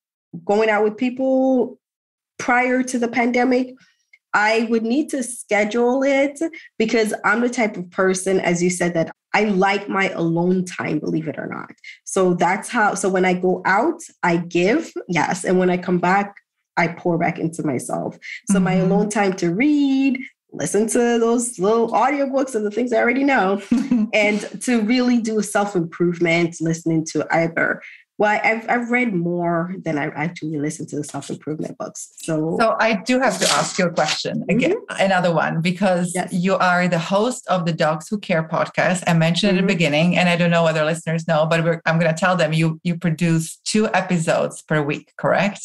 going 0.46 0.70
out 0.70 0.84
with 0.84 0.96
people 0.96 1.80
prior 2.38 2.84
to 2.84 3.00
the 3.00 3.08
pandemic, 3.08 3.74
I 4.34 4.68
would 4.70 4.84
need 4.84 5.10
to 5.10 5.24
schedule 5.24 6.04
it 6.04 6.40
because 6.78 7.14
I'm 7.26 7.42
the 7.42 7.50
type 7.50 7.76
of 7.76 7.90
person, 7.92 8.40
as 8.40 8.64
you 8.64 8.70
said, 8.70 8.94
that 8.94 9.12
I 9.34 9.46
like 9.46 9.90
my 9.90 10.10
alone 10.10 10.66
time, 10.66 11.00
believe 11.00 11.28
it 11.28 11.38
or 11.38 11.48
not. 11.48 11.72
So 12.04 12.34
that's 12.34 12.70
how, 12.70 12.96
so 12.96 13.10
when 13.10 13.26
I 13.26 13.34
go 13.34 13.62
out, 13.66 14.02
I 14.24 14.38
give, 14.38 14.92
yes. 15.08 15.44
And 15.44 15.58
when 15.58 15.70
I 15.70 15.78
come 15.78 16.00
back, 16.00 16.36
I 16.82 16.88
pour 16.88 17.18
back 17.18 17.38
into 17.38 17.64
myself. 17.64 18.18
So 18.50 18.56
mm-hmm. 18.56 18.64
my 18.64 18.74
alone 18.76 19.10
time 19.10 19.34
to 19.34 19.54
read, 19.54 20.20
listen 20.52 20.88
to 20.88 20.98
those 20.98 21.60
little 21.60 21.90
audiobooks 21.92 22.56
of 22.56 22.64
the 22.64 22.72
things 22.72 22.92
I 22.92 22.98
already 22.98 23.24
know, 23.24 23.62
and 24.14 24.62
to 24.64 24.82
really 24.82 25.22
do 25.22 25.42
self 25.42 25.76
improvement, 25.76 26.58
listening 26.60 27.06
to 27.12 27.26
either 27.32 27.82
Well, 28.18 28.40
I've, 28.44 28.70
I've 28.70 28.92
read 28.92 29.14
more 29.14 29.74
than 29.84 29.98
I 29.98 30.08
actually 30.08 30.58
listened 30.58 30.90
to 30.90 30.96
the 30.98 31.04
self 31.04 31.30
improvement 31.30 31.78
books. 31.78 32.10
So, 32.18 32.58
so 32.60 32.76
I 32.80 32.96
do 32.96 33.20
have 33.20 33.38
to 33.40 33.48
ask 33.50 33.78
you 33.80 33.86
a 33.86 33.92
question 33.92 34.44
again, 34.50 34.74
mm-hmm. 34.74 35.06
another 35.06 35.34
one, 35.34 35.62
because 35.62 36.14
yes. 36.14 36.34
you 36.34 36.56
are 36.56 36.88
the 36.88 37.00
host 37.00 37.48
of 37.48 37.66
the 37.66 37.74
Docs 37.74 38.10
Who 38.10 38.20
Care 38.20 38.48
podcast. 38.48 39.04
I 39.08 39.14
mentioned 39.14 39.58
mm-hmm. 39.58 39.60
at 39.60 39.68
the 39.68 39.74
mm-hmm. 39.74 39.78
beginning, 39.78 40.18
and 40.18 40.30
I 40.30 40.36
don't 40.36 40.52
know 40.52 40.64
whether 40.64 40.84
listeners 40.84 41.28
know, 41.28 41.46
but 41.46 41.60
I'm 41.86 42.00
going 42.00 42.14
to 42.14 42.20
tell 42.20 42.36
them 42.36 42.54
you 42.54 42.80
you 42.84 42.98
produce 42.98 43.58
two 43.66 43.88
episodes 43.94 44.62
per 44.64 44.82
week, 44.82 45.14
correct? 45.18 45.62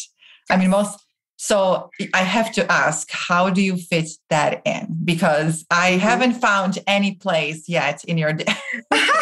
I 0.51 0.57
mean, 0.57 0.71
most. 0.71 1.06
So 1.37 1.91
I 2.14 2.22
have 2.22 2.53
to 2.53 2.70
ask, 2.70 3.11
how 3.11 3.51
do 3.51 3.62
you 3.62 3.76
fit 3.76 4.09
that 4.30 4.62
in? 4.64 4.99
Because 5.05 5.64
I 5.70 5.93
mm-hmm. 5.93 6.01
haven't 6.01 6.32
found 6.34 6.78
any 6.87 7.14
place 7.14 7.68
yet 7.68 8.05
in 8.05 8.18
your 8.18 8.32
day 8.32 8.45
that 8.91 9.14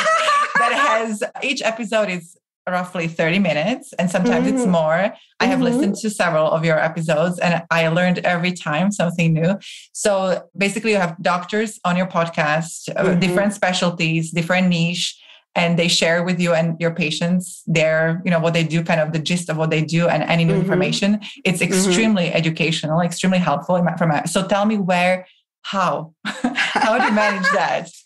has 0.59 1.23
each 1.43 1.63
episode 1.63 2.09
is 2.09 2.37
roughly 2.69 3.09
30 3.09 3.41
minutes 3.41 3.93
and 3.99 4.11
sometimes 4.11 4.47
mm-hmm. 4.47 4.57
it's 4.57 4.67
more. 4.67 5.15
I 5.41 5.47
have 5.47 5.59
mm-hmm. 5.59 5.65
listened 5.65 5.97
to 5.97 6.11
several 6.11 6.51
of 6.51 6.65
your 6.65 6.79
episodes 6.79 7.39
and 7.39 7.63
I 7.71 7.89
learned 7.89 8.19
every 8.21 8.53
time 8.53 8.91
something 8.91 9.35
new. 9.35 9.59
So 9.93 10.49
basically, 10.57 10.93
you 10.93 10.97
have 10.97 11.21
doctors 11.21 11.79
on 11.85 11.97
your 11.97 12.07
podcast, 12.07 12.89
uh, 12.97 13.03
mm-hmm. 13.03 13.21
different 13.21 13.53
specialties, 13.53 14.31
different 14.31 14.69
niche. 14.69 15.21
And 15.57 15.79
they 15.79 15.87
share 15.87 16.25
with 16.25 16.41
you 16.41 16.53
and 16.53 16.79
your 16.81 16.91
patients 16.91 17.63
their, 17.67 18.21
you 18.25 18.31
know, 18.31 18.41
what 18.41 18.55
they 18.55 18.65
do, 18.65 18.83
kind 18.83 19.01
of 19.01 19.13
the 19.13 19.21
gist 19.21 19.49
of 19.49 19.57
what 19.57 19.71
they 19.71 19.83
do, 19.83 20.09
and 20.09 20.23
any 20.25 20.45
new 20.45 20.53
mm-hmm. 20.53 20.63
information. 20.63 21.21
It's 21.45 21.61
mm-hmm. 21.61 21.73
extremely 21.73 22.33
educational, 22.33 23.01
extremely 23.01 23.39
helpful. 23.39 23.81
From 23.97 24.27
so, 24.27 24.47
tell 24.47 24.65
me 24.65 24.79
where, 24.79 25.27
how, 25.63 26.15
how 26.25 26.99
do 26.99 27.05
you 27.05 27.13
manage 27.13 27.51
that? 27.53 27.91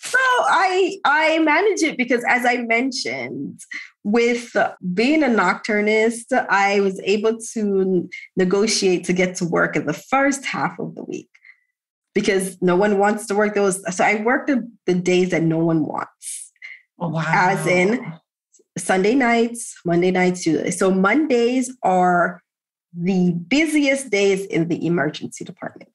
So 0.00 0.18
I 0.18 0.96
I 1.04 1.38
manage 1.40 1.82
it 1.82 1.98
because 1.98 2.24
as 2.26 2.46
I 2.46 2.58
mentioned, 2.58 3.60
with 4.04 4.56
being 4.94 5.22
a 5.22 5.26
nocturnist, 5.26 6.32
I 6.48 6.80
was 6.80 6.98
able 7.04 7.36
to 7.52 8.08
negotiate 8.36 9.04
to 9.04 9.12
get 9.12 9.36
to 9.36 9.44
work 9.44 9.76
in 9.76 9.84
the 9.84 9.92
first 9.92 10.46
half 10.46 10.78
of 10.78 10.94
the 10.94 11.04
week 11.04 11.28
because 12.14 12.56
no 12.62 12.74
one 12.74 12.98
wants 12.98 13.26
to 13.26 13.34
work 13.34 13.54
those. 13.54 13.82
So 13.94 14.02
I 14.02 14.22
work 14.22 14.46
the, 14.46 14.68
the 14.86 14.94
days 14.94 15.30
that 15.30 15.42
no 15.42 15.58
one 15.58 15.84
wants. 15.84 16.47
Oh, 16.98 17.08
wow. 17.08 17.24
As 17.26 17.66
in 17.66 18.12
Sunday 18.76 19.14
nights, 19.14 19.76
Monday 19.84 20.10
nights, 20.10 20.42
Tuesday. 20.42 20.70
So 20.70 20.90
Mondays 20.90 21.76
are 21.82 22.42
the 22.96 23.32
busiest 23.32 24.10
days 24.10 24.44
in 24.46 24.68
the 24.68 24.86
emergency 24.86 25.44
department. 25.44 25.90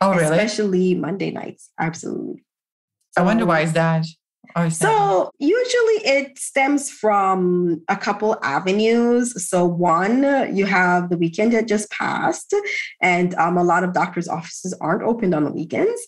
Oh, 0.00 0.10
really? 0.10 0.24
Especially 0.24 0.94
Monday 0.94 1.30
nights. 1.30 1.70
Absolutely. 1.78 2.44
I 3.16 3.22
wonder 3.22 3.46
why 3.46 3.60
is 3.60 3.72
that? 3.72 4.06
So 4.70 5.30
usually 5.38 6.06
it 6.06 6.38
stems 6.38 6.90
from 6.90 7.82
a 7.88 7.96
couple 7.96 8.38
avenues. 8.42 9.48
So 9.48 9.64
one, 9.64 10.22
you 10.56 10.64
have 10.66 11.10
the 11.10 11.18
weekend 11.18 11.52
that 11.52 11.68
just 11.68 11.90
passed, 11.90 12.54
and 13.00 13.34
um, 13.34 13.58
a 13.58 13.62
lot 13.62 13.84
of 13.84 13.92
doctors' 13.92 14.26
offices 14.26 14.74
aren't 14.80 15.02
opened 15.02 15.34
on 15.34 15.44
the 15.44 15.52
weekends. 15.52 16.00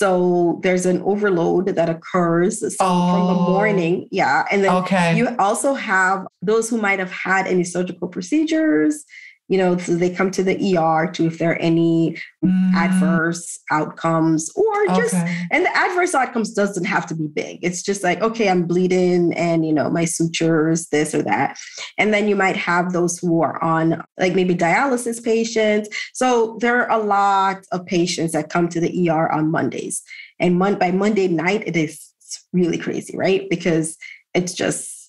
So 0.00 0.60
there's 0.62 0.86
an 0.86 1.02
overload 1.02 1.66
that 1.66 1.90
occurs 1.90 2.60
so 2.60 2.74
oh. 2.80 3.12
from 3.12 3.26
the 3.26 3.38
oh. 3.38 3.50
morning. 3.50 4.08
Yeah. 4.10 4.46
And 4.50 4.64
then 4.64 4.74
okay. 4.76 5.14
you 5.14 5.28
also 5.38 5.74
have 5.74 6.26
those 6.40 6.70
who 6.70 6.78
might 6.78 6.98
have 6.98 7.12
had 7.12 7.46
any 7.46 7.64
surgical 7.64 8.08
procedures 8.08 9.04
you 9.50 9.58
know, 9.58 9.76
so 9.76 9.96
they 9.96 10.08
come 10.08 10.30
to 10.30 10.44
the 10.44 10.78
ER 10.78 11.10
to 11.10 11.26
if 11.26 11.38
there 11.38 11.50
are 11.50 11.56
any 11.56 12.16
mm. 12.42 12.72
adverse 12.72 13.58
outcomes 13.72 14.48
or 14.54 14.86
just, 14.86 15.12
okay. 15.12 15.46
and 15.50 15.66
the 15.66 15.76
adverse 15.76 16.14
outcomes 16.14 16.52
doesn't 16.52 16.84
have 16.84 17.04
to 17.04 17.16
be 17.16 17.26
big. 17.26 17.58
It's 17.60 17.82
just 17.82 18.04
like, 18.04 18.20
okay, 18.22 18.48
I'm 18.48 18.64
bleeding 18.64 19.34
and, 19.34 19.66
you 19.66 19.72
know, 19.72 19.90
my 19.90 20.04
sutures, 20.04 20.86
this 20.90 21.16
or 21.16 21.22
that. 21.24 21.58
And 21.98 22.14
then 22.14 22.28
you 22.28 22.36
might 22.36 22.56
have 22.56 22.92
those 22.92 23.18
who 23.18 23.42
are 23.42 23.60
on 23.62 24.04
like 24.20 24.36
maybe 24.36 24.54
dialysis 24.54 25.22
patients. 25.22 25.88
So 26.14 26.56
there 26.60 26.88
are 26.88 27.00
a 27.00 27.02
lot 27.02 27.64
of 27.72 27.84
patients 27.86 28.30
that 28.34 28.50
come 28.50 28.68
to 28.68 28.78
the 28.78 29.10
ER 29.10 29.32
on 29.32 29.50
Mondays. 29.50 30.00
And 30.38 30.60
mon- 30.60 30.78
by 30.78 30.92
Monday 30.92 31.26
night, 31.26 31.64
it 31.66 31.76
is 31.76 32.14
really 32.52 32.78
crazy, 32.78 33.16
right? 33.16 33.50
Because 33.50 33.96
it's 34.32 34.54
just, 34.54 34.99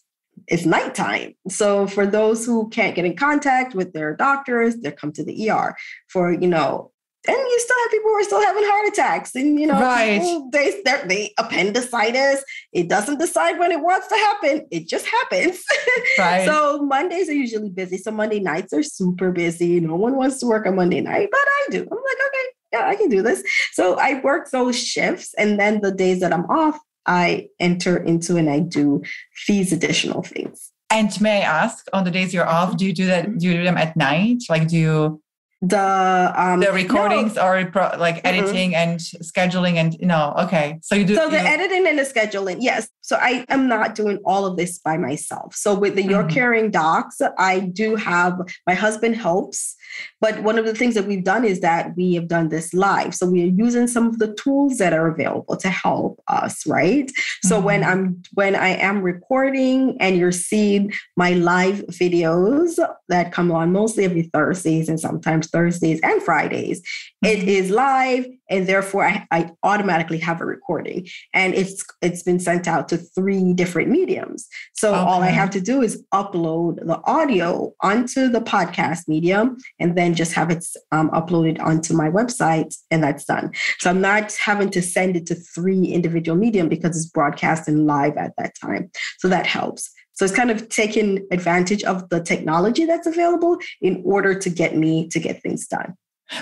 it's 0.47 0.65
nighttime. 0.65 1.35
So 1.49 1.87
for 1.87 2.05
those 2.05 2.45
who 2.45 2.69
can't 2.69 2.95
get 2.95 3.05
in 3.05 3.15
contact 3.15 3.75
with 3.75 3.93
their 3.93 4.15
doctors, 4.15 4.77
they 4.77 4.91
come 4.91 5.11
to 5.13 5.23
the 5.23 5.49
ER. 5.49 5.75
For 6.09 6.31
you 6.33 6.47
know, 6.47 6.91
and 7.27 7.37
you 7.37 7.59
still 7.59 7.77
have 7.83 7.91
people 7.91 8.09
who 8.09 8.15
are 8.15 8.23
still 8.23 8.41
having 8.41 8.63
heart 8.65 8.87
attacks, 8.87 9.35
and 9.35 9.59
you 9.59 9.67
know, 9.67 9.79
right. 9.79 10.21
people, 10.21 10.49
they 10.51 10.81
they 11.05 11.33
appendicitis. 11.37 12.43
It 12.73 12.89
doesn't 12.89 13.19
decide 13.19 13.59
when 13.59 13.71
it 13.71 13.81
wants 13.81 14.07
to 14.07 14.15
happen; 14.15 14.65
it 14.71 14.87
just 14.87 15.05
happens. 15.05 15.63
Right. 16.17 16.45
so 16.45 16.81
Mondays 16.81 17.29
are 17.29 17.33
usually 17.33 17.69
busy. 17.69 17.97
So 17.97 18.11
Monday 18.11 18.39
nights 18.39 18.73
are 18.73 18.83
super 18.83 19.31
busy. 19.31 19.79
No 19.79 19.95
one 19.95 20.15
wants 20.15 20.39
to 20.39 20.45
work 20.45 20.65
on 20.65 20.75
Monday 20.75 21.01
night, 21.01 21.29
but 21.31 21.39
I 21.39 21.67
do. 21.69 21.79
I'm 21.79 21.87
like, 21.89 22.17
okay, 22.27 22.45
yeah, 22.73 22.87
I 22.87 22.95
can 22.95 23.09
do 23.09 23.21
this. 23.21 23.43
So 23.73 23.95
I 23.95 24.19
work 24.21 24.49
those 24.51 24.81
shifts, 24.81 25.33
and 25.37 25.59
then 25.59 25.81
the 25.81 25.91
days 25.91 26.21
that 26.21 26.33
I'm 26.33 26.45
off, 26.45 26.79
I 27.05 27.49
enter 27.59 27.97
into 27.97 28.37
and 28.37 28.49
I 28.49 28.59
do 28.59 29.03
these 29.47 29.71
additional 29.71 30.23
things. 30.23 30.71
And 30.89 31.19
may 31.21 31.37
I 31.41 31.63
ask, 31.63 31.85
on 31.93 32.03
the 32.03 32.11
days 32.11 32.33
you're 32.33 32.47
off, 32.47 32.77
do 32.77 32.85
you 32.85 32.93
do 32.93 33.05
that? 33.05 33.37
Do 33.37 33.47
you 33.47 33.53
do 33.53 33.63
them 33.63 33.77
at 33.77 33.95
night? 33.95 34.43
Like, 34.49 34.67
do 34.67 34.77
you 34.77 35.21
the 35.61 36.33
um, 36.35 36.59
the 36.59 36.71
recordings 36.71 37.35
no. 37.35 37.45
or 37.45 37.65
pro, 37.67 37.91
like 37.99 38.19
editing 38.25 38.71
mm-hmm. 38.71 38.91
and 38.91 38.99
scheduling 38.99 39.75
and 39.75 39.95
no 40.01 40.33
okay 40.35 40.79
so 40.81 40.95
you 40.95 41.05
do 41.05 41.13
so 41.13 41.29
the 41.29 41.37
you, 41.37 41.45
editing 41.45 41.85
and 41.85 41.99
the 41.99 42.03
scheduling 42.03 42.57
yes 42.59 42.89
so 43.01 43.15
i 43.21 43.45
am 43.47 43.67
not 43.67 43.93
doing 43.93 44.17
all 44.25 44.43
of 44.43 44.57
this 44.57 44.79
by 44.79 44.97
myself 44.97 45.53
so 45.53 45.75
with 45.77 45.93
the 45.93 46.01
mm-hmm. 46.01 46.09
your 46.09 46.27
caring 46.27 46.71
docs 46.71 47.21
i 47.37 47.59
do 47.59 47.95
have 47.95 48.39
my 48.65 48.73
husband 48.73 49.15
helps 49.15 49.75
but 50.19 50.41
one 50.41 50.57
of 50.57 50.65
the 50.65 50.73
things 50.73 50.95
that 50.95 51.05
we've 51.05 51.23
done 51.23 51.45
is 51.45 51.59
that 51.59 51.95
we 51.95 52.15
have 52.15 52.27
done 52.27 52.49
this 52.49 52.73
live 52.73 53.13
so 53.13 53.29
we 53.29 53.43
are 53.43 53.53
using 53.53 53.85
some 53.85 54.07
of 54.07 54.17
the 54.17 54.33
tools 54.33 54.79
that 54.79 54.93
are 54.93 55.07
available 55.07 55.55
to 55.55 55.69
help 55.69 56.19
us 56.27 56.65
right 56.65 57.05
mm-hmm. 57.05 57.47
so 57.47 57.59
when 57.59 57.83
i'm 57.83 58.19
when 58.33 58.55
i 58.55 58.69
am 58.69 59.03
recording 59.03 59.95
and 59.99 60.17
you're 60.17 60.31
seeing 60.31 60.91
my 61.15 61.33
live 61.33 61.85
videos 61.89 62.79
that 63.09 63.31
come 63.31 63.51
on 63.51 63.71
mostly 63.71 64.05
every 64.05 64.23
thursdays 64.23 64.89
and 64.89 64.99
sometimes 64.99 65.50
Thursdays 65.51 65.99
and 66.01 66.21
Fridays. 66.21 66.81
Mm-hmm. 66.81 67.27
It 67.27 67.47
is 67.47 67.69
live, 67.69 68.25
and 68.49 68.67
therefore 68.67 69.05
I, 69.05 69.27
I, 69.31 69.51
automatically 69.63 70.17
have 70.19 70.41
a 70.41 70.45
recording, 70.45 71.07
and 71.33 71.53
it's 71.53 71.83
it's 72.01 72.23
been 72.23 72.39
sent 72.39 72.67
out 72.67 72.89
to 72.89 72.97
three 72.97 73.53
different 73.53 73.89
mediums. 73.89 74.47
So 74.73 74.91
okay. 74.91 74.99
all 74.99 75.21
I 75.21 75.29
have 75.29 75.49
to 75.51 75.61
do 75.61 75.81
is 75.81 76.03
upload 76.13 76.85
the 76.85 77.01
audio 77.05 77.73
onto 77.81 78.27
the 78.29 78.41
podcast 78.41 79.07
medium, 79.07 79.57
and 79.79 79.97
then 79.97 80.15
just 80.15 80.33
have 80.33 80.49
it 80.49 80.65
um, 80.91 81.09
uploaded 81.11 81.61
onto 81.61 81.93
my 81.93 82.09
website, 82.09 82.75
and 82.89 83.03
that's 83.03 83.25
done. 83.25 83.51
So 83.79 83.89
I'm 83.89 84.01
not 84.01 84.33
having 84.33 84.69
to 84.71 84.81
send 84.81 85.15
it 85.15 85.25
to 85.27 85.35
three 85.35 85.85
individual 85.85 86.37
medium 86.37 86.69
because 86.69 86.95
it's 86.95 87.09
broadcasting 87.09 87.85
live 87.85 88.17
at 88.17 88.33
that 88.37 88.53
time. 88.59 88.91
So 89.19 89.27
that 89.27 89.45
helps. 89.45 89.91
So 90.21 90.25
it's 90.25 90.35
kind 90.35 90.51
of 90.51 90.69
taking 90.69 91.25
advantage 91.31 91.83
of 91.83 92.07
the 92.09 92.21
technology 92.21 92.85
that's 92.85 93.07
available 93.07 93.57
in 93.81 94.03
order 94.05 94.37
to 94.37 94.49
get 94.51 94.77
me 94.77 95.07
to 95.07 95.19
get 95.19 95.41
things 95.41 95.65
done. 95.65 95.95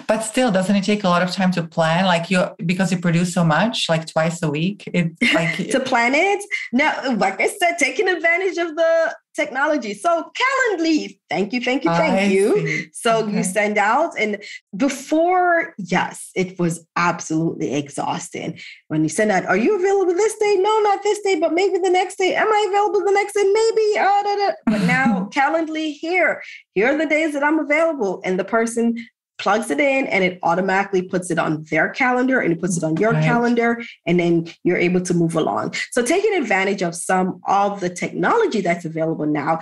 But 0.07 0.21
still, 0.21 0.51
doesn't 0.51 0.75
it 0.75 0.83
take 0.83 1.03
a 1.03 1.09
lot 1.09 1.21
of 1.21 1.31
time 1.31 1.51
to 1.51 1.63
plan? 1.63 2.05
Like 2.05 2.29
you, 2.29 2.45
because 2.65 2.91
you 2.91 2.99
produce 2.99 3.33
so 3.33 3.43
much, 3.43 3.89
like 3.89 4.05
twice 4.05 4.41
a 4.43 4.49
week. 4.49 4.87
It 4.93 5.13
like 5.33 5.55
to 5.71 5.79
plan 5.79 6.13
it. 6.15 6.43
No, 6.71 7.15
like 7.17 7.41
I 7.41 7.47
said, 7.47 7.77
taking 7.77 8.07
advantage 8.07 8.57
of 8.57 8.75
the 8.75 9.15
technology. 9.35 9.93
So 9.93 10.31
Calendly, 10.41 11.19
thank 11.29 11.53
you, 11.53 11.61
thank 11.61 11.83
you, 11.83 11.91
thank 11.91 12.13
I 12.13 12.23
you. 12.23 12.67
See. 12.67 12.89
So 12.93 13.23
okay. 13.23 13.37
you 13.37 13.43
send 13.43 13.77
out, 13.77 14.11
and 14.19 14.43
before, 14.75 15.73
yes, 15.77 16.29
it 16.35 16.59
was 16.59 16.85
absolutely 16.95 17.73
exhausting. 17.75 18.59
When 18.87 19.03
you 19.03 19.09
send 19.09 19.31
out, 19.31 19.45
are 19.45 19.57
you 19.57 19.77
available 19.77 20.13
this 20.13 20.37
day? 20.37 20.55
No, 20.57 20.79
not 20.79 21.03
this 21.03 21.19
day, 21.21 21.39
but 21.39 21.53
maybe 21.53 21.77
the 21.79 21.89
next 21.89 22.17
day. 22.17 22.35
Am 22.35 22.47
I 22.47 22.65
available 22.69 23.03
the 23.05 23.11
next 23.11 23.33
day? 23.33 23.43
Maybe. 23.43 23.97
Uh, 23.97 24.23
da, 24.23 24.35
da. 24.35 24.51
But 24.65 24.81
now 24.83 25.29
Calendly 25.33 25.93
here. 25.93 26.41
Here 26.75 26.87
are 26.87 26.97
the 26.97 27.05
days 27.05 27.33
that 27.33 27.43
I'm 27.43 27.59
available, 27.59 28.21
and 28.23 28.39
the 28.39 28.43
person 28.43 28.97
plugs 29.39 29.71
it 29.71 29.79
in 29.79 30.05
and 30.07 30.23
it 30.23 30.39
automatically 30.43 31.01
puts 31.01 31.31
it 31.31 31.39
on 31.39 31.63
their 31.71 31.89
calendar 31.89 32.39
and 32.39 32.53
it 32.53 32.59
puts 32.59 32.77
it 32.77 32.83
on 32.83 32.95
your 32.97 33.11
right. 33.11 33.23
calendar 33.23 33.81
and 34.05 34.19
then 34.19 34.51
you're 34.63 34.77
able 34.77 35.01
to 35.01 35.13
move 35.13 35.35
along 35.35 35.73
so 35.91 36.03
taking 36.03 36.35
advantage 36.35 36.81
of 36.81 36.93
some 36.93 37.39
of 37.47 37.79
the 37.79 37.89
technology 37.89 38.61
that's 38.61 38.85
available 38.85 39.25
now 39.25 39.59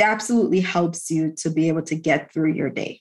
absolutely 0.00 0.60
helps 0.60 1.10
you 1.10 1.32
to 1.32 1.50
be 1.50 1.68
able 1.68 1.82
to 1.82 1.94
get 1.94 2.32
through 2.32 2.52
your 2.52 2.70
day 2.70 3.00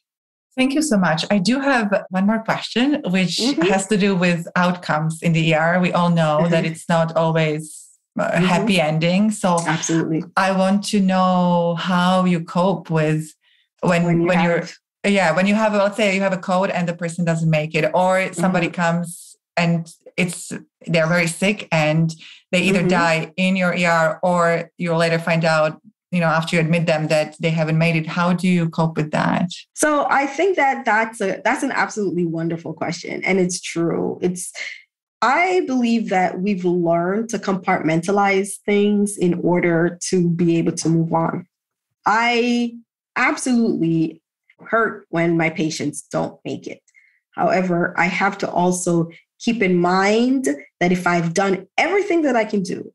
Thank 0.57 0.73
you 0.73 0.81
so 0.81 0.97
much. 0.97 1.23
I 1.29 1.37
do 1.37 1.59
have 1.59 2.05
one 2.09 2.25
more 2.25 2.39
question, 2.39 3.03
which 3.11 3.37
mm-hmm. 3.37 3.61
has 3.61 3.85
to 3.87 3.97
do 3.97 4.15
with 4.15 4.47
outcomes 4.55 5.21
in 5.21 5.33
the 5.33 5.53
ER. 5.53 5.79
We 5.79 5.93
all 5.93 6.09
know 6.09 6.39
mm-hmm. 6.41 6.49
that 6.49 6.65
it's 6.65 6.89
not 6.89 7.15
always 7.15 7.87
a 8.17 8.23
mm-hmm. 8.23 8.43
happy 8.43 8.81
ending. 8.81 9.29
So, 9.29 9.59
absolutely, 9.67 10.23
I 10.35 10.53
want 10.53 10.83
to 10.85 10.99
know 10.99 11.75
how 11.75 12.25
you 12.25 12.43
cope 12.43 12.89
with 12.89 13.31
when 13.81 14.03
when, 14.03 14.21
you 14.21 14.27
when 14.27 14.43
you're 14.43 14.67
yeah 15.05 15.31
when 15.35 15.47
you 15.47 15.55
have 15.55 15.73
let's 15.73 15.97
say 15.97 16.15
you 16.15 16.21
have 16.21 16.33
a 16.33 16.37
code 16.37 16.69
and 16.69 16.87
the 16.87 16.95
person 16.95 17.25
doesn't 17.25 17.49
make 17.49 17.75
it 17.75 17.89
or 17.93 18.33
somebody 18.33 18.67
mm-hmm. 18.67 18.81
comes 18.81 19.35
and 19.55 19.93
it's 20.15 20.51
they're 20.85 21.07
very 21.07 21.27
sick 21.27 21.67
and 21.71 22.15
they 22.51 22.61
either 22.61 22.79
mm-hmm. 22.79 22.87
die 22.89 23.33
in 23.37 23.55
your 23.55 23.73
ER 23.73 24.19
or 24.23 24.71
you'll 24.77 24.97
later 24.97 25.19
find 25.19 25.45
out 25.45 25.81
you 26.11 26.19
know 26.19 26.27
after 26.27 26.55
you 26.55 26.61
admit 26.61 26.85
them 26.85 27.07
that 27.07 27.35
they 27.39 27.49
haven't 27.49 27.77
made 27.77 27.95
it 27.95 28.07
how 28.07 28.33
do 28.33 28.47
you 28.47 28.69
cope 28.69 28.95
with 28.97 29.11
that 29.11 29.49
so 29.73 30.07
i 30.09 30.25
think 30.25 30.55
that 30.55 30.85
that's 30.85 31.21
a 31.21 31.41
that's 31.43 31.63
an 31.63 31.71
absolutely 31.71 32.25
wonderful 32.25 32.73
question 32.73 33.23
and 33.23 33.39
it's 33.39 33.59
true 33.59 34.17
it's 34.21 34.51
i 35.21 35.63
believe 35.67 36.09
that 36.09 36.39
we've 36.39 36.65
learned 36.65 37.29
to 37.29 37.37
compartmentalize 37.37 38.55
things 38.65 39.17
in 39.17 39.33
order 39.43 39.97
to 40.01 40.29
be 40.29 40.57
able 40.57 40.71
to 40.71 40.87
move 40.87 41.13
on 41.13 41.45
i 42.05 42.73
absolutely 43.15 44.21
hurt 44.59 45.05
when 45.09 45.37
my 45.37 45.49
patients 45.49 46.01
don't 46.01 46.39
make 46.45 46.67
it. 46.67 46.81
However 47.37 47.93
i 47.97 48.05
have 48.05 48.37
to 48.39 48.49
also 48.49 49.09
keep 49.39 49.61
in 49.61 49.77
mind 49.77 50.47
that 50.79 50.91
if 50.91 51.05
i've 51.05 51.33
done 51.33 51.67
everything 51.77 52.23
that 52.23 52.35
i 52.35 52.43
can 52.43 52.63
do 52.63 52.91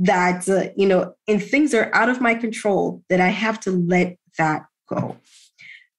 that 0.00 0.48
uh, 0.48 0.68
you 0.76 0.86
know 0.86 1.14
and 1.28 1.42
things 1.42 1.72
are 1.72 1.90
out 1.94 2.08
of 2.08 2.20
my 2.20 2.34
control 2.34 3.02
that 3.08 3.20
i 3.20 3.28
have 3.28 3.58
to 3.60 3.70
let 3.70 4.16
that 4.36 4.66
go. 4.88 5.16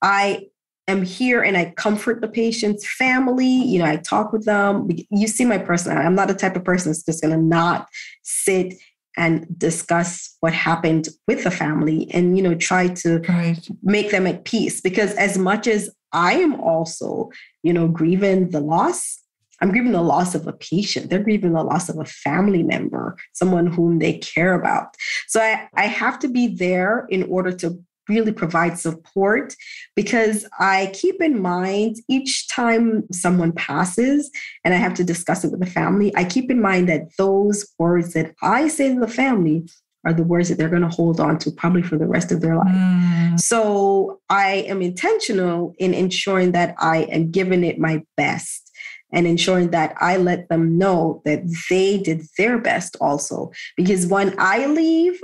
I 0.02 0.48
am 0.88 1.04
here 1.04 1.42
and 1.42 1.58
i 1.58 1.74
comfort 1.78 2.22
the 2.22 2.28
patient's 2.28 2.86
family 2.98 3.48
you 3.48 3.80
know 3.80 3.86
i 3.86 3.96
talk 3.96 4.34
with 4.34 4.46
them. 4.46 4.90
You 5.10 5.28
see 5.28 5.46
my 5.46 5.58
personality 5.58 6.06
i'm 6.06 6.16
not 6.16 6.28
the 6.28 6.34
type 6.34 6.56
of 6.56 6.64
person 6.64 6.92
that's 6.92 7.04
just 7.04 7.22
going 7.22 7.34
to 7.34 7.42
not 7.42 7.88
sit 8.24 8.74
and 9.18 9.46
discuss 9.58 10.38
what 10.40 10.54
happened 10.54 11.10
with 11.28 11.44
the 11.44 11.52
family 11.52 12.10
and 12.14 12.38
you 12.38 12.44
know 12.44 12.56
try 12.56 12.88
to 12.88 13.20
right. 13.28 13.68
make 13.84 14.12
them 14.12 14.28
at 14.28 14.46
peace 14.46 14.82
because 14.82 15.14
as 15.16 15.38
much 15.38 15.68
as 15.68 15.90
i 16.14 16.34
am 16.34 16.60
also 16.62 17.30
you 17.64 17.74
know 17.74 17.88
grieving 17.88 18.50
the 18.50 18.60
loss 18.60 19.20
I'm 19.62 19.72
grieving 19.72 19.92
the 19.92 20.02
loss 20.02 20.36
of 20.36 20.48
a 20.48 20.54
patient. 20.54 21.10
They're 21.10 21.24
grieving 21.24 21.54
the 21.54 21.64
loss 21.64 21.90
of 21.90 22.00
a 22.00 22.06
family 22.06 22.64
member, 22.64 23.18
someone 23.34 23.68
whom 23.68 24.00
they 24.00 24.14
care 24.14 24.54
about. 24.54 24.96
So 25.28 25.42
I, 25.42 25.68
I 25.74 25.88
have 25.88 26.20
to 26.20 26.30
be 26.30 26.48
there 26.48 27.06
in 27.10 27.24
order 27.24 27.52
to 27.58 27.84
really 28.10 28.32
provide 28.32 28.78
support 28.78 29.56
because 29.96 30.46
I 30.60 30.92
keep 30.94 31.22
in 31.22 31.42
mind 31.42 31.98
each 32.10 32.48
time 32.50 33.04
someone 33.12 33.52
passes 33.54 34.30
and 34.64 34.74
I 34.74 34.78
have 34.78 34.94
to 34.96 35.04
discuss 35.04 35.44
it 35.44 35.52
with 35.52 35.60
the 35.60 35.66
family, 35.66 36.14
I 36.16 36.24
keep 36.24 36.50
in 36.52 36.62
mind 36.62 36.90
that 36.90 37.16
those 37.18 37.72
words 37.78 38.14
that 38.14 38.34
I 38.42 38.68
say 38.68 38.94
to 38.94 39.00
the 39.00 39.08
family 39.08 39.66
are 40.06 40.14
the 40.14 40.24
words 40.24 40.50
that 40.50 40.58
they're 40.58 40.70
going 40.70 40.82
to 40.82 40.88
hold 40.88 41.20
on 41.20 41.38
to 41.40 41.52
probably 41.52 41.82
for 41.82 41.98
the 41.98 42.08
rest 42.08 42.32
of 42.32 42.42
their 42.42 42.56
life. 42.56 42.68
Mm. 42.68 43.40
So 43.40 44.22
I 44.30 44.66
am 44.68 44.82
intentional 44.82 45.76
in 45.78 45.94
ensuring 45.94 46.54
that 46.54 46.76
I 46.80 47.00
am 47.04 47.32
giving 47.32 47.64
it 47.64 47.80
my 47.80 48.04
best 48.16 48.72
and 49.12 49.28
ensuring 49.28 49.72
that 49.72 49.96
I 50.00 50.18
let 50.18 50.50
them 50.50 50.78
know 50.78 51.22
that 51.26 51.44
they 51.70 51.98
did 51.98 52.22
their 52.38 52.60
best 52.60 52.96
also. 53.02 53.52
Because 53.76 54.08
when 54.08 54.36
I 54.38 54.68
leave, 54.68 55.20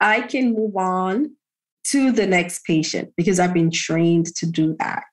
I 0.00 0.22
can 0.22 0.54
move 0.54 0.76
on 0.76 1.34
to 1.84 2.12
the 2.12 2.26
next 2.26 2.64
patient 2.64 3.12
because 3.16 3.38
I've 3.38 3.54
been 3.54 3.70
trained 3.70 4.34
to 4.36 4.46
do 4.46 4.76
that. 4.78 5.04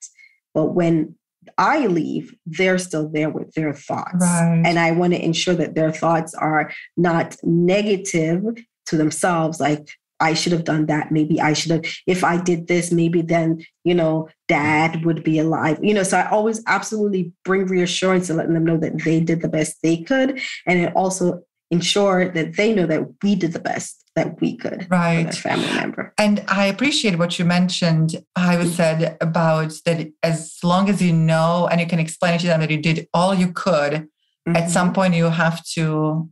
But 0.54 0.74
when 0.74 1.16
I 1.58 1.86
leave, 1.86 2.34
they're 2.46 2.78
still 2.78 3.08
there 3.08 3.30
with 3.30 3.52
their 3.54 3.72
thoughts. 3.72 4.20
Right. 4.20 4.62
And 4.64 4.78
I 4.78 4.92
want 4.92 5.12
to 5.12 5.24
ensure 5.24 5.54
that 5.54 5.74
their 5.74 5.92
thoughts 5.92 6.34
are 6.34 6.72
not 6.96 7.36
negative 7.42 8.44
to 8.86 8.96
themselves, 8.96 9.60
like, 9.60 9.88
I 10.20 10.34
should 10.34 10.52
have 10.52 10.62
done 10.62 10.86
that. 10.86 11.10
Maybe 11.10 11.40
I 11.40 11.52
should 11.52 11.72
have, 11.72 11.84
if 12.06 12.22
I 12.22 12.40
did 12.40 12.68
this, 12.68 12.92
maybe 12.92 13.22
then, 13.22 13.64
you 13.82 13.92
know, 13.92 14.28
dad 14.46 15.04
would 15.04 15.24
be 15.24 15.40
alive. 15.40 15.80
You 15.82 15.94
know, 15.94 16.04
so 16.04 16.18
I 16.18 16.30
always 16.30 16.62
absolutely 16.68 17.32
bring 17.44 17.66
reassurance 17.66 18.30
and 18.30 18.38
letting 18.38 18.54
them 18.54 18.64
know 18.64 18.76
that 18.76 19.02
they 19.02 19.18
did 19.18 19.42
the 19.42 19.48
best 19.48 19.78
they 19.82 19.96
could. 19.96 20.40
And 20.64 20.78
it 20.78 20.92
also 20.94 21.42
ensure 21.72 22.30
that 22.30 22.56
they 22.56 22.72
know 22.72 22.86
that 22.86 23.02
we 23.24 23.34
did 23.34 23.52
the 23.52 23.58
best 23.58 24.01
that 24.14 24.40
we 24.40 24.56
could 24.56 24.86
right. 24.90 25.34
family 25.34 25.66
member. 25.66 26.12
And 26.18 26.44
I 26.48 26.66
appreciate 26.66 27.18
what 27.18 27.38
you 27.38 27.44
mentioned, 27.44 28.22
I 28.36 28.56
was 28.56 28.74
said 28.74 29.16
about 29.20 29.72
that 29.86 30.12
as 30.22 30.58
long 30.62 30.88
as 30.90 31.00
you 31.00 31.12
know 31.12 31.68
and 31.70 31.80
you 31.80 31.86
can 31.86 31.98
explain 31.98 32.34
it 32.34 32.40
to 32.40 32.46
them 32.46 32.60
that 32.60 32.70
you 32.70 32.80
did 32.80 33.08
all 33.14 33.34
you 33.34 33.52
could, 33.52 33.92
mm-hmm. 33.92 34.56
at 34.56 34.70
some 34.70 34.92
point 34.92 35.14
you 35.14 35.24
have 35.24 35.64
to 35.74 36.28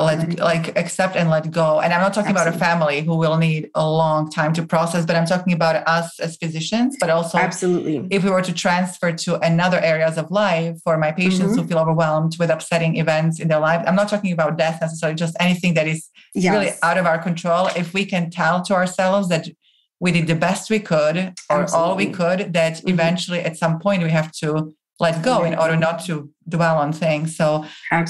let 0.00 0.38
like 0.38 0.78
accept 0.78 1.16
and 1.16 1.28
let 1.28 1.50
go 1.50 1.80
and 1.80 1.92
i'm 1.92 2.00
not 2.00 2.14
talking 2.14 2.30
absolutely. 2.30 2.56
about 2.56 2.56
a 2.56 2.58
family 2.58 3.00
who 3.02 3.16
will 3.16 3.36
need 3.36 3.68
a 3.74 3.88
long 3.88 4.30
time 4.30 4.52
to 4.52 4.62
process 4.64 5.04
but 5.04 5.16
i'm 5.16 5.26
talking 5.26 5.52
about 5.52 5.86
us 5.88 6.20
as 6.20 6.36
physicians 6.36 6.96
but 7.00 7.10
also 7.10 7.36
absolutely 7.36 8.06
if 8.10 8.22
we 8.22 8.30
were 8.30 8.42
to 8.42 8.52
transfer 8.52 9.10
to 9.12 9.34
another 9.40 9.80
areas 9.80 10.16
of 10.16 10.30
life 10.30 10.78
for 10.84 10.96
my 10.96 11.10
patients 11.10 11.52
mm-hmm. 11.52 11.62
who 11.62 11.66
feel 11.66 11.78
overwhelmed 11.78 12.36
with 12.38 12.48
upsetting 12.48 12.96
events 12.96 13.40
in 13.40 13.48
their 13.48 13.58
life 13.58 13.82
i'm 13.88 13.96
not 13.96 14.08
talking 14.08 14.32
about 14.32 14.56
death 14.56 14.80
necessarily 14.80 15.16
just 15.16 15.36
anything 15.40 15.74
that 15.74 15.88
is 15.88 16.08
yes. 16.32 16.52
really 16.52 16.70
out 16.82 16.96
of 16.96 17.04
our 17.04 17.18
control 17.18 17.66
if 17.74 17.92
we 17.92 18.04
can 18.04 18.30
tell 18.30 18.62
to 18.62 18.74
ourselves 18.74 19.28
that 19.28 19.48
we 20.00 20.12
did 20.12 20.28
the 20.28 20.34
best 20.36 20.70
we 20.70 20.78
could 20.78 21.16
or 21.50 21.62
absolutely. 21.62 21.90
all 21.90 21.96
we 21.96 22.06
could 22.06 22.52
that 22.52 22.74
mm-hmm. 22.74 22.90
eventually 22.90 23.40
at 23.40 23.56
some 23.56 23.80
point 23.80 24.02
we 24.02 24.10
have 24.10 24.30
to 24.30 24.72
let 25.00 25.22
go 25.22 25.44
in 25.44 25.54
order 25.54 25.76
not 25.76 26.04
to 26.06 26.30
dwell 26.48 26.78
on 26.78 26.92
things. 26.92 27.36
So 27.36 27.64
I, 27.92 28.04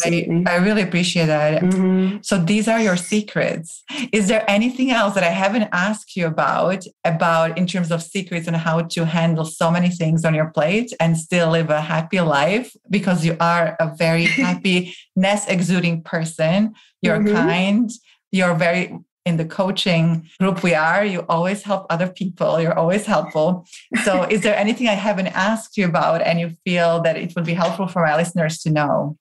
I, 0.47 0.57
really 0.57 0.83
appreciate 0.83 1.27
that. 1.27 1.63
Mm-hmm. 1.63 2.19
So 2.23 2.39
these 2.39 2.67
are 2.69 2.81
your 2.81 2.97
secrets. 2.97 3.83
Is 4.13 4.29
there 4.29 4.45
anything 4.49 4.91
else 4.91 5.15
that 5.15 5.25
I 5.25 5.31
haven't 5.31 5.69
asked 5.73 6.17
you 6.17 6.27
about, 6.27 6.85
about 7.05 7.59
in 7.59 7.67
terms 7.67 7.91
of 7.91 8.03
secrets 8.03 8.47
and 8.47 8.57
how 8.57 8.83
to 8.83 9.05
handle 9.05 9.45
so 9.45 9.71
many 9.71 9.91
things 9.91 10.25
on 10.25 10.35
your 10.35 10.51
plate 10.51 10.93
and 11.01 11.19
still 11.19 11.51
live 11.51 11.69
a 11.69 11.81
happy 11.81 12.21
life? 12.21 12.75
Because 12.89 13.25
you 13.25 13.37
are 13.39 13.77
a 13.81 13.95
very 13.97 14.25
happiness 14.45 15.47
exuding 15.47 16.03
person. 16.03 16.75
You're 17.03 17.19
mm-hmm. 17.19 17.35
kind. 17.35 17.91
You're 18.31 18.55
very 18.55 18.97
in 19.29 19.37
the 19.37 19.45
coaching 19.45 20.29
group 20.41 20.63
we 20.63 20.75
are, 20.75 21.05
you 21.05 21.25
always 21.29 21.63
help 21.63 21.87
other 21.91 22.09
people. 22.09 22.61
You're 22.61 22.79
always 22.79 23.07
helpful. 23.07 23.67
So, 24.03 24.23
is 24.31 24.41
there 24.41 24.57
anything 24.57 24.89
I 24.89 24.95
haven't 24.95 25.29
asked 25.29 25.77
you 25.77 25.87
about 25.87 26.23
and 26.23 26.41
you 26.41 26.51
feel 26.65 27.01
that 27.03 27.17
it 27.17 27.35
would 27.37 27.45
be 27.45 27.55
helpful 27.55 27.87
for 27.87 28.03
my 28.03 28.17
listeners 28.17 28.59
to 28.63 28.71
know 28.71 29.17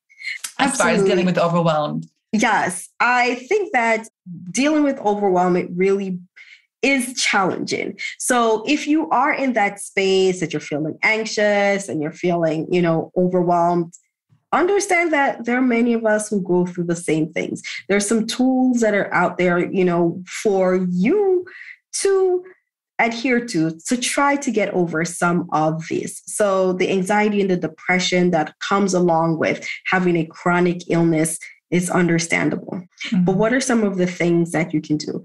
as 0.57 0.71
Absolutely. 0.71 0.77
far 0.77 1.03
as 1.03 1.09
dealing 1.09 1.25
with 1.25 1.37
overwhelmed? 1.37 2.07
Yes, 2.33 2.89
I 2.99 3.35
think 3.35 3.73
that 3.73 4.07
dealing 4.51 4.83
with 4.83 4.97
overwhelm 4.99 5.55
it 5.55 5.69
really 5.75 6.19
is 6.81 7.13
challenging. 7.15 7.97
So 8.19 8.63
if 8.67 8.87
you 8.87 9.09
are 9.09 9.33
in 9.33 9.53
that 9.53 9.79
space 9.79 10.39
that 10.39 10.53
you're 10.53 10.59
feeling 10.59 10.97
anxious 11.03 11.89
and 11.89 12.01
you're 12.01 12.11
feeling, 12.11 12.67
you 12.71 12.81
know, 12.81 13.11
overwhelmed, 13.17 13.93
understand 14.51 15.13
that 15.13 15.45
there 15.45 15.57
are 15.57 15.61
many 15.61 15.93
of 15.93 16.05
us 16.05 16.29
who 16.29 16.41
go 16.41 16.65
through 16.65 16.85
the 16.85 16.95
same 16.95 17.31
things. 17.33 17.61
There's 17.89 18.07
some 18.07 18.25
tools 18.25 18.79
that 18.81 18.93
are 18.93 19.13
out 19.13 19.37
there, 19.37 19.59
you 19.71 19.83
know, 19.83 20.23
for 20.25 20.87
you 20.89 21.45
to 21.93 22.43
adhere 22.99 23.45
to 23.45 23.77
to 23.85 23.95
try 23.95 24.35
to 24.35 24.49
get 24.49 24.73
over 24.73 25.05
some 25.05 25.47
of 25.51 25.87
these. 25.87 26.23
So 26.25 26.73
the 26.73 26.89
anxiety 26.89 27.41
and 27.41 27.49
the 27.49 27.57
depression 27.57 28.31
that 28.31 28.57
comes 28.59 28.93
along 28.93 29.37
with 29.37 29.67
having 29.85 30.17
a 30.17 30.25
chronic 30.25 30.89
illness 30.89 31.37
is 31.69 31.89
understandable. 31.89 32.81
Mm-hmm. 33.07 33.25
But 33.25 33.35
what 33.35 33.53
are 33.53 33.59
some 33.59 33.83
of 33.83 33.97
the 33.97 34.07
things 34.07 34.51
that 34.53 34.73
you 34.73 34.81
can 34.81 34.97
do? 34.97 35.23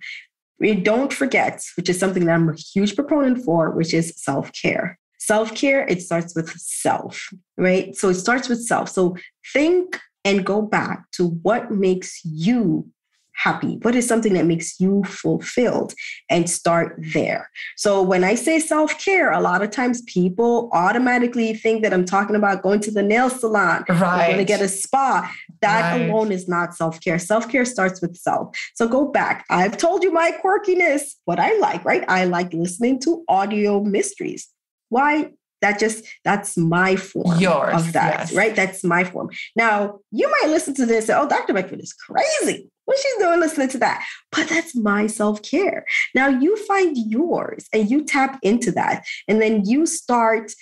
We 0.59 0.75
don't 0.75 1.13
forget, 1.13 1.65
which 1.77 1.89
is 1.89 1.99
something 1.99 2.27
that 2.27 2.35
I'm 2.35 2.49
a 2.49 2.55
huge 2.55 2.95
proponent 2.95 3.45
for, 3.45 3.71
which 3.71 3.95
is 3.95 4.13
self-care. 4.17 4.99
Self 5.25 5.55
care, 5.55 5.87
it 5.87 6.03
starts 6.03 6.35
with 6.35 6.51
self, 6.51 7.29
right? 7.57 7.95
So 7.95 8.09
it 8.09 8.15
starts 8.15 8.49
with 8.49 8.61
self. 8.61 8.89
So 8.89 9.17
think 9.53 10.01
and 10.25 10.45
go 10.45 10.63
back 10.63 11.11
to 11.13 11.29
what 11.43 11.71
makes 11.71 12.21
you 12.25 12.89
happy? 13.35 13.79
What 13.83 13.95
is 13.95 14.07
something 14.07 14.33
that 14.35 14.47
makes 14.47 14.81
you 14.81 15.05
fulfilled? 15.05 15.95
And 16.29 16.51
start 16.51 16.97
there. 17.15 17.49
So 17.77 18.03
when 18.03 18.25
I 18.25 18.35
say 18.35 18.59
self 18.59 18.99
care, 18.99 19.31
a 19.31 19.41
lot 19.41 19.63
of 19.63 19.71
times 19.71 20.03
people 20.03 20.69
automatically 20.73 21.55
think 21.55 21.85
that 21.85 21.93
I'm 21.95 22.05
talking 22.05 22.35
about 22.35 22.63
going 22.63 22.81
to 22.81 22.91
the 22.91 23.03
nail 23.03 23.31
salon, 23.31 23.85
right? 23.89 24.27
Going 24.27 24.39
to 24.39 24.45
get 24.45 24.61
a 24.61 24.69
spa. 24.69 25.33
That 25.61 25.93
right. 25.93 26.11
alone 26.11 26.33
is 26.33 26.49
not 26.49 26.75
self 26.75 27.01
care. 27.01 27.21
Self 27.21 27.49
care 27.49 27.65
starts 27.65 28.03
with 28.03 28.17
self. 28.17 28.57
So 28.75 28.89
go 28.89 29.07
back. 29.07 29.45
I've 29.51 29.77
told 29.77 30.03
you 30.03 30.13
my 30.13 30.33
quirkiness, 30.45 31.15
what 31.27 31.39
I 31.39 31.57
like, 31.59 31.85
right? 31.85 32.05
I 32.09 32.25
like 32.25 32.53
listening 32.53 32.99
to 33.03 33.25
audio 33.29 33.85
mysteries. 33.85 34.49
Why? 34.93 35.31
That 35.63 35.79
just 35.79 36.05
that's 36.25 36.59
my 36.59 36.97
form 36.97 37.39
Yours, 37.39 37.75
of 37.75 37.93
that, 37.93 38.19
yes. 38.19 38.35
right? 38.35 38.55
That's 38.55 38.83
my 38.85 39.05
form. 39.05 39.31
Now 39.57 40.01
you 40.11 40.29
might 40.29 40.51
listen 40.51 40.75
to 40.75 40.85
this 40.85 41.05
and 41.05 41.07
say, 41.07 41.15
"Oh, 41.15 41.29
Dr. 41.29 41.55
Beckford 41.55 41.81
is 41.81 41.93
crazy. 41.93 42.69
What 42.85 42.99
she's 42.99 43.17
doing 43.19 43.39
listening 43.41 43.69
to 43.69 43.79
that?" 43.79 44.05
But 44.33 44.49
that's 44.49 44.75
my 44.75 45.07
self 45.07 45.41
care. 45.43 45.87
Now 46.15 46.29
you 46.29 46.57
find 46.67 46.97
yours 46.97 47.69
and 47.73 47.89
you 47.89 48.05
tap 48.05 48.39
into 48.43 48.73
that, 48.73 49.07
and 49.29 49.41
then 49.41 49.65
you 49.65 49.87
start 49.87 50.53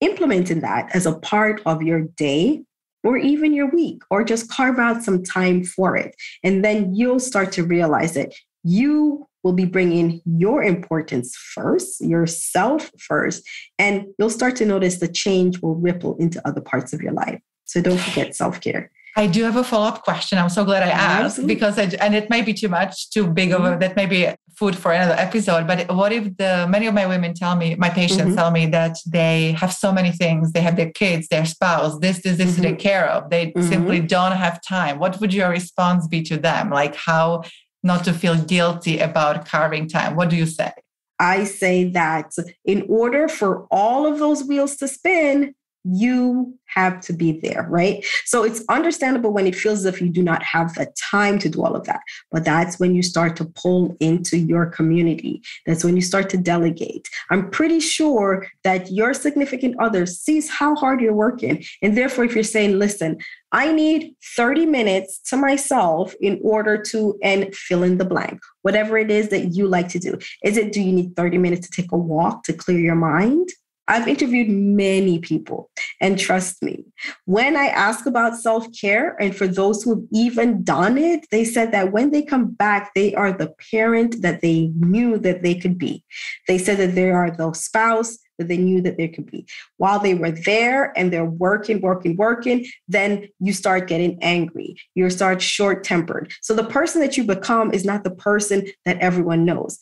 implementing 0.00 0.60
that 0.60 0.94
as 0.94 1.06
a 1.06 1.18
part 1.18 1.60
of 1.66 1.82
your 1.82 2.02
day 2.16 2.62
or 3.02 3.16
even 3.18 3.52
your 3.52 3.70
week, 3.70 4.02
or 4.10 4.22
just 4.22 4.50
carve 4.50 4.78
out 4.78 5.02
some 5.02 5.22
time 5.22 5.64
for 5.64 5.96
it. 5.96 6.14
And 6.44 6.64
then 6.64 6.94
you'll 6.94 7.18
start 7.18 7.50
to 7.52 7.64
realize 7.64 8.14
that 8.14 8.32
you 8.62 9.26
will 9.42 9.52
be 9.52 9.64
bringing 9.64 10.20
your 10.24 10.62
importance 10.62 11.36
first, 11.36 12.00
yourself 12.00 12.90
first, 12.98 13.42
and 13.78 14.06
you'll 14.18 14.30
start 14.30 14.56
to 14.56 14.66
notice 14.66 14.98
the 14.98 15.08
change 15.08 15.60
will 15.60 15.76
ripple 15.76 16.16
into 16.18 16.46
other 16.46 16.60
parts 16.60 16.92
of 16.92 17.00
your 17.00 17.12
life. 17.12 17.40
So 17.64 17.80
don't 17.80 17.98
forget 17.98 18.34
self 18.34 18.60
care. 18.60 18.90
I 19.16 19.26
do 19.26 19.42
have 19.42 19.56
a 19.56 19.64
follow 19.64 19.86
up 19.86 20.02
question. 20.02 20.38
I'm 20.38 20.48
so 20.48 20.64
glad 20.64 20.82
I 20.82 20.90
asked 20.90 21.38
Absolutely. 21.38 21.54
because, 21.54 21.78
I, 21.78 21.84
and 22.00 22.14
it 22.14 22.30
may 22.30 22.42
be 22.42 22.54
too 22.54 22.68
much, 22.68 23.10
too 23.10 23.26
big 23.26 23.52
of 23.52 23.64
a, 23.64 23.70
mm-hmm. 23.70 23.80
that 23.80 23.96
may 23.96 24.06
be 24.06 24.28
food 24.56 24.76
for 24.76 24.92
another 24.92 25.14
episode. 25.14 25.66
But 25.66 25.92
what 25.92 26.12
if 26.12 26.36
the 26.36 26.66
many 26.68 26.86
of 26.86 26.94
my 26.94 27.06
women 27.06 27.34
tell 27.34 27.56
me, 27.56 27.74
my 27.74 27.90
patients 27.90 28.22
mm-hmm. 28.22 28.34
tell 28.36 28.50
me 28.50 28.66
that 28.66 28.96
they 29.06 29.52
have 29.52 29.72
so 29.72 29.92
many 29.92 30.12
things. 30.12 30.52
They 30.52 30.60
have 30.60 30.76
their 30.76 30.90
kids, 30.90 31.28
their 31.28 31.44
spouse, 31.44 31.98
this, 31.98 32.22
this, 32.22 32.36
this 32.38 32.52
mm-hmm. 32.52 32.62
to 32.62 32.68
take 32.68 32.78
mm-hmm. 32.78 32.88
care 32.88 33.08
of. 33.08 33.30
They 33.30 33.46
mm-hmm. 33.46 33.68
simply 33.68 34.00
don't 34.00 34.36
have 34.36 34.60
time. 34.62 34.98
What 34.98 35.20
would 35.20 35.34
your 35.34 35.50
response 35.50 36.06
be 36.06 36.22
to 36.24 36.36
them? 36.36 36.70
Like 36.70 36.94
how 36.94 37.42
not 37.82 38.04
to 38.04 38.12
feel 38.12 38.36
guilty 38.36 38.98
about 38.98 39.46
carving 39.46 39.88
time? 39.88 40.16
What 40.16 40.30
do 40.30 40.36
you 40.36 40.46
say? 40.46 40.72
I 41.18 41.44
say 41.44 41.84
that 41.90 42.32
in 42.64 42.86
order 42.88 43.28
for 43.28 43.66
all 43.70 44.06
of 44.06 44.18
those 44.18 44.44
wheels 44.44 44.76
to 44.76 44.88
spin, 44.88 45.54
you 45.84 46.54
have 46.66 47.00
to 47.00 47.12
be 47.12 47.40
there, 47.40 47.66
right? 47.68 48.04
So 48.24 48.44
it's 48.44 48.62
understandable 48.68 49.32
when 49.32 49.46
it 49.46 49.56
feels 49.56 49.80
as 49.80 49.86
if 49.86 50.00
you 50.00 50.08
do 50.08 50.22
not 50.22 50.42
have 50.42 50.74
the 50.74 50.92
time 51.10 51.38
to 51.40 51.48
do 51.48 51.62
all 51.62 51.74
of 51.74 51.84
that. 51.84 52.00
But 52.30 52.44
that's 52.44 52.78
when 52.78 52.94
you 52.94 53.02
start 53.02 53.36
to 53.36 53.44
pull 53.44 53.96
into 54.00 54.38
your 54.38 54.66
community. 54.66 55.42
That's 55.66 55.84
when 55.84 55.96
you 55.96 56.02
start 56.02 56.30
to 56.30 56.36
delegate. 56.36 57.08
I'm 57.30 57.50
pretty 57.50 57.80
sure 57.80 58.46
that 58.62 58.90
your 58.90 59.14
significant 59.14 59.76
other 59.80 60.06
sees 60.06 60.48
how 60.48 60.74
hard 60.76 61.00
you're 61.00 61.12
working. 61.12 61.64
And 61.82 61.96
therefore, 61.96 62.24
if 62.24 62.34
you're 62.34 62.44
saying, 62.44 62.78
listen, 62.78 63.18
I 63.52 63.72
need 63.72 64.14
30 64.36 64.66
minutes 64.66 65.18
to 65.26 65.36
myself 65.36 66.14
in 66.20 66.40
order 66.44 66.80
to 66.90 67.18
and 67.22 67.52
fill 67.54 67.82
in 67.82 67.98
the 67.98 68.04
blank, 68.04 68.40
whatever 68.62 68.96
it 68.96 69.10
is 69.10 69.30
that 69.30 69.54
you 69.54 69.66
like 69.66 69.88
to 69.88 69.98
do. 69.98 70.18
Is 70.44 70.56
it 70.56 70.72
do 70.72 70.80
you 70.80 70.92
need 70.92 71.16
30 71.16 71.38
minutes 71.38 71.68
to 71.68 71.82
take 71.82 71.90
a 71.90 71.96
walk 71.98 72.44
to 72.44 72.52
clear 72.52 72.78
your 72.78 72.94
mind? 72.94 73.48
I've 73.90 74.06
interviewed 74.06 74.48
many 74.48 75.18
people, 75.18 75.68
and 76.00 76.16
trust 76.16 76.62
me, 76.62 76.84
when 77.24 77.56
I 77.56 77.66
ask 77.66 78.06
about 78.06 78.36
self 78.36 78.68
care, 78.80 79.16
and 79.20 79.34
for 79.34 79.48
those 79.48 79.82
who've 79.82 80.06
even 80.12 80.62
done 80.62 80.96
it, 80.96 81.26
they 81.32 81.44
said 81.44 81.72
that 81.72 81.90
when 81.90 82.12
they 82.12 82.22
come 82.22 82.52
back, 82.52 82.92
they 82.94 83.12
are 83.16 83.32
the 83.32 83.52
parent 83.72 84.22
that 84.22 84.42
they 84.42 84.70
knew 84.76 85.18
that 85.18 85.42
they 85.42 85.56
could 85.56 85.76
be. 85.76 86.04
They 86.46 86.56
said 86.56 86.78
that 86.78 86.94
they 86.94 87.10
are 87.10 87.32
the 87.32 87.52
spouse 87.52 88.16
that 88.38 88.46
they 88.46 88.56
knew 88.56 88.80
that 88.80 88.96
they 88.96 89.08
could 89.08 89.30
be. 89.30 89.44
While 89.76 89.98
they 89.98 90.14
were 90.14 90.30
there 90.30 90.96
and 90.96 91.12
they're 91.12 91.24
working, 91.24 91.80
working, 91.80 92.16
working, 92.16 92.66
then 92.88 93.28
you 93.40 93.52
start 93.52 93.88
getting 93.88 94.22
angry. 94.22 94.76
You 94.94 95.10
start 95.10 95.42
short 95.42 95.82
tempered. 95.82 96.32
So 96.42 96.54
the 96.54 96.64
person 96.64 97.00
that 97.02 97.16
you 97.16 97.24
become 97.24 97.74
is 97.74 97.84
not 97.84 98.04
the 98.04 98.12
person 98.12 98.66
that 98.86 98.98
everyone 98.98 99.44
knows. 99.44 99.78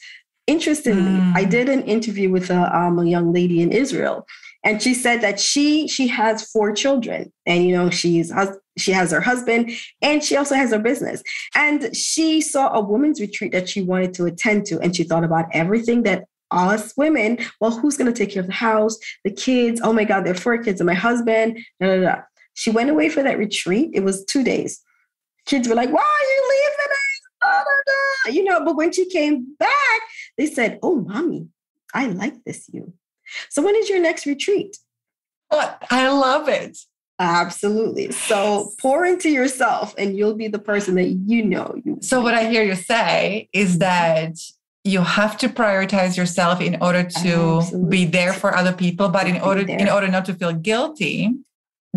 Interestingly, 0.49 1.03
mm. 1.03 1.37
I 1.37 1.45
did 1.45 1.69
an 1.69 1.83
interview 1.83 2.31
with 2.31 2.49
a, 2.49 2.75
um, 2.75 2.99
a 2.99 3.05
young 3.05 3.35
lady 3.35 3.61
in 3.61 3.71
Israel, 3.71 4.27
and 4.65 4.83
she 4.83 4.95
said 4.95 5.21
that 5.21 5.39
she 5.39 5.87
she 5.87 6.09
has 6.09 6.51
four 6.51 6.73
children, 6.73 7.31
and 7.45 7.65
you 7.67 7.77
know 7.77 7.91
she's 7.91 8.33
she 8.79 8.91
has 8.93 9.13
her 9.13 9.21
husband, 9.21 9.73
and 10.01 10.25
she 10.25 10.37
also 10.37 10.55
has 10.55 10.71
her 10.71 10.79
business. 10.79 11.23
And 11.55 11.95
she 11.95 12.41
saw 12.41 12.73
a 12.73 12.81
women's 12.81 13.21
retreat 13.21 13.53
that 13.53 13.69
she 13.69 13.83
wanted 13.83 14.15
to 14.15 14.25
attend 14.25 14.65
to, 14.67 14.81
and 14.81 14.97
she 14.97 15.05
thought 15.05 15.23
about 15.23 15.47
everything 15.53 16.05
that 16.05 16.25
us 16.51 16.95
women. 16.97 17.39
Well, 17.61 17.73
who's 17.73 17.99
going 17.99 18.11
to 18.11 18.19
take 18.19 18.33
care 18.33 18.41
of 18.41 18.47
the 18.47 18.55
house, 18.55 18.99
the 19.25 19.31
kids? 19.31 19.83
Oh 19.85 19.93
my 19.93 20.05
God, 20.05 20.25
there 20.25 20.33
are 20.33 20.45
four 20.47 20.57
kids, 20.57 20.81
and 20.81 20.87
my 20.87 20.95
husband. 20.95 21.59
Da, 21.79 21.87
da, 21.89 22.01
da. 22.01 22.17
She 22.55 22.71
went 22.71 22.89
away 22.89 23.11
for 23.11 23.23
that 23.23 23.37
retreat. 23.37 23.91
It 23.93 24.03
was 24.03 24.25
two 24.25 24.43
days. 24.43 24.81
Kids 25.45 25.69
were 25.69 25.75
like, 25.75 25.91
"Why 25.91 26.01
are 26.01 26.29
you 26.33 26.43
leaving 26.55 26.93
us?" 26.95 28.35
You 28.35 28.45
know, 28.45 28.65
but 28.65 28.77
when 28.77 28.93
she 28.93 29.09
came 29.09 29.55
back, 29.59 30.01
they 30.39 30.47
said, 30.47 30.79
Oh, 30.83 30.97
mommy, 31.01 31.49
I 31.93 32.07
like 32.07 32.45
this 32.45 32.69
you. 32.73 32.95
So 33.51 33.61
when 33.61 33.77
is 33.77 33.91
your 33.91 34.01
next 34.01 34.25
retreat? 34.25 34.79
Oh, 35.51 35.77
I 35.91 36.09
love 36.09 36.49
it. 36.49 36.79
Absolutely. 37.19 38.13
So 38.13 38.71
pour 38.81 39.05
into 39.05 39.29
yourself 39.29 39.95
and 39.99 40.17
you'll 40.17 40.37
be 40.37 40.49
the 40.49 40.59
person 40.59 40.95
that 40.95 41.09
you 41.09 41.45
know 41.45 41.75
you 41.85 41.99
So 42.01 42.21
what 42.21 42.35
I 42.35 42.49
hear 42.49 42.63
you 42.63 42.77
say 42.77 43.49
is 43.53 43.71
mm-hmm. 43.71 43.79
that 43.81 44.39
you 44.85 45.03
have 45.03 45.37
to 45.39 45.49
prioritize 45.49 46.17
yourself 46.17 46.61
in 46.61 46.81
order 46.81 47.03
to 47.03 47.59
Absolutely. 47.59 47.89
be 47.91 48.05
there 48.05 48.33
for 48.33 48.57
other 48.57 48.73
people 48.73 49.09
but 49.09 49.27
in 49.27 49.39
order 49.41 49.61
in 49.61 49.89
order 49.89 50.09
not 50.09 50.25
to 50.27 50.35
feel 50.35 50.53
guilty 50.53 51.35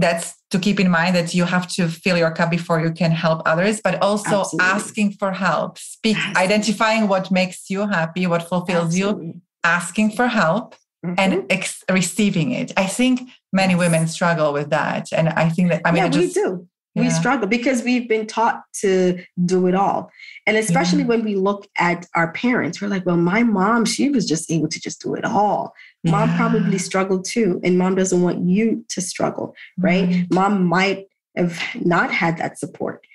that's 0.01 0.35
to 0.51 0.59
keep 0.59 0.79
in 0.79 0.89
mind 0.89 1.15
that 1.15 1.33
you 1.33 1.45
have 1.45 1.67
to 1.67 1.87
fill 1.87 2.17
your 2.17 2.31
cup 2.31 2.49
before 2.49 2.81
you 2.81 2.91
can 2.91 3.11
help 3.11 3.41
others 3.45 3.81
but 3.81 4.01
also 4.01 4.41
Absolutely. 4.41 4.59
asking 4.59 5.11
for 5.13 5.31
help 5.31 5.77
speak 5.77 6.17
Absolutely. 6.17 6.43
identifying 6.43 7.07
what 7.07 7.31
makes 7.31 7.69
you 7.69 7.87
happy 7.87 8.27
what 8.27 8.47
fulfills 8.47 8.95
Absolutely. 8.95 9.27
you 9.27 9.41
asking 9.63 10.11
for 10.11 10.27
help 10.27 10.75
mm-hmm. 11.05 11.15
and 11.17 11.45
ex- 11.49 11.83
receiving 11.89 12.51
it 12.51 12.71
i 12.77 12.85
think 12.85 13.21
many 13.53 13.73
yes. 13.73 13.79
women 13.79 14.07
struggle 14.07 14.53
with 14.53 14.69
that 14.69 15.07
and 15.13 15.29
i 15.29 15.47
think 15.49 15.69
that 15.69 15.81
i 15.85 15.91
mean 15.91 16.03
yeah, 16.03 16.09
just, 16.09 16.35
we 16.35 16.41
do 16.41 16.67
yeah. 16.95 17.03
we 17.03 17.09
struggle 17.09 17.47
because 17.47 17.83
we've 17.83 18.09
been 18.09 18.27
taught 18.27 18.63
to 18.73 19.23
do 19.45 19.67
it 19.67 19.75
all 19.75 20.11
and 20.47 20.57
especially 20.57 21.01
yeah. 21.01 21.07
when 21.07 21.23
we 21.23 21.35
look 21.35 21.67
at 21.77 22.05
our 22.15 22.31
parents 22.33 22.81
we're 22.81 22.87
like 22.87 23.05
well 23.05 23.17
my 23.17 23.43
mom 23.43 23.85
she 23.85 24.09
was 24.09 24.25
just 24.25 24.51
able 24.51 24.67
to 24.67 24.79
just 24.79 25.01
do 25.01 25.13
it 25.15 25.25
all 25.25 25.73
Mom 26.03 26.29
yeah. 26.29 26.37
probably 26.37 26.77
struggled 26.77 27.25
too, 27.25 27.59
and 27.63 27.77
mom 27.77 27.95
doesn't 27.95 28.21
want 28.21 28.43
you 28.43 28.83
to 28.89 29.01
struggle, 29.01 29.55
right? 29.77 30.07
right? 30.07 30.27
Mom 30.31 30.63
might 30.63 31.07
have 31.35 31.61
not 31.75 32.11
had 32.11 32.37
that 32.37 32.57
support, 32.57 33.05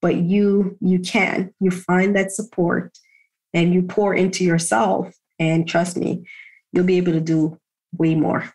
but 0.00 0.16
you 0.16 0.76
you 0.80 0.98
can. 1.00 1.52
You 1.60 1.70
find 1.70 2.16
that 2.16 2.32
support 2.32 2.98
and 3.52 3.74
you 3.74 3.82
pour 3.82 4.14
into 4.14 4.44
yourself 4.44 5.14
and 5.38 5.68
trust 5.68 5.96
me, 5.96 6.26
you'll 6.72 6.84
be 6.84 6.96
able 6.96 7.12
to 7.12 7.20
do 7.20 7.58
way 7.96 8.14
more 8.14 8.52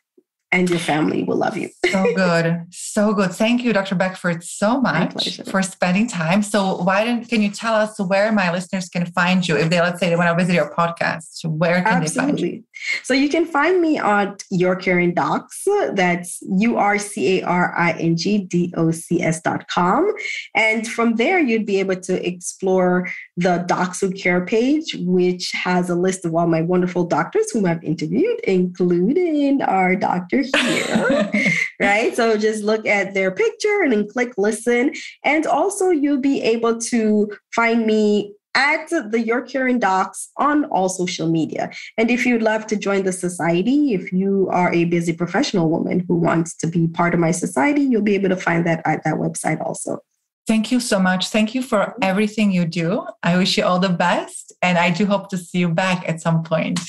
and 0.56 0.70
your 0.70 0.80
family 0.80 1.24
will 1.24 1.36
love 1.36 1.58
you. 1.58 1.70
so 1.92 2.14
good. 2.16 2.64
So 2.72 3.14
good. 3.14 3.34
Thank 3.34 3.62
you, 3.64 3.74
Dr. 3.74 3.96
Beckford, 3.96 4.42
so 4.44 4.80
much 4.80 5.42
for 5.50 5.62
spending 5.62 6.08
time. 6.08 6.42
So 6.42 6.82
why 6.82 7.04
don't 7.04 7.28
can 7.28 7.42
you 7.42 7.52
tell 7.52 7.76
us 7.76 8.00
where 8.00 8.32
my 8.32 8.50
listeners 8.52 8.88
can 8.88 9.06
find 9.08 9.46
you 9.46 9.58
if 9.58 9.70
they 9.70 9.82
let's 9.82 10.00
say 10.00 10.08
they 10.10 10.16
want 10.16 10.30
to 10.30 10.36
visit 10.42 10.56
your 10.56 10.74
podcast? 10.74 11.44
Where 11.44 11.84
can 11.84 12.04
Absolutely. 12.04 12.06
they 12.06 12.28
find 12.28 12.40
you? 12.40 12.64
So 13.04 13.14
you 13.14 13.28
can 13.30 13.46
find 13.46 13.82
me 13.82 14.00
on 14.00 14.38
Your 14.50 14.78
Caring 14.78 15.14
Docs. 15.14 15.64
That's 15.94 16.40
U-R-C-A-R-I-N-G-D-O-C-S 16.42 19.42
dot 19.42 19.68
com. 19.68 20.14
And 20.56 20.88
from 20.88 21.16
there, 21.16 21.40
you'd 21.40 21.66
be 21.66 21.82
able 21.82 21.98
to 21.98 22.26
explore 22.28 23.10
the 23.36 23.66
Docs 23.68 24.00
Who 24.02 24.12
Care 24.12 24.46
page, 24.46 24.96
which 25.00 25.52
has 25.52 25.90
a 25.90 25.96
list 25.96 26.24
of 26.26 26.34
all 26.34 26.48
my 26.48 26.62
wonderful 26.62 27.06
doctors 27.06 27.52
whom 27.52 27.66
I've 27.66 27.84
interviewed, 27.84 28.40
including 28.42 29.62
our 29.62 29.96
doctor 29.96 30.45
here. 30.54 31.32
right? 31.80 32.16
So 32.16 32.38
just 32.38 32.64
look 32.64 32.86
at 32.86 33.14
their 33.14 33.32
picture 33.32 33.82
and 33.84 33.92
then 33.92 34.08
click 34.08 34.34
listen. 34.38 34.94
And 35.24 35.46
also 35.46 35.90
you'll 35.90 36.22
be 36.22 36.42
able 36.42 36.80
to 36.82 37.32
find 37.54 37.86
me 37.86 38.34
at 38.56 38.90
the 38.90 39.20
Your 39.20 39.42
Caring 39.42 39.80
Docs 39.80 40.32
on 40.38 40.66
all 40.66 40.88
social 40.88 41.30
media. 41.30 41.70
And 41.98 42.10
if 42.10 42.26
you'd 42.26 42.42
love 42.42 42.66
to 42.68 42.78
join 42.78 43.04
the 43.04 43.12
society, 43.12 43.94
if 43.94 44.12
you 44.14 44.48
are 44.52 44.74
a 44.74 44.86
busy 44.86 45.14
professional 45.14 45.70
woman 45.70 46.06
who 46.08 46.16
wants 46.16 46.56
to 46.58 46.68
be 46.68 46.88
part 46.88 47.14
of 47.14 47.20
my 47.20 47.32
society, 47.32 47.82
you'll 47.82 48.02
be 48.02 48.16
able 48.16 48.30
to 48.30 48.38
find 48.38 48.66
that 48.66 48.82
at 48.86 49.04
that 49.04 49.16
website 49.16 49.62
also. 49.62 50.00
Thank 50.48 50.72
you 50.72 50.80
so 50.80 51.00
much. 51.00 51.30
Thank 51.30 51.56
you 51.56 51.62
for 51.62 51.96
everything 52.02 52.52
you 52.52 52.66
do. 52.66 53.06
I 53.24 53.38
wish 53.38 53.58
you 53.58 53.66
all 53.66 53.80
the 53.80 53.90
best. 53.90 54.54
And 54.62 54.78
I 54.78 54.90
do 54.90 55.06
hope 55.06 55.30
to 55.30 55.38
see 55.38 55.60
you 55.60 55.70
back 55.70 56.08
at 56.08 56.22
some 56.22 56.44
point. 56.44 56.80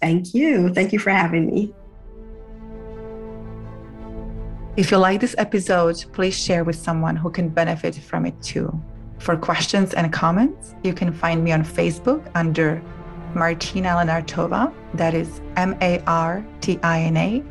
Thank 0.00 0.34
you. 0.34 0.72
Thank 0.72 0.92
you 0.92 0.98
for 0.98 1.10
having 1.10 1.46
me. 1.46 1.74
If 4.76 4.90
you 4.90 4.98
like 4.98 5.20
this 5.20 5.34
episode, 5.36 6.04
please 6.12 6.38
share 6.38 6.62
with 6.64 6.76
someone 6.76 7.16
who 7.16 7.30
can 7.30 7.48
benefit 7.48 7.96
from 7.96 8.24
it 8.24 8.40
too. 8.40 8.72
For 9.18 9.36
questions 9.36 9.94
and 9.94 10.12
comments, 10.12 10.76
you 10.84 10.94
can 10.94 11.12
find 11.12 11.42
me 11.42 11.50
on 11.52 11.64
Facebook 11.64 12.30
under 12.34 12.80
Martina 13.34 13.88
Lenartova. 13.90 14.72
That 14.94 15.14
is 15.14 15.40
M 15.56 15.76
A 15.80 16.00
R 16.06 16.44
T 16.60 16.78
I 16.82 17.00
N 17.00 17.16
A 17.16 17.42